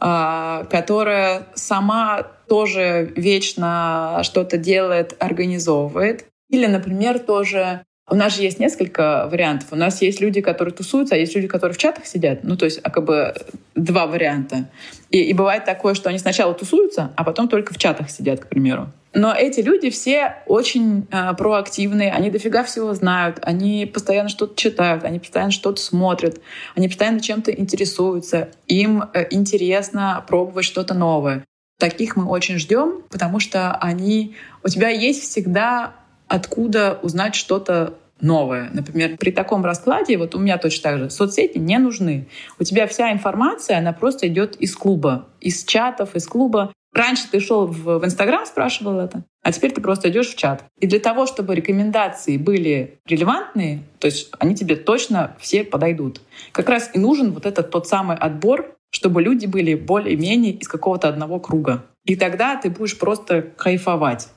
которая 0.00 1.46
сама 1.54 2.26
тоже 2.48 3.12
вечно 3.16 4.20
что-то 4.24 4.56
делает, 4.56 5.14
организовывает. 5.18 6.24
Или, 6.48 6.66
например, 6.66 7.18
тоже 7.18 7.82
у 8.10 8.16
нас 8.16 8.34
же 8.34 8.42
есть 8.42 8.58
несколько 8.58 9.28
вариантов. 9.30 9.68
У 9.70 9.76
нас 9.76 10.02
есть 10.02 10.20
люди, 10.20 10.40
которые 10.40 10.74
тусуются, 10.74 11.14
а 11.14 11.18
есть 11.18 11.34
люди, 11.36 11.46
которые 11.46 11.74
в 11.74 11.78
чатах 11.78 12.06
сидят. 12.06 12.40
Ну, 12.42 12.56
то 12.56 12.64
есть, 12.64 12.80
а 12.82 12.90
как 12.90 13.04
бы 13.04 13.34
два 13.76 14.06
варианта. 14.06 14.68
И, 15.10 15.22
и 15.22 15.32
бывает 15.32 15.64
такое, 15.64 15.94
что 15.94 16.08
они 16.08 16.18
сначала 16.18 16.52
тусуются, 16.54 17.12
а 17.16 17.22
потом 17.22 17.48
только 17.48 17.72
в 17.72 17.78
чатах 17.78 18.10
сидят, 18.10 18.40
к 18.40 18.48
примеру. 18.48 18.90
Но 19.12 19.34
эти 19.34 19.60
люди 19.60 19.90
все 19.90 20.36
очень 20.46 21.08
э, 21.10 21.34
проактивные, 21.34 22.12
они 22.12 22.30
дофига 22.30 22.62
всего 22.62 22.94
знают, 22.94 23.40
они 23.42 23.84
постоянно 23.86 24.28
что-то 24.28 24.54
читают, 24.54 25.04
они 25.04 25.18
постоянно 25.18 25.50
что-то 25.50 25.80
смотрят, 25.80 26.40
они 26.76 26.86
постоянно 26.86 27.20
чем-то 27.20 27.50
интересуются, 27.50 28.50
им 28.68 29.04
э, 29.12 29.26
интересно 29.30 30.24
пробовать 30.28 30.64
что-то 30.64 30.94
новое. 30.94 31.44
Таких 31.78 32.14
мы 32.14 32.26
очень 32.26 32.58
ждем, 32.58 33.02
потому 33.10 33.40
что 33.40 33.74
они 33.76 34.36
у 34.62 34.68
тебя 34.68 34.90
есть 34.90 35.22
всегда 35.22 35.94
откуда 36.28 36.98
узнать 37.02 37.34
что-то 37.34 37.94
новое. 38.20 38.70
Например, 38.72 39.16
при 39.16 39.30
таком 39.30 39.64
раскладе, 39.64 40.16
вот 40.18 40.34
у 40.34 40.38
меня 40.38 40.58
точно 40.58 40.82
так 40.82 40.98
же, 40.98 41.10
соцсети 41.10 41.58
не 41.58 41.78
нужны. 41.78 42.28
У 42.58 42.64
тебя 42.64 42.86
вся 42.86 43.12
информация, 43.12 43.78
она 43.78 43.92
просто 43.92 44.28
идет 44.28 44.56
из 44.56 44.76
клуба, 44.76 45.26
из 45.40 45.64
чатов, 45.64 46.14
из 46.14 46.26
клуба. 46.26 46.72
Раньше 46.92 47.28
ты 47.30 47.38
шел 47.40 47.66
в 47.66 48.04
Инстаграм, 48.04 48.44
спрашивал 48.44 48.98
это, 48.98 49.22
а 49.42 49.52
теперь 49.52 49.72
ты 49.72 49.80
просто 49.80 50.10
идешь 50.10 50.28
в 50.28 50.36
чат. 50.36 50.64
И 50.80 50.86
для 50.86 50.98
того, 50.98 51.26
чтобы 51.26 51.54
рекомендации 51.54 52.36
были 52.36 52.98
релевантные, 53.06 53.84
то 54.00 54.06
есть 54.06 54.30
они 54.40 54.56
тебе 54.56 54.74
точно 54.74 55.36
все 55.38 55.62
подойдут. 55.62 56.20
Как 56.50 56.68
раз 56.68 56.90
и 56.92 56.98
нужен 56.98 57.32
вот 57.32 57.46
этот 57.46 57.70
тот 57.70 57.86
самый 57.86 58.16
отбор, 58.16 58.74
чтобы 58.90 59.22
люди 59.22 59.46
были 59.46 59.74
более-менее 59.74 60.52
из 60.54 60.66
какого-то 60.66 61.08
одного 61.08 61.38
круга. 61.38 61.84
И 62.04 62.16
тогда 62.16 62.56
ты 62.56 62.70
будешь 62.70 62.98
просто 62.98 63.42
кайфовать. 63.42 64.28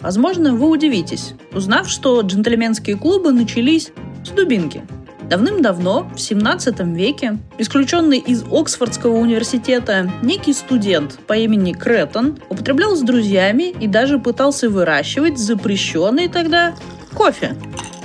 Возможно, 0.00 0.54
вы 0.54 0.70
удивитесь, 0.70 1.34
узнав, 1.52 1.88
что 1.88 2.20
джентльменские 2.22 2.96
клубы 2.96 3.32
начались 3.32 3.92
с 4.24 4.30
дубинки. 4.30 4.82
Давным-давно, 5.28 6.08
в 6.14 6.20
17 6.20 6.80
веке, 6.94 7.38
исключенный 7.58 8.18
из 8.18 8.44
Оксфордского 8.44 9.16
университета 9.16 10.08
некий 10.22 10.52
студент 10.52 11.18
по 11.26 11.32
имени 11.32 11.72
Кретон 11.72 12.38
употреблял 12.48 12.94
с 12.94 13.00
друзьями 13.00 13.70
и 13.70 13.88
даже 13.88 14.20
пытался 14.20 14.70
выращивать 14.70 15.38
запрещенный 15.38 16.28
тогда 16.28 16.74
кофе. 17.12 17.56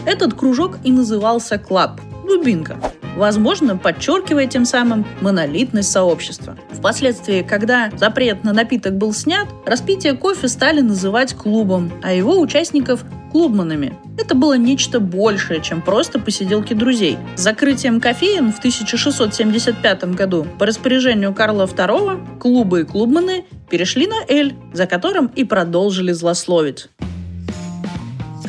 Этот 0.06 0.34
кружок 0.34 0.80
и 0.84 0.92
назывался 0.92 1.60
клаб– 1.60 2.02
дубинка 2.38 2.78
возможно, 3.16 3.78
подчеркивая 3.78 4.48
тем 4.48 4.66
самым 4.66 5.06
монолитность 5.22 5.92
сообщества. 5.92 6.58
Впоследствии, 6.72 7.42
когда 7.42 7.92
запрет 7.96 8.44
на 8.44 8.54
напиток 8.54 8.98
был 8.98 9.14
снят, 9.14 9.48
распитие 9.66 10.14
кофе 10.14 10.48
стали 10.48 10.82
называть 10.82 11.34
клубом, 11.34 11.92
а 12.02 12.14
его 12.14 12.40
участников– 12.40 13.04
клубманами. 13.32 13.94
Это 14.18 14.36
было 14.36 14.58
нечто 14.58 15.00
большее, 15.00 15.62
чем 15.62 15.82
просто 15.82 16.20
посиделки 16.20 16.74
друзей. 16.74 17.18
С 17.38 17.42
закрытием 17.42 18.02
кофеин 18.02 18.52
в 18.52 18.58
1675 18.58 20.04
году 20.16 20.46
по 20.60 20.66
распоряжению 20.66 21.34
Карла 21.34 21.64
II 21.64 22.40
клубы 22.40 22.82
и 22.82 22.84
клубманы 22.84 23.46
перешли 23.70 24.08
на 24.08 24.26
«эль», 24.28 24.54
за 24.74 24.86
которым 24.86 25.28
и 25.28 25.46
продолжили 25.46 26.12
злословить. 26.12 26.90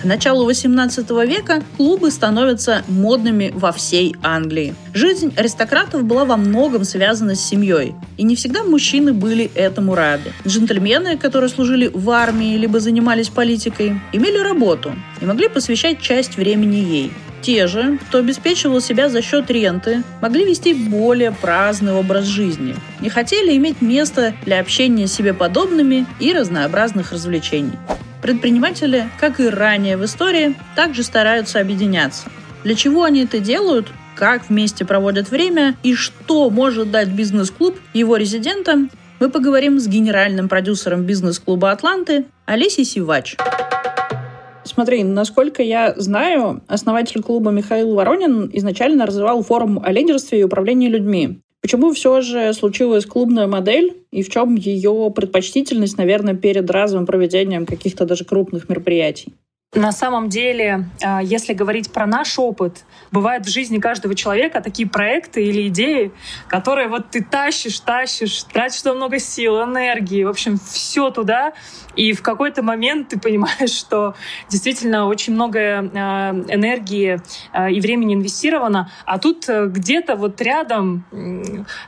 К 0.02 0.04
началу 0.04 0.44
18 0.46 1.08
века 1.28 1.62
клубы 1.76 2.10
становятся 2.10 2.82
модными 2.88 3.52
во 3.54 3.70
всей 3.70 4.16
Англии. 4.20 4.74
Жизнь 4.92 5.32
аристократов 5.36 6.02
была 6.02 6.24
во 6.24 6.36
многом 6.36 6.82
связана 6.82 7.36
с 7.36 7.40
семьей, 7.40 7.94
и 8.16 8.24
не 8.24 8.34
всегда 8.34 8.64
мужчины 8.64 9.12
были 9.12 9.48
этому 9.54 9.94
рады. 9.94 10.32
Джентльмены, 10.44 11.16
которые 11.18 11.48
служили 11.48 11.88
в 11.94 12.10
армии 12.10 12.56
либо 12.56 12.80
занимались 12.80 13.28
политикой, 13.28 14.00
имели 14.12 14.38
работу 14.38 14.92
и 15.20 15.24
могли 15.24 15.46
посвящать 15.46 16.00
часть 16.00 16.36
времени 16.36 16.78
ей. 16.78 17.12
Те 17.40 17.68
же, 17.68 18.00
кто 18.08 18.18
обеспечивал 18.18 18.80
себя 18.80 19.08
за 19.08 19.22
счет 19.22 19.52
ренты, 19.52 20.02
могли 20.20 20.44
вести 20.44 20.74
более 20.74 21.30
праздный 21.30 21.92
образ 21.92 22.24
жизни 22.24 22.74
и 23.02 23.08
хотели 23.08 23.56
иметь 23.56 23.80
место 23.80 24.34
для 24.44 24.58
общения 24.58 25.06
с 25.06 25.12
себе 25.12 25.32
подобными 25.32 26.06
и 26.18 26.32
разнообразных 26.32 27.12
развлечений. 27.12 27.78
Предприниматели, 28.22 29.08
как 29.18 29.40
и 29.40 29.48
ранее 29.48 29.96
в 29.96 30.04
истории, 30.04 30.54
также 30.76 31.02
стараются 31.02 31.58
объединяться. 31.58 32.28
Для 32.62 32.76
чего 32.76 33.02
они 33.02 33.24
это 33.24 33.40
делают, 33.40 33.88
как 34.14 34.48
вместе 34.48 34.84
проводят 34.84 35.28
время 35.28 35.76
и 35.82 35.94
что 35.94 36.48
может 36.48 36.92
дать 36.92 37.08
бизнес-клуб 37.08 37.76
его 37.92 38.16
резидентам, 38.16 38.90
мы 39.18 39.28
поговорим 39.28 39.80
с 39.80 39.88
генеральным 39.88 40.48
продюсером 40.48 41.02
бизнес-клуба 41.02 41.72
«Атланты» 41.72 42.26
Олесей 42.46 42.84
Сивач. 42.84 43.36
Смотри, 44.64 45.02
насколько 45.02 45.62
я 45.62 45.92
знаю, 45.96 46.62
основатель 46.68 47.22
клуба 47.22 47.50
Михаил 47.50 47.94
Воронин 47.94 48.48
изначально 48.52 49.06
развивал 49.06 49.42
форум 49.42 49.82
о 49.84 49.90
лидерстве 49.90 50.40
и 50.40 50.44
управлении 50.44 50.88
людьми. 50.88 51.40
Почему 51.62 51.92
все 51.92 52.20
же 52.22 52.52
случилась 52.54 53.06
клубная 53.06 53.46
модель 53.46 53.96
и 54.10 54.24
в 54.24 54.28
чем 54.28 54.56
ее 54.56 55.12
предпочтительность, 55.14 55.96
наверное, 55.96 56.34
перед 56.34 56.68
разовым 56.68 57.06
проведением 57.06 57.66
каких-то 57.66 58.04
даже 58.04 58.24
крупных 58.24 58.68
мероприятий? 58.68 59.32
На 59.74 59.90
самом 59.90 60.28
деле, 60.28 60.90
а, 61.02 61.22
если 61.22 61.54
говорить 61.54 61.90
про 61.92 62.04
наш 62.04 62.38
опыт, 62.38 62.84
бывают 63.10 63.46
в 63.46 63.48
жизни 63.48 63.78
каждого 63.78 64.14
человека 64.14 64.60
такие 64.60 64.86
проекты 64.86 65.46
или 65.46 65.68
идеи, 65.68 66.12
которые 66.46 66.88
вот 66.88 67.08
ты 67.08 67.24
тащишь, 67.24 67.80
тащишь, 67.80 68.42
тратишь 68.42 68.84
много 68.84 69.18
сил, 69.18 69.62
энергии, 69.64 70.24
в 70.24 70.28
общем, 70.28 70.58
все 70.58 71.08
туда, 71.08 71.54
и 71.96 72.12
в 72.12 72.20
какой-то 72.20 72.62
момент 72.62 73.08
ты 73.08 73.18
понимаешь, 73.18 73.70
что 73.70 74.14
действительно 74.50 75.06
очень 75.06 75.32
много 75.32 75.58
а, 75.58 76.32
энергии 76.48 77.22
а, 77.52 77.70
и 77.70 77.80
времени 77.80 78.12
инвестировано, 78.12 78.90
а 79.06 79.18
тут 79.18 79.48
э, 79.48 79.68
где-то 79.68 80.16
вот 80.16 80.38
рядом 80.42 81.06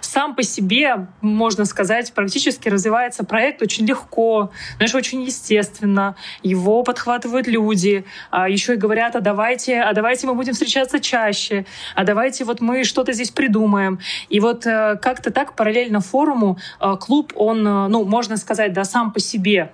сам 0.00 0.34
по 0.34 0.42
себе, 0.42 1.08
можно 1.20 1.66
сказать, 1.66 2.14
практически 2.14 2.70
развивается 2.70 3.24
проект 3.24 3.60
очень 3.60 3.84
легко, 3.84 4.52
знаешь, 4.76 4.94
очень 4.94 5.22
естественно, 5.22 6.16
его 6.42 6.82
подхватывают 6.82 7.46
люди, 7.46 7.73
люди 7.74 8.04
а, 8.30 8.48
еще 8.48 8.74
и 8.74 8.76
говорят, 8.76 9.16
а 9.16 9.20
давайте, 9.20 9.80
а 9.80 9.92
давайте 9.92 10.26
мы 10.26 10.34
будем 10.34 10.52
встречаться 10.52 11.00
чаще, 11.00 11.66
а 11.94 12.04
давайте 12.04 12.44
вот 12.44 12.60
мы 12.60 12.84
что-то 12.84 13.12
здесь 13.12 13.30
придумаем. 13.30 13.98
И 14.28 14.40
вот 14.40 14.66
э, 14.66 14.96
как-то 15.02 15.30
так 15.30 15.54
параллельно 15.56 16.00
форуму 16.00 16.58
э, 16.80 16.96
клуб, 17.00 17.32
он, 17.34 17.66
э, 17.66 17.88
ну, 17.88 18.04
можно 18.04 18.36
сказать, 18.36 18.72
да, 18.72 18.84
сам 18.84 19.12
по 19.12 19.20
себе 19.20 19.72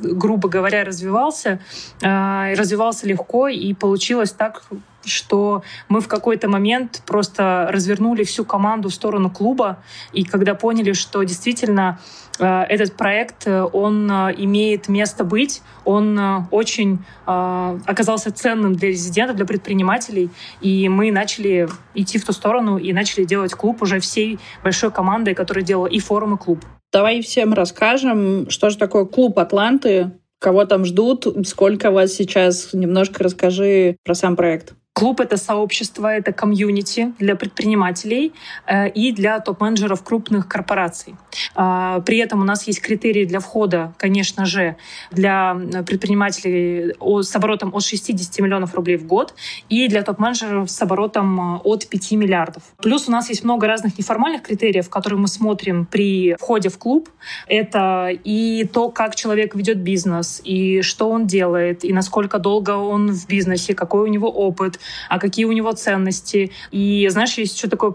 грубо 0.00 0.48
говоря, 0.48 0.84
развивался, 0.84 1.60
развивался 2.00 3.06
легко, 3.06 3.48
и 3.48 3.74
получилось 3.74 4.32
так, 4.32 4.62
что 5.04 5.62
мы 5.88 6.00
в 6.00 6.08
какой-то 6.08 6.48
момент 6.48 7.02
просто 7.06 7.68
развернули 7.70 8.24
всю 8.24 8.44
команду 8.44 8.88
в 8.88 8.94
сторону 8.94 9.30
клуба, 9.30 9.78
и 10.12 10.24
когда 10.24 10.54
поняли, 10.54 10.92
что 10.92 11.22
действительно 11.22 11.98
э, 12.38 12.62
этот 12.68 12.96
проект, 12.96 13.46
э, 13.46 13.62
он 13.62 14.10
э, 14.10 14.34
имеет 14.38 14.88
место 14.88 15.24
быть, 15.24 15.62
он 15.84 16.46
очень 16.50 17.04
оказался 17.24 18.30
ценным 18.32 18.74
для 18.74 18.88
резидентов, 18.88 19.36
для 19.36 19.46
предпринимателей, 19.46 20.30
и 20.60 20.88
мы 20.88 21.10
начали 21.10 21.68
идти 21.94 22.18
в 22.18 22.24
ту 22.24 22.32
сторону 22.32 22.78
и 22.78 22.92
начали 22.92 23.24
делать 23.24 23.52
клуб 23.54 23.82
уже 23.82 23.98
всей 23.98 24.38
большой 24.62 24.90
командой, 24.90 25.34
которая 25.34 25.64
делала 25.64 25.86
и 25.86 25.98
форум, 25.98 26.34
и 26.34 26.38
клуб. 26.38 26.64
Давай 26.92 27.22
всем 27.22 27.54
расскажем, 27.54 28.50
что 28.50 28.68
же 28.68 28.76
такое 28.76 29.06
клуб 29.06 29.38
Атланты, 29.38 30.12
кого 30.38 30.66
там 30.66 30.84
ждут, 30.84 31.26
сколько 31.46 31.90
вас 31.90 32.12
сейчас. 32.12 32.74
Немножко 32.74 33.24
расскажи 33.24 33.96
про 34.04 34.14
сам 34.14 34.36
проект. 34.36 34.74
Клуб— 34.94 35.20
это 35.22 35.38
сообщество, 35.38 36.06
это 36.06 36.32
комьюнити 36.32 37.14
для 37.18 37.34
предпринимателей 37.34 38.34
э, 38.66 38.90
и 38.90 39.12
для 39.12 39.40
топ-менеджеров 39.40 40.04
крупных 40.04 40.46
корпораций. 40.48 41.14
Э, 41.56 42.02
при 42.04 42.18
этом 42.18 42.42
у 42.42 42.44
нас 42.44 42.66
есть 42.66 42.82
критерии 42.82 43.24
для 43.24 43.40
входа, 43.40 43.94
конечно 43.96 44.44
же, 44.44 44.76
для 45.10 45.56
предпринимателей 45.86 46.94
с 47.22 47.34
оборотом 47.34 47.74
от 47.74 47.82
60 47.82 48.38
миллионов 48.40 48.74
рублей 48.74 48.98
в 48.98 49.06
год 49.06 49.34
и 49.70 49.88
для 49.88 50.02
топ-менеджеров 50.02 50.70
с 50.70 50.82
оборотом 50.82 51.56
э, 51.56 51.60
от 51.64 51.86
5 51.88 52.12
миллиардов. 52.12 52.62
Плюс 52.82 53.08
у 53.08 53.12
нас 53.12 53.30
есть 53.30 53.44
много 53.44 53.66
разных 53.66 53.98
неформальных 53.98 54.42
критериев, 54.42 54.90
которые 54.90 55.18
мы 55.18 55.28
смотрим 55.28 55.86
при 55.86 56.34
входе 56.34 56.68
в 56.68 56.76
клуб. 56.76 57.08
Это 57.46 58.10
и 58.24 58.68
то, 58.70 58.90
как 58.90 59.14
человек 59.14 59.54
ведет 59.54 59.78
бизнес, 59.78 60.42
и 60.44 60.82
что 60.82 61.08
он 61.08 61.26
делает, 61.26 61.82
и 61.82 61.94
насколько 61.94 62.38
долго 62.38 62.72
он 62.72 63.10
в 63.12 63.26
бизнесе, 63.26 63.74
какой 63.74 64.02
у 64.02 64.06
него 64.06 64.28
опыт, 64.28 64.78
а 65.08 65.18
какие 65.18 65.44
у 65.44 65.52
него 65.52 65.72
ценности. 65.72 66.52
И 66.70 67.08
знаешь, 67.08 67.34
есть 67.34 67.56
еще 67.56 67.68
такое 67.68 67.92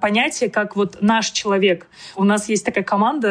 понятие, 0.00 0.50
как 0.50 0.76
вот 0.76 0.98
наш 1.00 1.30
человек. 1.30 1.86
У 2.16 2.24
нас 2.24 2.48
есть 2.48 2.64
такая 2.64 2.84
команда, 2.84 3.28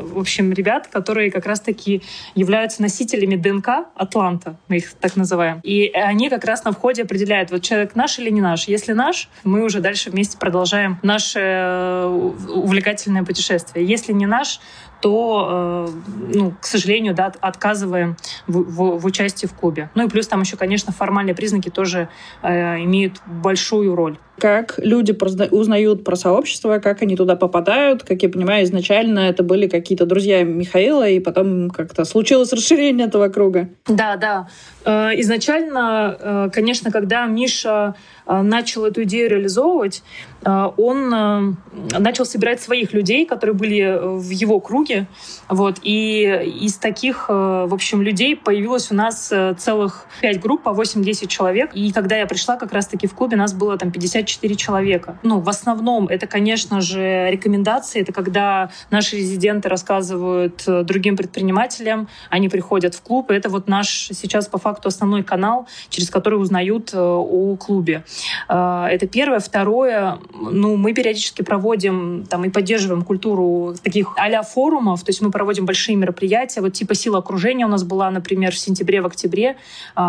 э, 0.00 0.02
в 0.02 0.18
общем, 0.18 0.52
ребят, 0.52 0.88
которые 0.88 1.30
как 1.30 1.46
раз-таки 1.46 2.02
являются 2.34 2.82
носителями 2.82 3.36
ДНК 3.36 3.86
Атланта, 3.94 4.56
мы 4.68 4.78
их 4.78 4.94
так 4.94 5.16
называем. 5.16 5.60
И 5.62 5.90
они 5.94 6.28
как 6.28 6.44
раз 6.44 6.64
на 6.64 6.72
входе 6.72 7.02
определяют, 7.02 7.50
вот 7.50 7.62
человек 7.62 7.94
наш 7.94 8.18
или 8.18 8.30
не 8.30 8.40
наш. 8.40 8.68
Если 8.68 8.92
наш, 8.92 9.28
мы 9.44 9.64
уже 9.64 9.80
дальше 9.80 10.10
вместе 10.10 10.38
продолжаем 10.38 10.98
наше 11.02 11.40
э, 11.40 12.06
увлекательное 12.48 13.24
путешествие. 13.24 13.86
Если 13.86 14.12
не 14.12 14.26
наш, 14.26 14.60
то, 15.02 15.88
э, 15.88 16.32
ну, 16.32 16.54
к 16.60 16.64
сожалению, 16.64 17.12
да, 17.12 17.32
отказываем 17.40 18.16
в, 18.46 18.58
в, 18.58 19.00
в 19.00 19.04
участии 19.04 19.46
в 19.46 19.52
клубе. 19.52 19.90
Ну 19.94 20.06
и 20.06 20.08
плюс 20.08 20.28
там 20.28 20.40
еще, 20.40 20.56
конечно, 20.56 20.92
формальные 20.92 21.34
признаки 21.34 21.70
тоже 21.70 22.08
э, 22.42 22.84
имеют 22.84 23.20
большую 23.26 23.96
роль. 23.96 24.16
Как 24.38 24.74
люди 24.78 25.16
узнают 25.50 26.04
про 26.04 26.16
сообщество, 26.16 26.78
как 26.78 27.02
они 27.02 27.16
туда 27.16 27.36
попадают. 27.36 28.02
Как 28.02 28.22
я 28.22 28.28
понимаю, 28.28 28.64
изначально 28.64 29.20
это 29.20 29.42
были 29.42 29.68
какие-то 29.68 30.06
друзья 30.06 30.42
Михаила, 30.42 31.08
и 31.08 31.20
потом 31.20 31.70
как-то 31.70 32.04
случилось 32.04 32.52
расширение 32.52 33.06
этого 33.06 33.28
круга. 33.28 33.68
Да, 33.86 34.16
да. 34.16 34.48
Э, 34.84 35.10
изначально, 35.20 36.16
э, 36.18 36.50
конечно, 36.52 36.90
когда 36.90 37.26
Миша 37.26 37.94
э, 38.26 38.42
начал 38.42 38.84
эту 38.84 39.04
идею 39.04 39.30
реализовывать, 39.30 40.02
он 40.44 41.56
начал 41.96 42.24
собирать 42.24 42.60
своих 42.60 42.92
людей, 42.92 43.26
которые 43.26 43.54
были 43.54 43.96
в 44.02 44.28
его 44.30 44.58
круге. 44.58 45.06
Вот. 45.48 45.76
И 45.84 46.24
из 46.62 46.78
таких, 46.78 47.28
в 47.28 47.72
общем, 47.72 48.02
людей 48.02 48.34
появилось 48.34 48.90
у 48.90 48.96
нас 48.96 49.32
целых 49.58 50.06
пять 50.20 50.40
групп 50.40 50.64
по 50.64 50.70
8-10 50.70 51.28
человек. 51.28 51.70
И 51.74 51.92
когда 51.92 52.16
я 52.16 52.26
пришла 52.26 52.56
как 52.56 52.72
раз-таки 52.72 53.06
в 53.06 53.14
клубе, 53.14 53.36
нас 53.36 53.52
было 53.52 53.78
там 53.78 53.92
54 54.22 54.54
человека. 54.56 55.18
Ну, 55.22 55.40
в 55.40 55.48
основном 55.48 56.08
это, 56.08 56.26
конечно 56.26 56.80
же, 56.80 57.28
рекомендации. 57.30 58.02
Это 58.02 58.12
когда 58.12 58.70
наши 58.90 59.16
резиденты 59.16 59.68
рассказывают 59.68 60.64
другим 60.66 61.16
предпринимателям, 61.16 62.08
они 62.30 62.48
приходят 62.48 62.94
в 62.94 63.02
клуб. 63.02 63.30
И 63.30 63.34
это 63.34 63.48
вот 63.48 63.68
наш 63.68 64.08
сейчас 64.12 64.48
по 64.48 64.58
факту 64.58 64.88
основной 64.88 65.22
канал, 65.22 65.66
через 65.88 66.10
который 66.10 66.34
узнают 66.34 66.90
э, 66.92 66.98
о 66.98 67.56
клубе. 67.56 68.04
Э, 68.48 68.86
это 68.90 69.06
первое. 69.06 69.40
Второе, 69.40 70.18
ну, 70.32 70.76
мы 70.76 70.94
периодически 70.94 71.42
проводим 71.42 72.24
там 72.28 72.44
и 72.44 72.50
поддерживаем 72.50 73.02
культуру 73.02 73.74
таких 73.82 74.14
а 74.16 74.42
форумов, 74.42 75.02
то 75.02 75.10
есть 75.10 75.20
мы 75.20 75.30
проводим 75.30 75.66
большие 75.66 75.96
мероприятия, 75.96 76.60
вот 76.62 76.72
типа 76.72 76.94
«Сила 76.94 77.18
окружения» 77.18 77.66
у 77.66 77.68
нас 77.68 77.84
была, 77.84 78.10
например, 78.10 78.52
в 78.52 78.58
сентябре, 78.58 79.00
в 79.02 79.06
октябре, 79.06 79.56
э, 79.96 80.00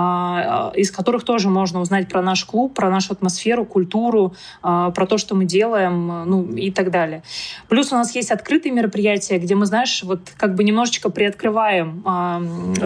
из 0.75 0.91
которых 0.91 1.23
тоже 1.23 1.49
можно 1.49 1.81
узнать 1.81 2.07
про 2.07 2.21
наш 2.21 2.45
клуб, 2.45 2.73
про 2.73 2.89
нашу 2.89 3.13
атмосферу, 3.13 3.65
культуру, 3.65 4.02
про 4.11 5.05
то, 5.07 5.17
что 5.17 5.35
мы 5.35 5.45
делаем, 5.45 6.07
ну 6.25 6.43
и 6.55 6.71
так 6.71 6.91
далее. 6.91 7.23
Плюс 7.67 7.91
у 7.91 7.95
нас 7.95 8.15
есть 8.15 8.31
открытые 8.31 8.71
мероприятия, 8.71 9.37
где 9.37 9.55
мы, 9.55 9.65
знаешь, 9.65 10.03
вот 10.03 10.31
как 10.37 10.55
бы 10.55 10.63
немножечко 10.63 11.09
приоткрываем 11.09 12.03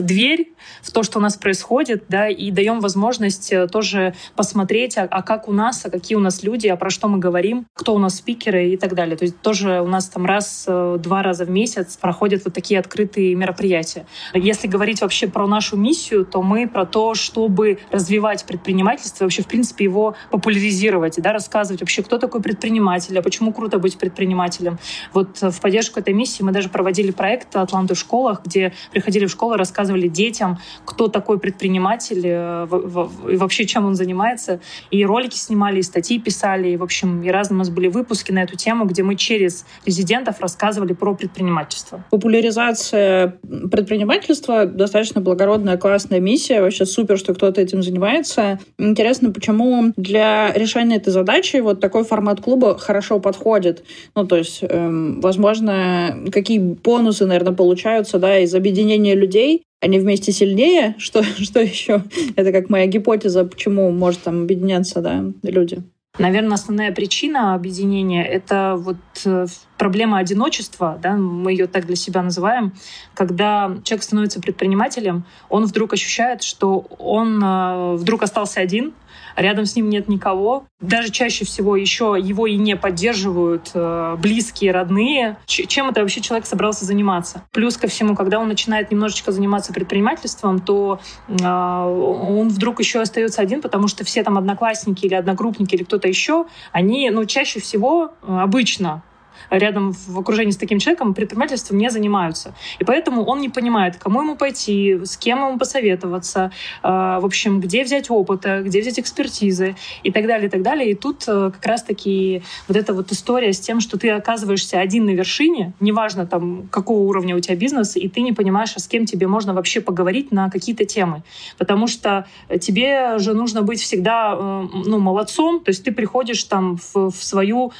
дверь 0.01 0.53
в 0.81 0.91
то, 0.91 1.03
что 1.03 1.19
у 1.19 1.21
нас 1.21 1.37
происходит, 1.37 2.05
да, 2.09 2.27
и 2.27 2.51
даем 2.51 2.79
возможность 2.79 3.51
э, 3.53 3.67
тоже 3.67 4.13
посмотреть, 4.35 4.97
а, 4.97 5.07
а 5.09 5.21
как 5.21 5.47
у 5.47 5.53
нас, 5.53 5.85
а 5.85 5.89
какие 5.89 6.17
у 6.17 6.19
нас 6.19 6.43
люди, 6.43 6.67
а 6.67 6.75
про 6.75 6.89
что 6.89 7.07
мы 7.07 7.19
говорим, 7.19 7.67
кто 7.73 7.95
у 7.95 7.99
нас 7.99 8.15
спикеры 8.15 8.69
и 8.69 8.77
так 8.77 8.93
далее. 8.93 9.15
То 9.15 9.23
есть 9.23 9.39
тоже 9.41 9.81
у 9.81 9.87
нас 9.87 10.09
там 10.09 10.25
раз, 10.25 10.65
э, 10.67 10.97
два 10.99 11.23
раза 11.23 11.45
в 11.45 11.49
месяц 11.49 11.97
проходят 11.97 12.43
вот 12.45 12.53
такие 12.53 12.79
открытые 12.79 13.35
мероприятия. 13.35 14.05
Если 14.33 14.67
говорить 14.67 15.01
вообще 15.01 15.27
про 15.27 15.47
нашу 15.47 15.77
миссию, 15.77 16.25
то 16.25 16.41
мы 16.41 16.67
про 16.67 16.85
то, 16.85 17.13
чтобы 17.15 17.79
развивать 17.91 18.45
предпринимательство, 18.45 19.25
вообще, 19.25 19.43
в 19.43 19.47
принципе, 19.47 19.85
его 19.85 20.15
популяризировать, 20.31 21.06
да, 21.15 21.33
рассказывать 21.33 21.81
вообще, 21.81 22.03
кто 22.03 22.17
такой 22.17 22.41
предприниматель, 22.41 23.17
а 23.17 23.21
почему 23.21 23.53
круто 23.53 23.79
быть 23.79 23.97
предпринимателем. 23.97 24.77
Вот 25.13 25.41
в 25.41 25.61
поддержку 25.61 25.99
этой 25.99 26.13
миссии 26.13 26.43
мы 26.43 26.51
даже 26.51 26.69
проводили 26.69 27.11
проект 27.11 27.55
«Атланты 27.55 27.95
в 27.95 27.97
школах», 27.97 28.41
где 28.45 28.73
приходили 28.91 29.25
в 29.25 29.31
школы, 29.31 29.57
рассказывали 29.57 30.07
детям, 30.07 30.59
кто 30.85 31.07
такой 31.07 31.39
предприниматель, 31.39 31.67
предприниматель 31.67 32.21
э, 32.25 33.31
и 33.31 33.35
вообще 33.37 33.65
чем 33.65 33.85
он 33.85 33.95
занимается. 33.95 34.59
И 34.91 35.05
ролики 35.05 35.35
снимали, 35.35 35.79
и 35.79 35.81
статьи 35.81 36.19
писали, 36.19 36.69
и, 36.69 36.77
в 36.77 36.83
общем, 36.83 37.23
и 37.23 37.29
разные 37.29 37.55
у 37.55 37.59
нас 37.59 37.69
были 37.69 37.87
выпуски 37.87 38.31
на 38.31 38.43
эту 38.43 38.55
тему, 38.55 38.85
где 38.85 39.03
мы 39.03 39.15
через 39.15 39.65
резидентов 39.85 40.39
рассказывали 40.39 40.93
про 40.93 41.15
предпринимательство. 41.15 42.03
Популяризация 42.09 43.37
предпринимательства— 43.71 44.65
достаточно 44.65 45.21
благородная, 45.21 45.77
классная 45.77 46.19
миссия. 46.19 46.61
Вообще 46.61 46.85
супер, 46.85 47.17
что 47.17 47.33
кто-то 47.33 47.61
этим 47.61 47.81
занимается. 47.83 48.59
Интересно, 48.77 49.31
почему 49.31 49.93
для 49.97 50.51
решения 50.53 50.96
этой 50.97 51.11
задачи 51.11 51.57
вот 51.57 51.79
такой 51.79 52.03
формат 52.03 52.41
клуба 52.41 52.77
хорошо 52.77 53.19
подходит. 53.19 53.83
Ну, 54.15 54.25
то 54.25 54.35
есть, 54.35 54.59
эм, 54.61 55.21
возможно, 55.21 56.17
какие 56.31 56.59
бонусы, 56.59 57.25
наверное, 57.25 57.53
получаются 57.53 58.19
да, 58.19 58.39
из 58.39 58.53
объединения 58.53 59.15
людей, 59.15 59.63
они 59.81 59.99
вместе 59.99 60.31
сильнее? 60.31 60.95
Что, 60.99 61.23
что 61.23 61.59
еще? 61.59 62.03
Это 62.35 62.51
как 62.51 62.69
моя 62.69 62.87
гипотеза, 62.87 63.45
почему 63.45 63.91
может 63.91 64.23
там 64.23 64.43
объединяться 64.43 65.01
да, 65.01 65.23
люди. 65.43 65.83
Наверное, 66.19 66.55
основная 66.55 66.91
причина 66.91 67.53
объединения— 67.53 68.23
это 68.25 68.75
вот 68.75 68.97
э, 69.25 69.45
проблема 69.77 70.17
одиночества, 70.17 70.97
да, 71.01 71.15
мы 71.15 71.51
ее 71.51 71.67
так 71.67 71.85
для 71.85 71.95
себя 71.95 72.23
называем, 72.23 72.73
когда 73.13 73.77
человек 73.83 74.03
становится 74.03 74.41
предпринимателем, 74.41 75.25
он 75.49 75.65
вдруг 75.65 75.93
ощущает, 75.93 76.41
что 76.41 76.87
он 76.97 77.43
э, 77.43 77.95
вдруг 77.97 78.23
остался 78.23 78.61
один, 78.61 78.93
рядом 79.37 79.65
с 79.65 79.75
ним 79.75 79.89
нет 79.89 80.09
никого. 80.09 80.65
Даже 80.81 81.09
чаще 81.09 81.45
всего 81.45 81.75
еще 81.75 82.15
его 82.19 82.47
и 82.47 82.57
не 82.57 82.75
поддерживают 82.75 83.71
э, 83.73 84.15
близкие, 84.19 84.71
родные. 84.71 85.37
чем 85.45 85.89
это 85.89 86.01
вообще 86.01 86.21
человек 86.21 86.45
собрался 86.45 86.85
заниматься? 86.85 87.43
Плюс 87.51 87.77
ко 87.77 87.87
всему, 87.87 88.15
когда 88.15 88.39
он 88.39 88.47
начинает 88.47 88.91
немножечко 88.91 89.31
заниматься 89.31 89.73
предпринимательством, 89.73 90.59
то 90.59 90.99
э, 91.27 91.45
он 91.45 92.49
вдруг 92.49 92.79
еще 92.79 92.99
остается 92.99 93.41
один, 93.41 93.61
потому 93.61 93.87
что 93.87 94.03
все 94.03 94.23
там 94.23 94.37
одноклассники 94.37 95.05
или 95.05 95.13
одногруппники 95.15 95.75
или 95.75 95.83
кто-то 95.83 96.07
еще, 96.07 96.45
они, 96.71 97.09
ну, 97.09 97.25
чаще 97.25 97.59
всего 97.59 98.11
э, 98.23 98.39
обычно 98.39 99.03
рядом 99.49 99.91
в 99.91 100.19
окружении 100.19 100.51
с 100.51 100.57
таким 100.57 100.79
человеком 100.79 101.13
предпринимательством 101.13 101.77
не 101.77 101.89
занимаются. 101.89 102.53
И 102.79 102.83
поэтому 102.83 103.23
он 103.23 103.39
не 103.39 103.49
понимает, 103.49 103.97
кому 103.97 104.21
ему 104.21 104.35
пойти, 104.35 104.99
с 105.05 105.17
кем 105.17 105.39
ему 105.39 105.57
посоветоваться, 105.57 106.51
э, 106.83 106.87
в 106.87 107.25
общем, 107.25 107.59
где 107.59 107.83
взять 107.83 108.09
опыта, 108.09 108.61
где 108.63 108.81
взять 108.81 108.99
экспертизы 108.99 109.75
и 110.03 110.11
так 110.11 110.27
далее, 110.27 110.47
и 110.47 110.49
так 110.49 110.61
далее. 110.61 110.91
И 110.91 110.95
тут 110.95 111.23
э, 111.27 111.51
как 111.53 111.65
раз-таки 111.65 112.43
вот 112.67 112.77
эта 112.77 112.93
вот 112.93 113.11
история 113.11 113.53
с 113.53 113.59
тем, 113.59 113.79
что 113.79 113.97
ты 113.97 114.09
оказываешься 114.09 114.79
один 114.79 115.05
на 115.05 115.11
вершине, 115.11 115.73
неважно 115.79 116.25
там, 116.25 116.67
какого 116.69 116.99
уровня 116.99 117.35
у 117.35 117.39
тебя 117.39 117.55
бизнес, 117.55 117.95
и 117.95 118.07
ты 118.09 118.21
не 118.21 118.33
понимаешь, 118.33 118.73
а 118.75 118.79
с 118.79 118.87
кем 118.87 119.05
тебе 119.05 119.27
можно 119.27 119.53
вообще 119.53 119.81
поговорить 119.81 120.31
на 120.31 120.49
какие-то 120.49 120.85
темы. 120.85 121.23
Потому 121.57 121.87
что 121.87 122.25
тебе 122.59 123.19
же 123.19 123.33
нужно 123.33 123.61
быть 123.61 123.81
всегда 123.81 124.35
э, 124.37 124.67
ну, 124.85 124.99
молодцом, 124.99 125.59
то 125.59 125.69
есть 125.69 125.83
ты 125.83 125.91
приходишь 125.91 126.43
там 126.43 126.77
в, 126.77 127.11
в 127.11 127.23
свою 127.23 127.71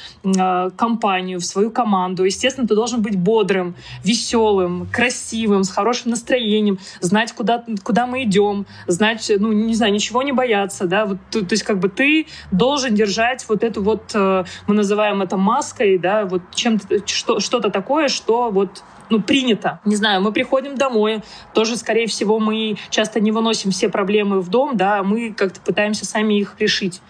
компанию, 0.76 1.40
в 1.40 1.44
свою 1.44 1.57
команду. 1.70 2.24
Естественно, 2.24 2.66
ты 2.66 2.74
должен 2.74 3.02
быть 3.02 3.16
бодрым, 3.16 3.74
веселым, 4.04 4.86
красивым, 4.92 5.64
с 5.64 5.70
хорошим 5.70 6.10
настроением, 6.10 6.78
знать, 7.00 7.32
куда, 7.32 7.64
куда 7.82 8.06
мы 8.06 8.24
идем, 8.24 8.66
знать, 8.86 9.30
ну, 9.38 9.52
не 9.52 9.74
знаю, 9.74 9.92
ничего 9.92 10.22
не 10.22 10.32
бояться, 10.32 10.86
да, 10.86 11.06
вот, 11.06 11.18
то, 11.30 11.40
то 11.40 11.52
есть 11.52 11.64
как 11.64 11.78
бы 11.78 11.88
ты 11.88 12.26
должен 12.50 12.94
держать 12.94 13.44
вот 13.48 13.64
эту 13.64 13.82
вот, 13.82 14.12
э, 14.14 14.44
мы 14.66 14.74
называем 14.74 15.22
это 15.22 15.36
маской, 15.36 15.98
да, 15.98 16.24
вот 16.24 16.42
чем-то, 16.54 17.06
что, 17.06 17.40
что-то 17.40 17.70
такое, 17.70 18.08
что 18.08 18.50
вот 18.50 18.82
ну, 19.10 19.22
принято. 19.22 19.80
Не 19.84 19.96
знаю, 19.96 20.20
мы 20.20 20.32
приходим 20.32 20.76
домой, 20.76 21.22
тоже, 21.54 21.76
скорее 21.76 22.06
всего, 22.06 22.38
мы 22.38 22.76
часто 22.90 23.20
не 23.20 23.32
выносим 23.32 23.70
все 23.70 23.88
проблемы 23.88 24.40
в 24.40 24.48
дом, 24.48 24.76
да, 24.76 25.02
мы 25.02 25.32
как-то 25.32 25.60
пытаемся 25.60 26.04
сами 26.04 26.38
их 26.38 26.56
решить. 26.58 27.00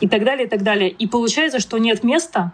И 0.00 0.08
так 0.08 0.24
далее, 0.24 0.46
и 0.46 0.50
так 0.50 0.62
далее. 0.62 0.90
И 0.90 1.06
получается, 1.06 1.60
что 1.60 1.78
нет 1.78 2.02
места 2.04 2.52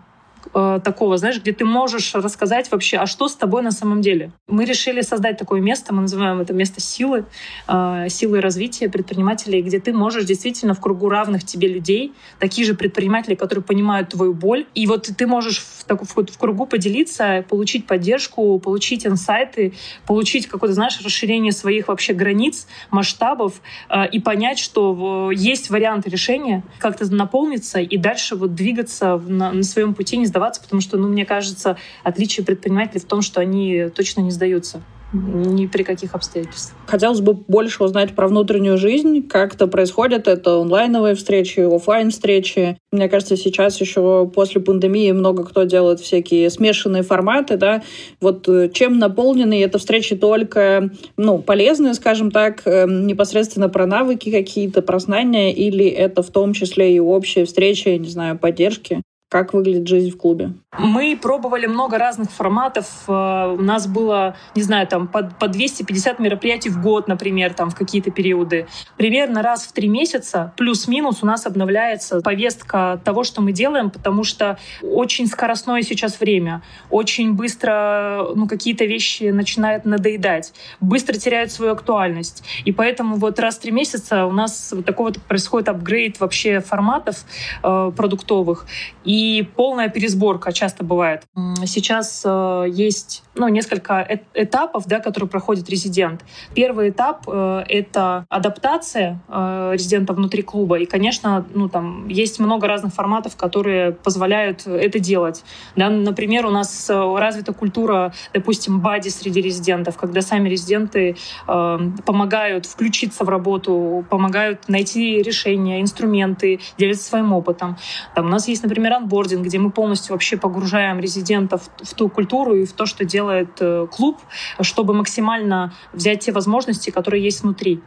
э, 0.55 0.81
такого, 0.83 1.16
знаешь, 1.16 1.40
где 1.40 1.53
ты 1.53 1.64
можешь 1.64 2.14
рассказать 2.14 2.70
вообще, 2.70 2.96
а 2.98 3.07
что 3.07 3.29
с 3.29 3.37
тобой 3.37 3.62
на 3.62 3.70
самом 3.70 4.00
деле. 4.00 4.33
Мы 4.48 4.64
решили 4.64 5.00
создать 5.03 5.38
такое 5.38 5.61
место, 5.61 5.94
мы 5.94 6.03
называем 6.03 6.40
это 6.40 6.53
место 6.53 6.81
силы, 6.81 7.24
э, 7.68 8.07
силы 8.09 8.40
развития 8.40 8.88
предпринимателей, 8.88 9.62
где 9.62 9.81
ты 9.81 9.92
можешь 9.92 10.24
действительно 10.24 10.74
в 10.74 10.81
кругу 10.81 11.09
равных 11.09 11.44
тебе 11.44 11.68
людей, 11.68 12.12
такие 12.38 12.66
же 12.66 12.74
предприниматели, 12.74 13.35
которые 13.35 13.62
понимают 13.62 14.11
твою 14.11 14.35
боль, 14.35 14.66
и 14.74 14.87
вот 14.87 15.11
ты 15.16 15.26
можешь 15.26 15.59
в, 15.59 15.85
так, 15.85 16.03
в, 16.03 16.14
в 16.14 16.38
кругу 16.38 16.66
поделиться, 16.66 17.44
получить 17.48 17.87
поддержку, 17.87 18.59
получить 18.59 19.07
инсайты, 19.07 19.74
получить 20.07 20.46
какое-то, 20.46 20.74
знаешь, 20.74 21.00
расширение 21.05 21.53
своих 21.53 21.88
вообще 21.88 22.12
границ, 22.12 22.66
масштабов 22.90 23.61
э, 23.88 24.09
и 24.09 24.20
понять, 24.20 24.59
что 24.59 25.31
есть 25.33 25.70
варианты 25.70 26.11
решения, 26.11 26.62
как-то 26.79 27.12
наполниться 27.14 27.81
и 27.81 27.96
дальше 27.96 28.37
вот 28.37 28.55
двигаться 28.55 29.16
на, 29.18 29.53
на 29.53 29.62
своем 29.62 29.94
пути, 29.94 30.16
не 30.16 30.26
сдаваться, 30.30 30.62
потому 30.62 30.80
что, 30.80 30.96
ну, 30.96 31.08
мне 31.08 31.26
кажется, 31.26 31.76
отличие 32.02 32.46
предпринимателей 32.46 33.00
в 33.00 33.04
том, 33.04 33.22
что 33.22 33.40
они 33.40 33.88
точно 33.94 34.22
не 34.22 34.30
сдаются 34.30 34.82
ни 35.12 35.66
при 35.66 35.82
каких 35.82 36.14
обстоятельствах. 36.14 36.76
Хотелось 36.86 37.20
бы 37.20 37.34
больше 37.34 37.82
узнать 37.82 38.14
про 38.14 38.28
внутреннюю 38.28 38.78
жизнь, 38.78 39.26
как 39.26 39.54
это 39.54 39.66
происходит. 39.66 40.28
Это 40.28 40.60
онлайновые 40.60 41.14
встречи, 41.14 41.60
офлайн 41.60 42.10
встречи. 42.10 42.78
Мне 42.92 43.08
кажется, 43.08 43.36
сейчас 43.36 43.80
еще 43.80 44.30
после 44.32 44.60
пандемии 44.60 45.10
много 45.12 45.44
кто 45.44 45.64
делает 45.64 46.00
всякие 46.00 46.50
смешанные 46.50 47.02
форматы, 47.02 47.56
да. 47.56 47.82
Вот 48.20 48.48
э, 48.48 48.70
чем 48.72 48.98
наполнены 48.98 49.62
это 49.62 49.78
встречи 49.78 50.16
только, 50.16 50.90
ну, 51.16 51.38
полезные, 51.38 51.94
скажем 51.94 52.30
так, 52.30 52.62
эм, 52.66 53.06
непосредственно 53.06 53.68
про 53.68 53.86
навыки 53.86 54.30
какие-то, 54.30 54.82
про 54.82 54.98
знания, 54.98 55.52
или 55.52 55.86
это 55.86 56.22
в 56.22 56.30
том 56.30 56.52
числе 56.52 56.94
и 56.94 57.00
общие 57.00 57.44
встречи, 57.44 57.88
не 57.88 58.08
знаю, 58.08 58.38
поддержки? 58.38 59.02
Как 59.30 59.54
выглядит 59.54 59.86
жизнь 59.86 60.10
в 60.10 60.16
клубе? 60.16 60.54
Мы 60.76 61.16
пробовали 61.16 61.66
много 61.66 61.98
разных 61.98 62.32
форматов. 62.32 63.04
Э, 63.06 63.54
у 63.56 63.62
нас 63.62 63.86
было, 63.86 64.34
не 64.56 64.62
знаю, 64.62 64.88
там 64.88 65.06
по, 65.06 65.22
по 65.22 65.46
250 65.46 66.18
мероприятий 66.18 66.68
в 66.68 66.82
год, 66.82 67.06
например, 67.06 67.54
там 67.54 67.70
в 67.70 67.76
какие-то 67.76 68.10
периоды. 68.10 68.66
Примерно 68.96 69.42
раз 69.42 69.66
в 69.66 69.72
три 69.72 69.86
месяца, 69.86 70.52
плюс-минус, 70.56 71.22
у 71.22 71.26
нас 71.26 71.46
обновляется 71.46 72.20
повестка 72.22 73.00
того, 73.04 73.22
что 73.22 73.40
мы 73.40 73.52
делаем, 73.52 73.90
потому 73.90 74.24
что 74.24 74.58
очень 74.82 75.28
скоростное 75.28 75.82
сейчас 75.82 76.18
время. 76.18 76.62
Очень 76.90 77.34
быстро 77.34 78.30
ну, 78.34 78.48
какие-то 78.48 78.84
вещи 78.84 79.30
начинают 79.30 79.84
надоедать. 79.84 80.52
Быстро 80.80 81.14
теряют 81.14 81.52
свою 81.52 81.70
актуальность. 81.70 82.42
И 82.64 82.72
поэтому 82.72 83.14
вот 83.14 83.38
раз 83.38 83.58
в 83.58 83.60
три 83.60 83.70
месяца 83.70 84.26
у 84.26 84.32
нас 84.32 84.72
вот 84.74 84.84
такой 84.84 85.12
вот 85.12 85.22
происходит 85.22 85.68
апгрейд 85.68 86.18
вообще 86.18 86.58
форматов 86.58 87.24
э, 87.62 87.92
продуктовых. 87.96 88.66
И 89.04 89.19
и 89.20 89.42
полная 89.42 89.88
пересборка 89.88 90.52
часто 90.52 90.85
бывает. 90.85 91.22
Сейчас 91.66 92.22
э, 92.24 92.66
есть 92.70 93.22
ну, 93.40 93.48
несколько 93.48 94.20
этапов, 94.35 94.87
да, 94.87 95.00
которые 95.00 95.29
проходит 95.29 95.70
резидент. 95.70 96.22
Первый 96.55 96.90
этап 96.90 97.24
э,— 97.26 97.64
это 97.68 98.26
адаптация 98.29 99.18
э, 99.29 99.70
резидента 99.72 100.12
внутри 100.12 100.42
клуба. 100.42 100.79
И, 100.79 100.85
конечно, 100.85 101.46
ну, 101.55 101.70
там 101.70 102.07
есть 102.09 102.38
много 102.38 102.66
разных 102.66 102.92
форматов, 102.92 103.37
которые 103.37 103.92
позволяют 103.92 104.66
это 104.66 104.98
делать. 104.98 105.42
Да, 105.74 105.88
например, 105.88 106.44
у 106.44 106.50
нас 106.50 106.90
развита 106.90 107.55
культура, 107.55 108.12
допустим, 108.35 108.81
бади 108.81 109.09
среди 109.09 109.40
резидентов, 109.40 109.96
когда 109.96 110.20
сами 110.20 110.50
резиденты 110.50 111.16
э, 111.48 111.79
помогают 112.05 112.66
включиться 112.66 113.24
в 113.24 113.29
работу, 113.31 114.05
помогают 114.11 114.68
найти 114.68 115.22
решения, 115.22 115.81
инструменты, 115.81 116.61
делятся 116.76 117.05
своим 117.05 117.33
опытом. 117.33 117.79
Там 118.14 118.26
у 118.26 118.29
нас 118.29 118.48
есть, 118.48 118.62
например, 118.62 118.92
онбординг, 118.92 119.46
где 119.46 119.59
мы 119.59 119.70
полностью 119.70 120.12
вообще 120.12 120.37
погружаем 120.37 121.00
резидентов 121.00 121.70
в 121.83 121.94
ту 121.94 122.11
культуру 122.11 122.55
и 122.55 122.66
в 122.66 122.74
то, 122.74 122.85
что 122.85 123.07
делает 123.07 123.29
э, 123.60 123.86
клуб, 123.90 124.18
чтобы 124.60 124.94
максимально 124.94 125.72
взять 125.92 126.20
те 126.20 126.32
возможности, 126.32 126.90
которые 126.90 127.22
есть 127.22 127.42
внутри. 127.42 127.80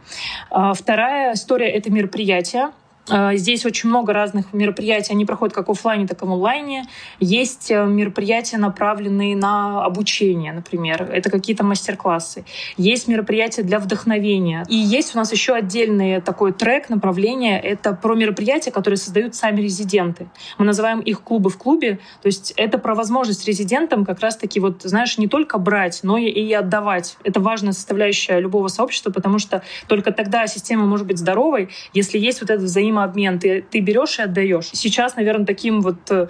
А 0.50 0.72
вторая 0.74 1.34
история— 1.34 1.70
это 1.72 1.90
мероприятия. 1.90 2.72
А, 3.08 3.34
здесь 3.36 3.66
очень 3.66 3.90
много 3.90 4.12
разных 4.12 4.52
мероприятий, 4.52 5.12
они 5.12 5.24
проходят 5.26 5.54
как 5.54 5.68
в 5.68 5.72
офлайне, 5.72 6.06
так 6.06 6.22
и 6.22 6.24
в 6.24 6.32
онлайне. 6.32 6.86
Есть 7.20 7.70
э, 7.70 7.84
мероприятия, 7.84 8.56
направленные 8.56 9.36
на 9.36 9.84
обучение, 9.84 10.52
например. 10.52 11.10
Это 11.12 11.30
какие-то 11.30 11.64
мастер-классы. 11.64 12.44
Есть 12.78 13.06
мероприятия 13.06 13.62
для 13.62 13.78
вдохновения. 13.78 14.64
И 14.68 14.76
есть 14.76 15.14
у 15.14 15.18
нас 15.18 15.32
еще 15.32 15.52
отдельный 15.54 16.20
такой 16.22 16.52
трек, 16.52 16.88
направление. 16.88 17.60
Это 17.60 17.92
про 17.92 18.14
мероприятия, 18.14 18.70
которые 18.70 18.96
создают 18.96 19.34
сами 19.34 19.60
резиденты. 19.60 20.28
Мы 20.58 20.64
называем 20.64 21.00
их 21.00 21.20
клубы 21.20 21.50
в 21.50 21.58
клубе. 21.58 21.98
То 22.22 22.26
есть 22.26 22.54
это 22.56 22.78
про 22.78 22.94
возможность 22.94 23.46
резидентам 23.46 24.06
как 24.06 24.20
раз-таки, 24.20 24.60
вот, 24.60 24.82
знаешь, 24.82 25.18
не 25.18 25.28
только 25.28 25.58
брать, 25.58 26.00
но 26.02 26.16
и, 26.16 26.54
отдавать. 26.54 27.16
Это 27.24 27.40
важная 27.40 27.72
составляющая 27.72 28.38
любого 28.40 28.68
сообщества, 28.68 29.10
потому 29.10 29.38
что 29.38 29.62
только 29.88 30.12
тогда 30.12 30.46
система 30.46 30.86
может 30.86 31.06
быть 31.06 31.18
здоровой, 31.18 31.68
если 31.92 32.18
есть 32.18 32.40
вот 32.40 32.50
это 32.50 32.62
взаимодействие 32.62 32.93
взаимообмен. 32.94 33.38
Ты, 33.38 33.62
ты 33.62 33.80
берешь 33.80 34.18
и 34.18 34.22
отдаешь. 34.22 34.70
Сейчас, 34.72 35.16
наверное, 35.16 35.46
таким 35.46 35.80
вот 35.80 36.10
э, 36.10 36.28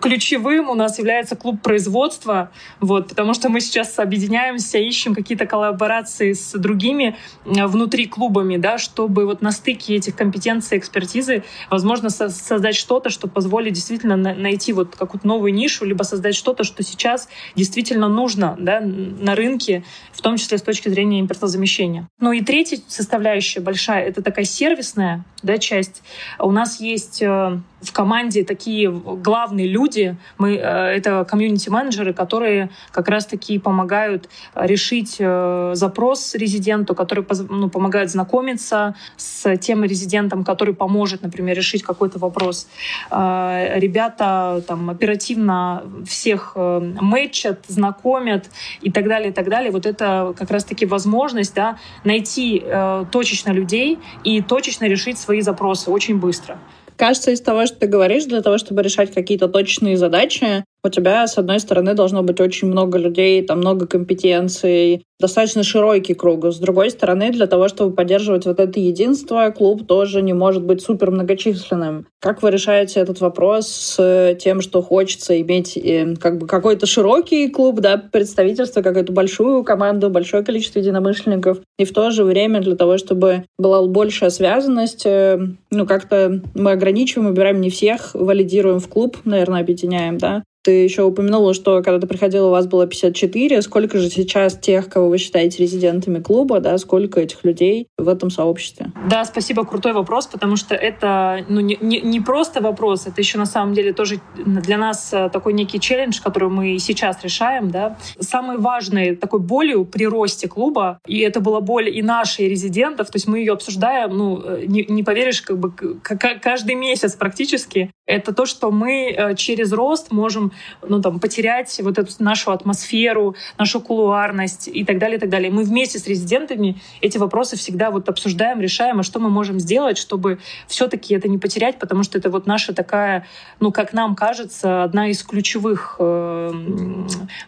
ключевым 0.00 0.68
у 0.68 0.74
нас 0.74 0.98
является 0.98 1.36
клуб 1.36 1.60
производства, 1.62 2.50
вот, 2.80 3.08
потому 3.08 3.34
что 3.34 3.48
мы 3.48 3.60
сейчас 3.60 3.98
объединяемся, 3.98 4.78
ищем 4.78 5.14
какие-то 5.14 5.46
коллаборации 5.46 6.32
с 6.32 6.52
другими 6.58 7.16
внутри 7.44 8.06
клубами, 8.06 8.56
да, 8.56 8.78
чтобы 8.78 9.26
вот 9.26 9.42
на 9.42 9.52
стыке 9.52 9.96
этих 9.96 10.16
компетенций, 10.16 10.78
экспертизы, 10.78 11.44
возможно, 11.70 12.10
со 12.10 12.28
создать 12.28 12.76
что-то, 12.76 13.10
что 13.10 13.28
позволит 13.28 13.72
действительно 13.74 14.16
на 14.16 14.34
найти 14.34 14.72
вот 14.72 14.96
какую-то 14.96 15.26
новую 15.26 15.52
нишу, 15.52 15.84
либо 15.84 16.02
создать 16.02 16.34
что-то, 16.34 16.64
что 16.64 16.82
сейчас 16.82 17.28
действительно 17.54 18.08
нужно 18.08 18.56
да, 18.58 18.80
на 18.80 19.34
рынке, 19.34 19.84
в 20.12 20.20
том 20.20 20.36
числе 20.36 20.58
с 20.58 20.62
точки 20.62 20.88
зрения 20.88 21.20
импортозамещения. 21.20 22.08
Ну 22.18 22.32
и 22.32 22.40
третья 22.40 22.78
составляющая 22.88 23.60
большая— 23.60 24.04
это 24.06 24.22
такая 24.22 24.44
сервисная 24.44 25.24
да, 25.42 25.58
часть. 25.58 26.02
У 26.38 26.50
нас 26.50 26.80
есть 26.80 27.22
э, 27.22 27.60
в 27.82 27.92
команде 27.92 28.44
такие 28.44 28.90
главные 28.90 29.66
люди, 29.66 30.16
мы, 30.38 30.54
э, 30.54 30.60
это 30.60 31.24
комьюнити-менеджеры, 31.24 32.12
которые 32.12 32.70
как 32.90 33.08
раз-таки 33.08 33.58
помогают 33.58 34.28
решить 34.54 35.16
э, 35.18 35.72
запрос 35.74 36.34
резиденту, 36.34 36.94
которые 36.94 37.24
ну, 37.48 37.70
помогают 37.70 38.10
знакомиться 38.10 38.94
с 39.16 39.56
тем 39.56 39.84
резидентом, 39.84 40.44
который 40.44 40.74
поможет, 40.74 41.22
например, 41.22 41.56
решить 41.56 41.82
какой-то 41.82 42.18
вопрос. 42.18 42.68
Э, 43.10 43.78
ребята 43.78 44.62
там 44.66 44.90
оперативно 44.90 45.82
всех 46.06 46.56
мэчат, 46.56 47.64
знакомят 47.68 48.50
и 48.82 48.90
так 48.90 49.08
далее, 49.08 49.30
и 49.30 49.32
так 49.32 49.48
далее. 49.48 49.70
Вот 49.70 49.86
это 49.86 50.34
как 50.36 50.50
раз-таки 50.50 50.86
возможность 50.86 51.54
да, 51.54 51.78
найти 52.04 52.62
точечно 53.10 53.50
людей 53.50 53.98
и 54.24 54.42
точечно 54.42 54.84
решить 54.84 55.18
свои 55.18 55.40
запросы 55.40 55.90
очень 55.90 56.18
быстро. 56.18 56.58
Кажется, 57.00 57.30
из 57.30 57.40
того, 57.40 57.64
что 57.64 57.78
ты 57.78 57.86
говоришь, 57.86 58.26
для 58.26 58.42
того, 58.42 58.58
чтобы 58.58 58.82
решать 58.82 59.10
какие-то 59.14 59.48
точные 59.48 59.96
задачи, 59.96 60.66
у 60.84 60.88
тебя, 60.88 61.26
с 61.26 61.38
одной 61.38 61.60
стороны, 61.60 61.94
должно 61.94 62.22
быть 62.22 62.40
очень 62.40 62.68
много 62.68 62.98
людей, 62.98 63.42
там 63.42 63.58
много 63.58 63.86
компетенций, 63.86 65.04
достаточно 65.20 65.62
широкий 65.62 66.14
круг. 66.14 66.46
С 66.46 66.58
другой 66.58 66.90
стороны, 66.90 67.30
для 67.30 67.46
того, 67.46 67.68
чтобы 67.68 67.94
поддерживать 67.94 68.46
вот 68.46 68.58
это 68.58 68.80
единство, 68.80 69.50
клуб 69.50 69.86
тоже 69.86 70.22
не 70.22 70.32
может 70.32 70.64
быть 70.64 70.80
супер 70.80 71.10
многочисленным. 71.10 72.06
Как 72.20 72.42
вы 72.42 72.50
решаете 72.50 73.00
этот 73.00 73.20
вопрос 73.20 73.68
с 73.68 74.36
тем, 74.40 74.60
что 74.62 74.82
хочется 74.82 75.38
иметь 75.40 75.76
э, 75.76 76.16
как 76.16 76.38
бы 76.38 76.46
какой-то 76.46 76.86
широкий 76.86 77.48
клуб, 77.48 77.80
да, 77.80 77.98
представительство, 77.98 78.82
какую-то 78.82 79.12
большую 79.12 79.62
команду, 79.62 80.10
большое 80.10 80.42
количество 80.42 80.78
единомышленников, 80.78 81.58
и 81.78 81.84
в 81.84 81.92
то 81.92 82.10
же 82.10 82.24
время 82.24 82.60
для 82.60 82.76
того, 82.76 82.96
чтобы 82.98 83.44
была 83.58 83.86
большая 83.86 84.30
связанность, 84.30 85.04
э, 85.04 85.38
ну, 85.70 85.86
как-то 85.86 86.40
мы 86.54 86.72
ограничиваем, 86.72 87.28
выбираем 87.28 87.60
не 87.60 87.70
всех, 87.70 88.14
валидируем 88.14 88.80
в 88.80 88.88
клуб, 88.88 89.18
наверное, 89.24 89.60
объединяем, 89.60 90.18
да, 90.18 90.42
ты 90.62 90.84
еще 90.84 91.02
упомянула, 91.02 91.54
что 91.54 91.82
когда 91.82 91.98
ты 91.98 92.06
приходила, 92.06 92.48
у 92.48 92.50
вас 92.50 92.66
было 92.66 92.86
54. 92.86 93.62
Сколько 93.62 93.98
же 93.98 94.10
сейчас 94.10 94.56
тех, 94.56 94.88
кого 94.88 95.08
вы 95.08 95.18
считаете 95.18 95.62
резидентами 95.62 96.20
клуба, 96.20 96.60
да, 96.60 96.76
сколько 96.78 97.20
этих 97.20 97.44
людей 97.44 97.88
в 97.96 98.08
этом 98.08 98.30
сообществе? 98.30 98.92
Да, 99.08 99.24
спасибо, 99.24 99.64
крутой 99.64 99.92
вопрос, 99.92 100.26
потому 100.26 100.56
что 100.56 100.74
это 100.74 101.44
ну, 101.48 101.60
не, 101.60 101.78
не, 101.80 102.00
не 102.00 102.20
просто 102.20 102.60
вопрос, 102.60 103.06
это 103.06 103.20
еще 103.20 103.38
на 103.38 103.46
самом 103.46 103.74
деле 103.74 103.92
тоже 103.92 104.20
для 104.36 104.76
нас 104.76 105.12
э, 105.12 105.30
такой 105.32 105.52
некий 105.52 105.80
челлендж, 105.80 106.20
который 106.22 106.50
мы 106.50 106.78
сейчас 106.78 107.22
решаем. 107.22 107.70
Да. 107.70 107.96
Самой 108.18 108.58
важной 108.58 109.16
такой 109.16 109.40
болью 109.40 109.84
при 109.84 110.06
росте 110.06 110.48
клуба, 110.48 110.98
и 111.06 111.20
это 111.20 111.40
была 111.40 111.60
боль 111.60 111.88
и 111.88 112.02
нашей, 112.02 112.46
и 112.46 112.48
резидентов, 112.48 113.08
то 113.10 113.16
есть 113.16 113.26
мы 113.26 113.38
ее 113.38 113.52
обсуждаем, 113.52 114.16
ну, 114.16 114.42
э, 114.44 114.64
не, 114.66 114.84
не 114.88 115.02
поверишь, 115.02 115.42
как 115.42 115.58
бы 115.58 115.72
каждый 116.02 116.74
месяц 116.74 117.14
практически, 117.14 117.90
это 118.06 118.34
то, 118.34 118.44
что 118.44 118.70
мы 118.70 119.14
э, 119.16 119.34
через 119.36 119.72
рост 119.72 120.10
можем 120.10 120.49
ну, 120.86 121.00
там, 121.00 121.20
потерять 121.20 121.80
вот 121.82 121.98
эту 121.98 122.12
нашу 122.18 122.52
атмосферу, 122.52 123.34
нашу 123.58 123.80
кулуарность 123.80 124.68
и 124.68 124.84
так 124.84 124.98
далее, 124.98 125.16
и 125.16 125.20
так 125.20 125.30
далее. 125.30 125.50
Мы 125.50 125.64
вместе 125.64 125.98
с 125.98 126.06
резидентами 126.06 126.80
эти 127.00 127.18
вопросы 127.18 127.56
всегда 127.56 127.90
вот 127.90 128.08
обсуждаем, 128.08 128.60
решаем, 128.60 129.00
а 129.00 129.02
что 129.02 129.20
мы 129.20 129.30
можем 129.30 129.60
сделать, 129.60 129.98
чтобы 129.98 130.38
все-таки 130.66 131.14
это 131.14 131.28
не 131.28 131.38
потерять, 131.38 131.78
потому 131.78 132.02
что 132.02 132.18
это 132.18 132.30
вот 132.30 132.46
наша 132.46 132.74
такая, 132.74 133.26
ну, 133.60 133.72
как 133.72 133.92
нам 133.92 134.14
кажется, 134.14 134.84
одна 134.84 135.08
из 135.08 135.22
ключевых 135.22 135.96
э, 135.98 136.52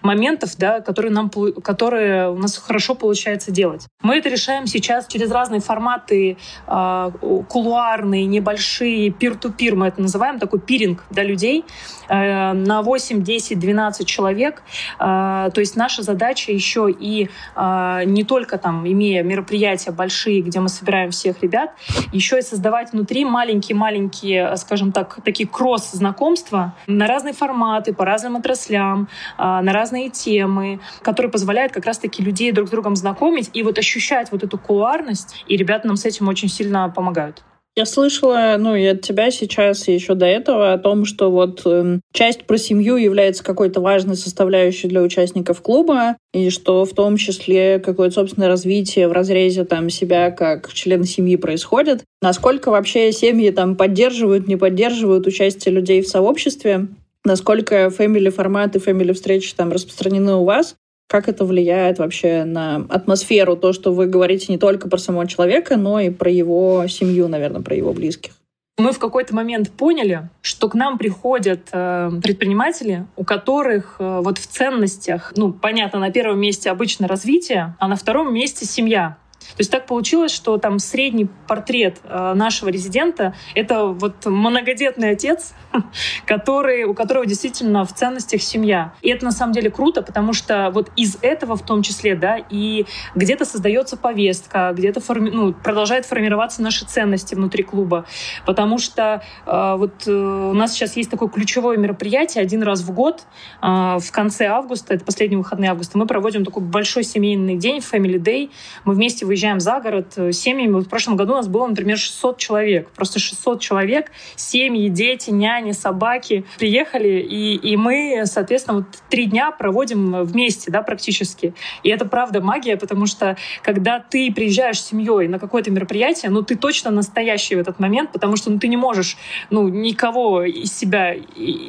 моментов, 0.03 0.57
да, 0.57 0.81
которые, 0.81 1.13
нам, 1.13 1.31
которые 1.31 2.31
у 2.31 2.37
нас 2.37 2.57
хорошо 2.59 2.95
получается 2.95 3.51
делать. 3.51 3.87
Мы 4.03 4.17
это 4.17 4.29
решаем 4.29 4.67
сейчас 4.67 5.07
через 5.07 5.31
разные 5.31 5.61
форматы, 5.61 6.37
э, 6.67 7.11
кулуарные, 7.49 8.27
небольшие, 8.27 9.11
пир-ту-пир, 9.11 9.77
мы 9.77 9.89
это 9.89 10.01
называем, 10.01 10.39
такой 10.39 10.61
пиринг 10.61 11.05
для 11.11 11.23
людей 11.23 11.65
э, 12.09 12.53
на 12.53 12.83
8, 12.93 13.23
10, 13.23 13.59
12 13.59 14.07
человек. 14.07 14.63
А, 14.99 15.49
то 15.49 15.61
есть 15.61 15.77
наша 15.77 16.03
задача 16.03 16.53
еще 16.53 16.91
и 16.91 17.31
а, 17.55 18.05
не 18.05 18.23
только 18.23 18.59
там, 18.59 18.87
имея 18.87 19.23
мероприятия 19.23 19.93
большие, 19.93 20.43
где 20.43 20.61
мы 20.61 20.69
собираем 20.69 21.11
всех 21.11 21.43
ребят, 21.43 21.71
еще 22.13 22.39
и 22.39 22.43
создавать 22.43 22.93
внутри 22.93 23.25
маленькие-маленькие, 23.25 24.55
скажем 24.59 24.93
так, 24.93 25.21
такие 25.25 25.49
кросс-знакомства 25.49 26.75
на 26.87 27.07
разные 27.07 27.33
форматы, 27.33 27.95
по 27.95 28.05
разным 28.05 28.37
отраслям, 28.37 29.09
а, 29.39 29.63
на 29.63 29.73
разные 29.73 30.11
темы, 30.11 30.79
которые 31.01 31.33
позволяют 31.33 31.73
как 31.73 31.87
раз-таки 31.87 32.23
людей 32.23 32.53
друг 32.53 32.69
с 32.69 32.71
другом 32.71 32.95
знакомить 32.95 33.49
и 33.55 33.63
вот 33.63 33.79
ощущать 33.79 34.31
вот 34.33 34.45
эту 34.45 34.59
кулуарность, 34.59 35.45
и 35.49 35.57
ребята 35.57 35.87
нам 35.87 35.97
с 35.97 36.05
этим 36.05 36.29
очень 36.29 36.51
сильно 36.51 36.91
помогают. 36.91 37.43
Я 37.75 37.87
слышала, 37.87 38.57
ну, 38.59 38.75
и 38.75 38.85
от 38.85 39.01
тебя 39.01 39.31
сейчас, 39.31 39.89
и 39.89 39.95
еще 39.95 40.15
до 40.15 40.27
этого, 40.27 40.75
о 40.75 40.79
том, 40.79 41.07
что 41.07 41.31
вот 41.31 41.63
э, 41.65 42.01
часть 42.13 42.45
про 42.45 42.59
семью 42.59 42.97
является 42.97 43.43
какой-то 43.43 43.81
важной 43.81 44.17
составляющей 44.17 44.89
для 44.89 45.01
участников 45.01 45.63
клуба, 45.63 46.19
и 46.35 46.51
что 46.51 46.85
в 46.85 46.93
том 46.93 47.17
числе 47.17 47.79
какое-то 47.79 48.17
собственное 48.17 48.49
развитие 48.49 49.09
в 49.09 49.13
разрезе 49.13 49.65
там 49.65 49.89
себя 49.89 50.31
как 50.31 50.71
члена 50.71 51.07
семьи 51.07 51.37
происходит. 51.37 52.05
Насколько 52.21 52.71
вообще 52.71 53.11
семьи 53.11 53.49
там 53.51 53.75
поддерживают, 53.75 54.47
не 54.49 54.57
поддерживают 54.57 55.27
участие 55.27 55.75
людей 55.75 56.03
в 56.03 56.09
сообществе? 56.09 56.89
Насколько 57.25 57.89
фэмили 57.89 58.29
форматы, 58.29 58.81
фэмили 58.81 59.13
встречи 59.13 59.55
там 59.55 59.73
распространены 59.73 60.35
у 60.35 60.45
вас? 60.45 60.77
Как 61.13 61.29
это 61.29 61.45
влияет 61.45 61.99
вообще 61.99 62.45
на 62.45 62.87
атмосферу, 62.89 63.55
то, 63.55 63.75
что 63.75 63.93
вы 63.93 64.07
говорите 64.07 64.47
не 64.49 64.57
только 64.57 64.89
про 64.89 64.97
самого 64.97 65.29
человека, 65.29 65.77
но 65.77 66.01
и 66.01 66.09
про 66.09 66.31
его 66.31 66.87
семью, 66.89 67.29
наверное, 67.29 67.61
про 67.61 67.77
его 67.77 67.93
близких. 67.93 68.33
Мы 68.79 68.93
в 68.93 68.99
какой-то 68.99 69.35
момент 69.35 69.71
поняли, 69.71 70.31
что 70.41 70.71
к 70.71 70.75
нам 70.75 70.97
приходят 70.97 71.69
э, 71.71 72.11
предприниматели, 72.23 73.07
у 73.17 73.25
которых 73.25 73.97
э, 73.99 74.21
вот 74.25 74.39
в 74.39 74.47
ценностях, 74.47 75.35
ну, 75.37 75.53
понятно, 75.53 75.99
на 75.99 76.11
первом 76.11 76.41
месте 76.41 76.71
обычно 76.71 77.07
развитие, 77.07 77.77
а 77.79 77.89
на 77.89 77.97
втором 77.97 78.33
месте 78.33 78.65
семья. 78.65 79.19
То 79.49 79.61
есть 79.61 79.71
так 79.71 79.87
получилось, 79.87 80.33
что 80.33 80.57
там 80.59 80.79
средний 80.79 81.29
портрет 81.47 82.01
э, 82.05 82.35
нашего 82.35 82.69
резидента— 82.69 83.35
это 83.55 83.87
вот 83.87 84.25
многодетный 84.27 85.11
отец, 85.11 85.55
который, 86.27 86.85
у 86.85 86.95
которого 86.95 87.27
действительно 87.27 87.85
в 87.85 87.93
ценностях 87.93 88.43
семья. 88.43 88.95
И 89.03 89.11
это 89.11 89.25
на 89.25 89.33
самом 89.33 89.53
деле 89.53 89.71
круто, 89.71 90.03
потому 90.03 90.33
что 90.33 90.71
вот 90.73 90.91
из 90.97 91.19
этого 91.23 91.57
в 91.57 91.65
том 91.65 91.83
числе, 91.83 92.15
да, 92.15 92.39
и 92.51 92.87
где-то 93.15 93.45
создается 93.45 93.97
повестка, 93.97 94.73
где-то 94.75 95.01
форми, 95.01 95.31
ну, 95.31 95.53
продолжает 95.53 96.07
формироваться 96.07 96.63
наши 96.63 96.85
ценности 96.85 97.35
внутри 97.35 97.63
клуба. 97.63 98.07
Потому 98.47 98.79
что 98.79 99.23
э, 99.47 99.75
вот 99.77 100.07
э, 100.07 100.13
у 100.13 100.55
нас 100.55 100.73
сейчас 100.73 100.97
есть 100.97 101.11
такое 101.11 101.29
ключевое 101.29 101.77
мероприятие 101.77 102.43
один 102.43 102.63
раз 102.63 102.83
в 102.83 102.93
год 102.93 103.23
э, 103.63 103.67
в 103.67 104.11
конце 104.13 104.47
августа, 104.47 104.95
это 104.95 105.05
последние 105.05 105.39
выходные 105.39 105.71
августа, 105.71 105.99
мы 105.99 106.07
проводим 106.07 106.45
такой 106.45 106.63
большой 106.63 107.05
семейный 107.05 107.57
день, 107.57 107.79
Family 107.79 108.19
Day. 108.19 108.51
Мы 108.85 108.95
вместе 108.95 109.27
выезжаем 109.33 109.61
за 109.61 109.81
город 109.81 110.13
э, 110.17 110.33
семьями. 110.33 110.73
Вот 110.73 110.85
в 110.85 110.89
прошлом 110.91 111.17
году 111.17 111.33
у 111.33 111.37
нас 111.37 111.49
было, 111.49 111.67
например, 111.67 111.97
600 111.97 112.37
человек. 112.37 112.91
Просто 112.91 113.19
600 113.19 113.61
человек, 113.61 114.11
семьи, 114.37 114.89
дети, 114.89 115.31
няни, 115.31 115.73
собаки 115.73 116.45
приехали, 116.59 117.21
и, 117.21 117.55
и 117.55 117.77
мы, 117.79 118.25
соответственно, 118.27 118.79
вот 118.79 118.87
три 119.09 119.25
дня 119.25 119.51
проводим 119.51 120.23
вместе, 120.23 120.71
да, 120.71 120.83
практически. 120.83 121.55
И 121.83 121.89
это 121.89 122.05
правда 122.05 122.43
магия, 122.43 122.77
потому 122.77 123.07
что 123.07 123.39
когда 123.63 124.01
ты 124.01 124.31
приезжаешь 124.33 124.81
с 124.81 124.89
семьей 124.89 125.29
на 125.29 125.39
какое-то 125.39 125.71
мероприятие, 125.71 126.31
ну, 126.31 126.43
ты 126.43 126.55
точно 126.55 126.91
настоящий 126.91 127.57
в 127.57 127.59
этот 127.59 127.79
момент, 127.79 128.13
потому 128.13 128.37
что 128.37 128.51
ну, 128.51 128.59
ты 128.59 128.69
не 128.69 128.77
можешь, 128.77 129.17
ну, 129.49 129.69
никого 129.69 130.43
из 130.43 130.77
себя 130.77 131.15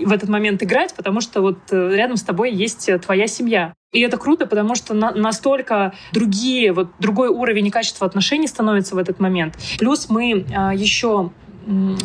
в 0.06 0.12
этот 0.12 0.28
момент 0.28 0.62
играть, 0.62 0.94
потому 0.94 1.22
что 1.22 1.42
вот 1.42 1.60
э, 1.72 1.96
рядом 1.96 2.18
с 2.18 2.24
тобой 2.24 2.52
есть 2.52 2.90
твоя 3.02 3.28
семья. 3.28 3.74
И 3.94 4.00
это 4.00 4.18
круто, 4.18 4.46
потому 4.46 4.76
что 4.76 4.94
на, 4.94 5.12
настолько 5.12 5.94
другие, 6.12 6.74
вот 6.74 6.90
другой 7.00 7.30
уровень 7.30 7.68
и 7.68 7.70
качество 7.70 8.06
отношений 8.06 8.48
становится 8.48 8.96
в 8.96 8.98
этот 8.98 9.20
момент. 9.20 9.58
Плюс 9.80 10.10
мы 10.10 10.46
а, 10.54 10.74
еще 10.74 11.32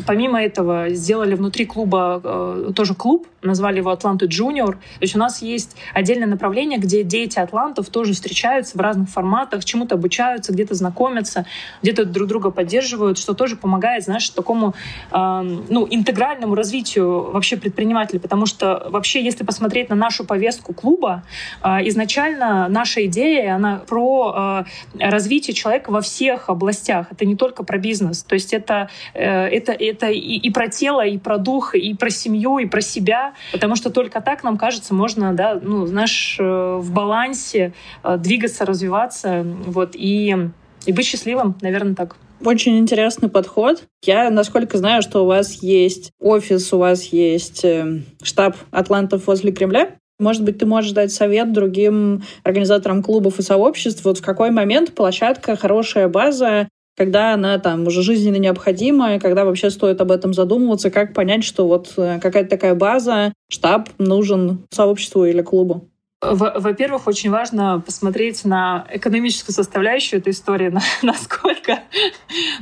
Помимо 0.06 0.40
этого 0.40 0.90
сделали 0.90 1.34
внутри 1.34 1.66
клуба 1.66 2.20
э, 2.22 2.72
тоже 2.74 2.94
клуб, 2.94 3.26
назвали 3.42 3.78
его 3.78 3.90
Атланты 3.90 4.26
Junior. 4.26 4.72
То 4.72 4.78
есть 5.00 5.16
у 5.16 5.18
нас 5.18 5.42
есть 5.42 5.76
отдельное 5.94 6.28
направление, 6.28 6.78
где 6.78 7.02
дети 7.02 7.38
атлантов 7.38 7.88
тоже 7.88 8.12
встречаются 8.12 8.76
в 8.76 8.80
разных 8.80 9.08
форматах, 9.08 9.64
чему-то 9.64 9.96
обучаются, 9.96 10.52
где-то 10.52 10.74
знакомятся, 10.74 11.46
где-то 11.82 12.04
друг 12.04 12.28
друга 12.28 12.50
поддерживают, 12.50 13.18
что 13.18 13.34
тоже 13.34 13.56
помогает, 13.56 14.04
знаешь, 14.04 14.28
такому 14.30 14.74
э, 15.10 15.58
ну, 15.68 15.86
интегральному 15.90 16.54
развитию 16.54 17.30
вообще 17.32 17.56
предпринимателей. 17.56 18.20
Потому 18.20 18.46
что 18.46 18.86
вообще, 18.90 19.22
если 19.22 19.44
посмотреть 19.44 19.88
на 19.88 19.96
нашу 19.96 20.24
повестку 20.24 20.72
клуба, 20.72 21.24
э, 21.62 21.88
изначально 21.88 22.68
наша 22.68 23.04
идея, 23.06 23.56
она 23.56 23.82
про 23.86 24.64
э, 24.98 25.08
развитие 25.10 25.54
человека 25.54 25.90
во 25.90 26.00
всех 26.00 26.48
областях. 26.48 27.08
Это 27.10 27.24
не 27.24 27.36
только 27.36 27.64
про 27.64 27.78
бизнес. 27.78 28.22
То 28.22 28.34
есть 28.34 28.52
это 28.52 28.88
э, 29.14 29.47
это, 29.48 29.72
это 29.72 30.08
и, 30.08 30.36
и 30.36 30.50
про 30.50 30.68
тело, 30.68 31.04
и 31.04 31.18
про 31.18 31.38
дух, 31.38 31.74
и 31.74 31.94
про 31.94 32.10
семью, 32.10 32.58
и 32.58 32.66
про 32.66 32.80
себя, 32.80 33.34
потому 33.52 33.76
что 33.76 33.90
только 33.90 34.20
так, 34.20 34.44
нам 34.44 34.56
кажется, 34.56 34.94
можно, 34.94 35.32
да, 35.34 35.58
ну, 35.60 35.86
знаешь, 35.86 36.36
э, 36.38 36.76
в 36.80 36.92
балансе 36.92 37.72
э, 38.04 38.16
двигаться, 38.18 38.64
развиваться, 38.64 39.44
вот, 39.66 39.90
и 39.94 40.50
и 40.86 40.92
быть 40.92 41.06
счастливым, 41.06 41.56
наверное, 41.60 41.94
так. 41.94 42.16
Очень 42.44 42.78
интересный 42.78 43.28
подход. 43.28 43.82
Я, 44.04 44.30
насколько 44.30 44.78
знаю, 44.78 45.02
что 45.02 45.24
у 45.24 45.26
вас 45.26 45.54
есть 45.62 46.12
офис, 46.20 46.72
у 46.72 46.78
вас 46.78 47.04
есть 47.04 47.64
э, 47.64 48.00
штаб 48.22 48.56
атлантов 48.70 49.26
возле 49.26 49.50
Кремля. 49.52 49.90
Может 50.20 50.44
быть, 50.44 50.58
ты 50.58 50.66
можешь 50.66 50.92
дать 50.92 51.12
совет 51.12 51.52
другим 51.52 52.22
организаторам 52.44 53.02
клубов 53.02 53.38
и 53.38 53.42
сообществ, 53.42 54.04
вот 54.04 54.18
в 54.18 54.22
какой 54.22 54.50
момент 54.50 54.94
площадка, 54.94 55.56
хорошая 55.56 56.08
база, 56.08 56.68
когда 56.98 57.32
она 57.32 57.58
там 57.58 57.86
уже 57.86 58.02
жизненно 58.02 58.36
необходима, 58.36 59.14
и 59.14 59.18
когда 59.20 59.44
вообще 59.44 59.70
стоит 59.70 60.00
об 60.00 60.10
этом 60.10 60.34
задумываться, 60.34 60.90
как 60.90 61.14
понять, 61.14 61.44
что 61.44 61.68
вот 61.68 61.94
э, 61.96 62.18
какая-то 62.20 62.50
такая 62.50 62.74
база, 62.74 63.32
штаб 63.48 63.88
нужен 63.98 64.66
сообществу 64.70 65.24
или 65.24 65.40
клубу? 65.40 65.88
Во-первых, 66.20 67.06
очень 67.06 67.30
важно 67.30 67.80
посмотреть 67.86 68.44
на 68.44 68.84
экономическую 68.90 69.54
составляющую 69.54 70.18
этой 70.18 70.32
истории, 70.32 70.68
на, 70.70 70.80
насколько, 71.02 71.78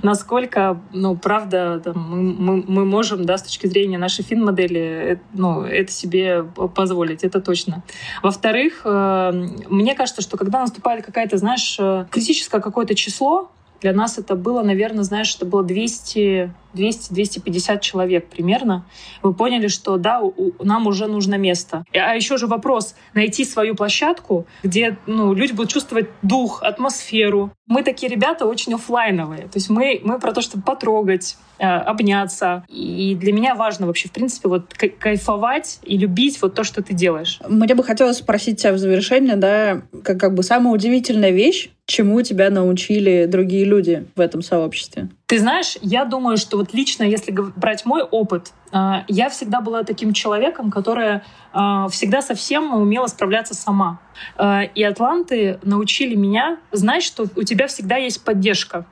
насколько, 0.03 0.83
ну, 0.93 1.17
правда, 1.17 1.81
там, 1.83 1.97
мы, 1.97 2.63
мы 2.69 2.85
можем, 2.85 3.25
да, 3.25 3.39
с 3.39 3.43
точки 3.43 3.67
зрения 3.67 3.97
нашей 3.97 4.23
фин-модели, 4.23 4.81
э, 4.81 5.17
ну, 5.33 5.63
это 5.63 5.91
себе 5.91 6.43
позволить, 6.43 7.25
это 7.25 7.41
точно. 7.41 7.83
Во-вторых, 8.23 8.83
э, 8.85 9.33
мне 9.71 9.95
кажется, 9.95 10.21
что 10.21 10.37
когда 10.37 10.61
наступает 10.61 11.07
какая-то, 11.07 11.39
знаешь, 11.39 11.79
критическое 12.11 12.61
какое-то 12.61 12.95
число, 12.95 13.51
для 13.81 13.93
нас 13.93 14.19
это 14.19 14.35
было, 14.35 14.63
наверное, 14.63 15.05
знаешь, 15.05 15.35
это 15.35 15.47
было 15.47 15.63
200 15.63 16.51
200-250 16.77 17.81
человек 17.81 18.29
примерно, 18.29 18.87
мы 19.23 19.35
поняли, 19.35 19.69
что 19.69 19.97
да, 19.97 20.21
у, 20.21 20.53
нам 20.63 20.87
уже 20.87 21.07
нужно 21.07 21.37
место. 21.37 21.85
А 21.93 22.15
еще 22.15 22.37
же 22.37 22.47
вопрос 22.47 22.95
найти 23.15 23.45
свою 23.45 23.75
площадку, 23.75 24.47
где 24.63 24.97
ну, 25.07 25.33
люди 25.33 25.53
будут 25.53 25.73
чувствовать 25.73 26.09
дух, 26.23 26.63
атмосферу. 26.63 27.51
Мы 27.67 27.83
такие 27.83 28.11
ребята 28.11 28.47
очень 28.47 28.75
офлайновые. 28.75 29.43
То 29.43 29.57
есть 29.57 29.71
мы, 29.71 30.01
мы 30.05 30.21
про 30.21 30.33
то, 30.33 30.41
чтобы 30.41 30.63
потрогать, 30.63 31.37
э, 31.59 31.67
обняться. 31.67 32.65
И 32.69 33.17
для 33.19 33.33
меня 33.33 33.55
важно 33.55 33.87
вообще, 33.87 34.09
в 34.09 34.13
принципе, 34.13 34.49
вот 34.49 34.75
кайфовать 34.75 35.81
и 35.83 35.97
любить 35.97 36.41
вот 36.43 36.55
то, 36.55 36.65
что 36.65 36.83
ты 36.83 36.95
делаешь. 36.95 37.41
Мне 37.49 37.75
бы 37.75 37.83
хотелось 37.83 38.19
спросить 38.19 38.61
тебя 38.63 38.73
в 38.73 38.79
завершение, 38.79 39.37
да, 39.37 39.83
как, 40.05 40.21
как 40.21 40.35
бы 40.35 40.43
самая 40.43 40.73
удивительная 40.75 41.31
вещь, 41.31 41.71
чему 41.87 42.21
тебя 42.23 42.51
научили 42.51 43.27
другие 43.27 43.65
люди 43.65 44.07
в 44.17 44.21
этом 44.21 44.43
сообществе? 44.43 45.09
Ты 45.27 45.39
знаешь, 45.39 45.77
я 45.83 46.05
думаю, 46.05 46.37
что 46.37 46.57
вот 46.57 46.75
лично, 46.75 47.05
если 47.05 47.33
брать 47.57 47.85
мой 47.85 48.03
опыт, 48.03 48.53
а, 48.73 49.05
я 49.09 49.29
всегда 49.29 49.61
была 49.61 49.85
таким 49.85 50.13
человеком, 50.13 50.71
которая 50.71 51.25
а, 51.53 51.89
всегда 51.89 52.23
совсем 52.23 52.75
умела 52.75 53.07
справляться 53.07 53.55
сама. 53.55 54.01
А, 54.37 54.63
и 54.63 54.83
атланты 54.83 55.59
научили 55.63 56.15
меня 56.15 56.59
знать, 56.73 57.03
что 57.03 57.27
у 57.37 57.43
тебя 57.43 57.69
всегда 57.69 57.97
есть 57.97 58.25
поддержка. 58.25 58.85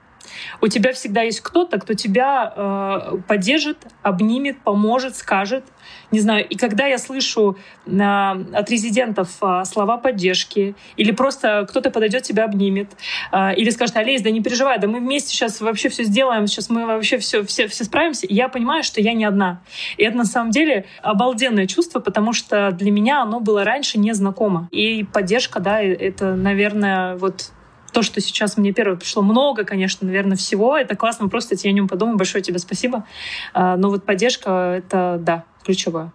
У 0.60 0.68
тебя 0.68 0.92
всегда 0.92 1.22
есть 1.22 1.40
кто-то, 1.40 1.78
кто 1.78 1.94
тебя 1.94 2.52
э, 2.54 3.16
поддержит, 3.28 3.78
обнимет, 4.02 4.60
поможет, 4.62 5.16
скажет. 5.16 5.64
Не 6.10 6.20
знаю, 6.20 6.46
и 6.48 6.56
когда 6.56 6.86
я 6.86 6.98
слышу 6.98 7.56
э, 7.86 8.00
от 8.00 8.70
резидентов 8.70 9.30
э, 9.42 9.64
слова 9.64 9.96
поддержки, 9.96 10.74
или 10.96 11.10
просто 11.12 11.66
кто-то 11.68 11.90
подойдет, 11.90 12.22
тебя 12.22 12.44
обнимет, 12.44 12.90
э, 13.32 13.54
или 13.56 13.70
скажет, 13.70 13.96
Олесь, 13.96 14.22
да 14.22 14.30
не 14.30 14.42
переживай, 14.42 14.78
да 14.78 14.86
мы 14.86 15.00
вместе 15.00 15.30
сейчас 15.30 15.60
вообще 15.60 15.88
все 15.88 16.04
сделаем, 16.04 16.46
сейчас 16.46 16.70
мы 16.70 16.86
вообще 16.86 17.18
все, 17.18 17.44
все, 17.44 17.68
все 17.68 17.84
справимся, 17.84 18.26
я 18.30 18.48
понимаю, 18.48 18.82
что 18.82 19.00
я 19.00 19.12
не 19.12 19.24
одна. 19.24 19.60
И 19.96 20.04
это 20.04 20.16
на 20.16 20.24
самом 20.24 20.50
деле 20.50 20.86
обалденное 21.02 21.66
чувство, 21.66 22.00
потому 22.00 22.32
что 22.32 22.70
для 22.72 22.90
меня 22.90 23.22
оно 23.22 23.40
было 23.40 23.64
раньше 23.64 23.98
незнакомо. 23.98 24.68
И 24.70 25.04
поддержка, 25.04 25.60
да, 25.60 25.82
это, 25.82 26.34
наверное, 26.34 27.16
вот 27.16 27.50
то, 27.94 28.02
что 28.02 28.20
сейчас 28.20 28.58
мне 28.58 28.72
первое 28.72 28.96
пришло 28.96 29.22
много, 29.22 29.64
конечно, 29.64 30.06
наверное, 30.06 30.36
всего. 30.36 30.76
Это 30.76 30.96
классно, 30.96 31.28
просто 31.28 31.54
я 31.62 31.70
о 31.70 31.72
нем 31.72 31.88
подумаю. 31.88 32.18
Большое 32.18 32.42
тебе 32.42 32.58
спасибо. 32.58 33.06
А, 33.54 33.76
но 33.76 33.88
вот 33.88 34.04
поддержка— 34.04 34.74
это, 34.78 35.18
да, 35.20 35.44
ключевое. 35.64 36.12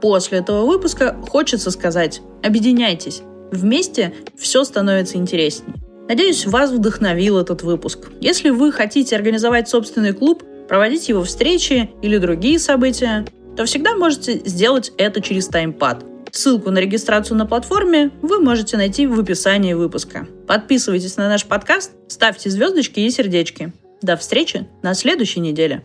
После 0.00 0.38
этого 0.38 0.64
выпуска 0.64 1.16
хочется 1.28 1.70
сказать 1.70 2.22
«Объединяйтесь». 2.42 3.22
Вместе 3.50 4.14
все 4.38 4.64
становится 4.64 5.16
интереснее. 5.16 5.76
Надеюсь, 6.08 6.46
вас 6.46 6.70
вдохновил 6.70 7.38
этот 7.38 7.62
выпуск. 7.62 8.10
Если 8.20 8.50
вы 8.50 8.72
хотите 8.72 9.16
организовать 9.16 9.68
собственный 9.68 10.12
клуб, 10.12 10.42
проводить 10.68 11.08
его 11.08 11.22
встречи 11.24 11.90
или 12.02 12.18
другие 12.18 12.58
события, 12.58 13.24
то 13.56 13.64
всегда 13.64 13.94
можете 13.96 14.40
сделать 14.44 14.92
это 14.98 15.20
через 15.20 15.48
таймпад– 15.48 16.04
Ссылку 16.34 16.72
на 16.72 16.78
регистрацию 16.78 17.38
на 17.38 17.46
платформе 17.46 18.10
вы 18.20 18.40
можете 18.40 18.76
найти 18.76 19.06
в 19.06 19.20
описании 19.20 19.72
выпуска. 19.72 20.26
Подписывайтесь 20.48 21.16
на 21.16 21.28
наш 21.28 21.46
подкаст, 21.46 21.92
ставьте 22.08 22.50
звездочки 22.50 22.98
и 22.98 23.10
сердечки. 23.10 23.72
До 24.02 24.16
встречи 24.16 24.66
на 24.82 24.94
следующей 24.94 25.38
неделе. 25.38 25.84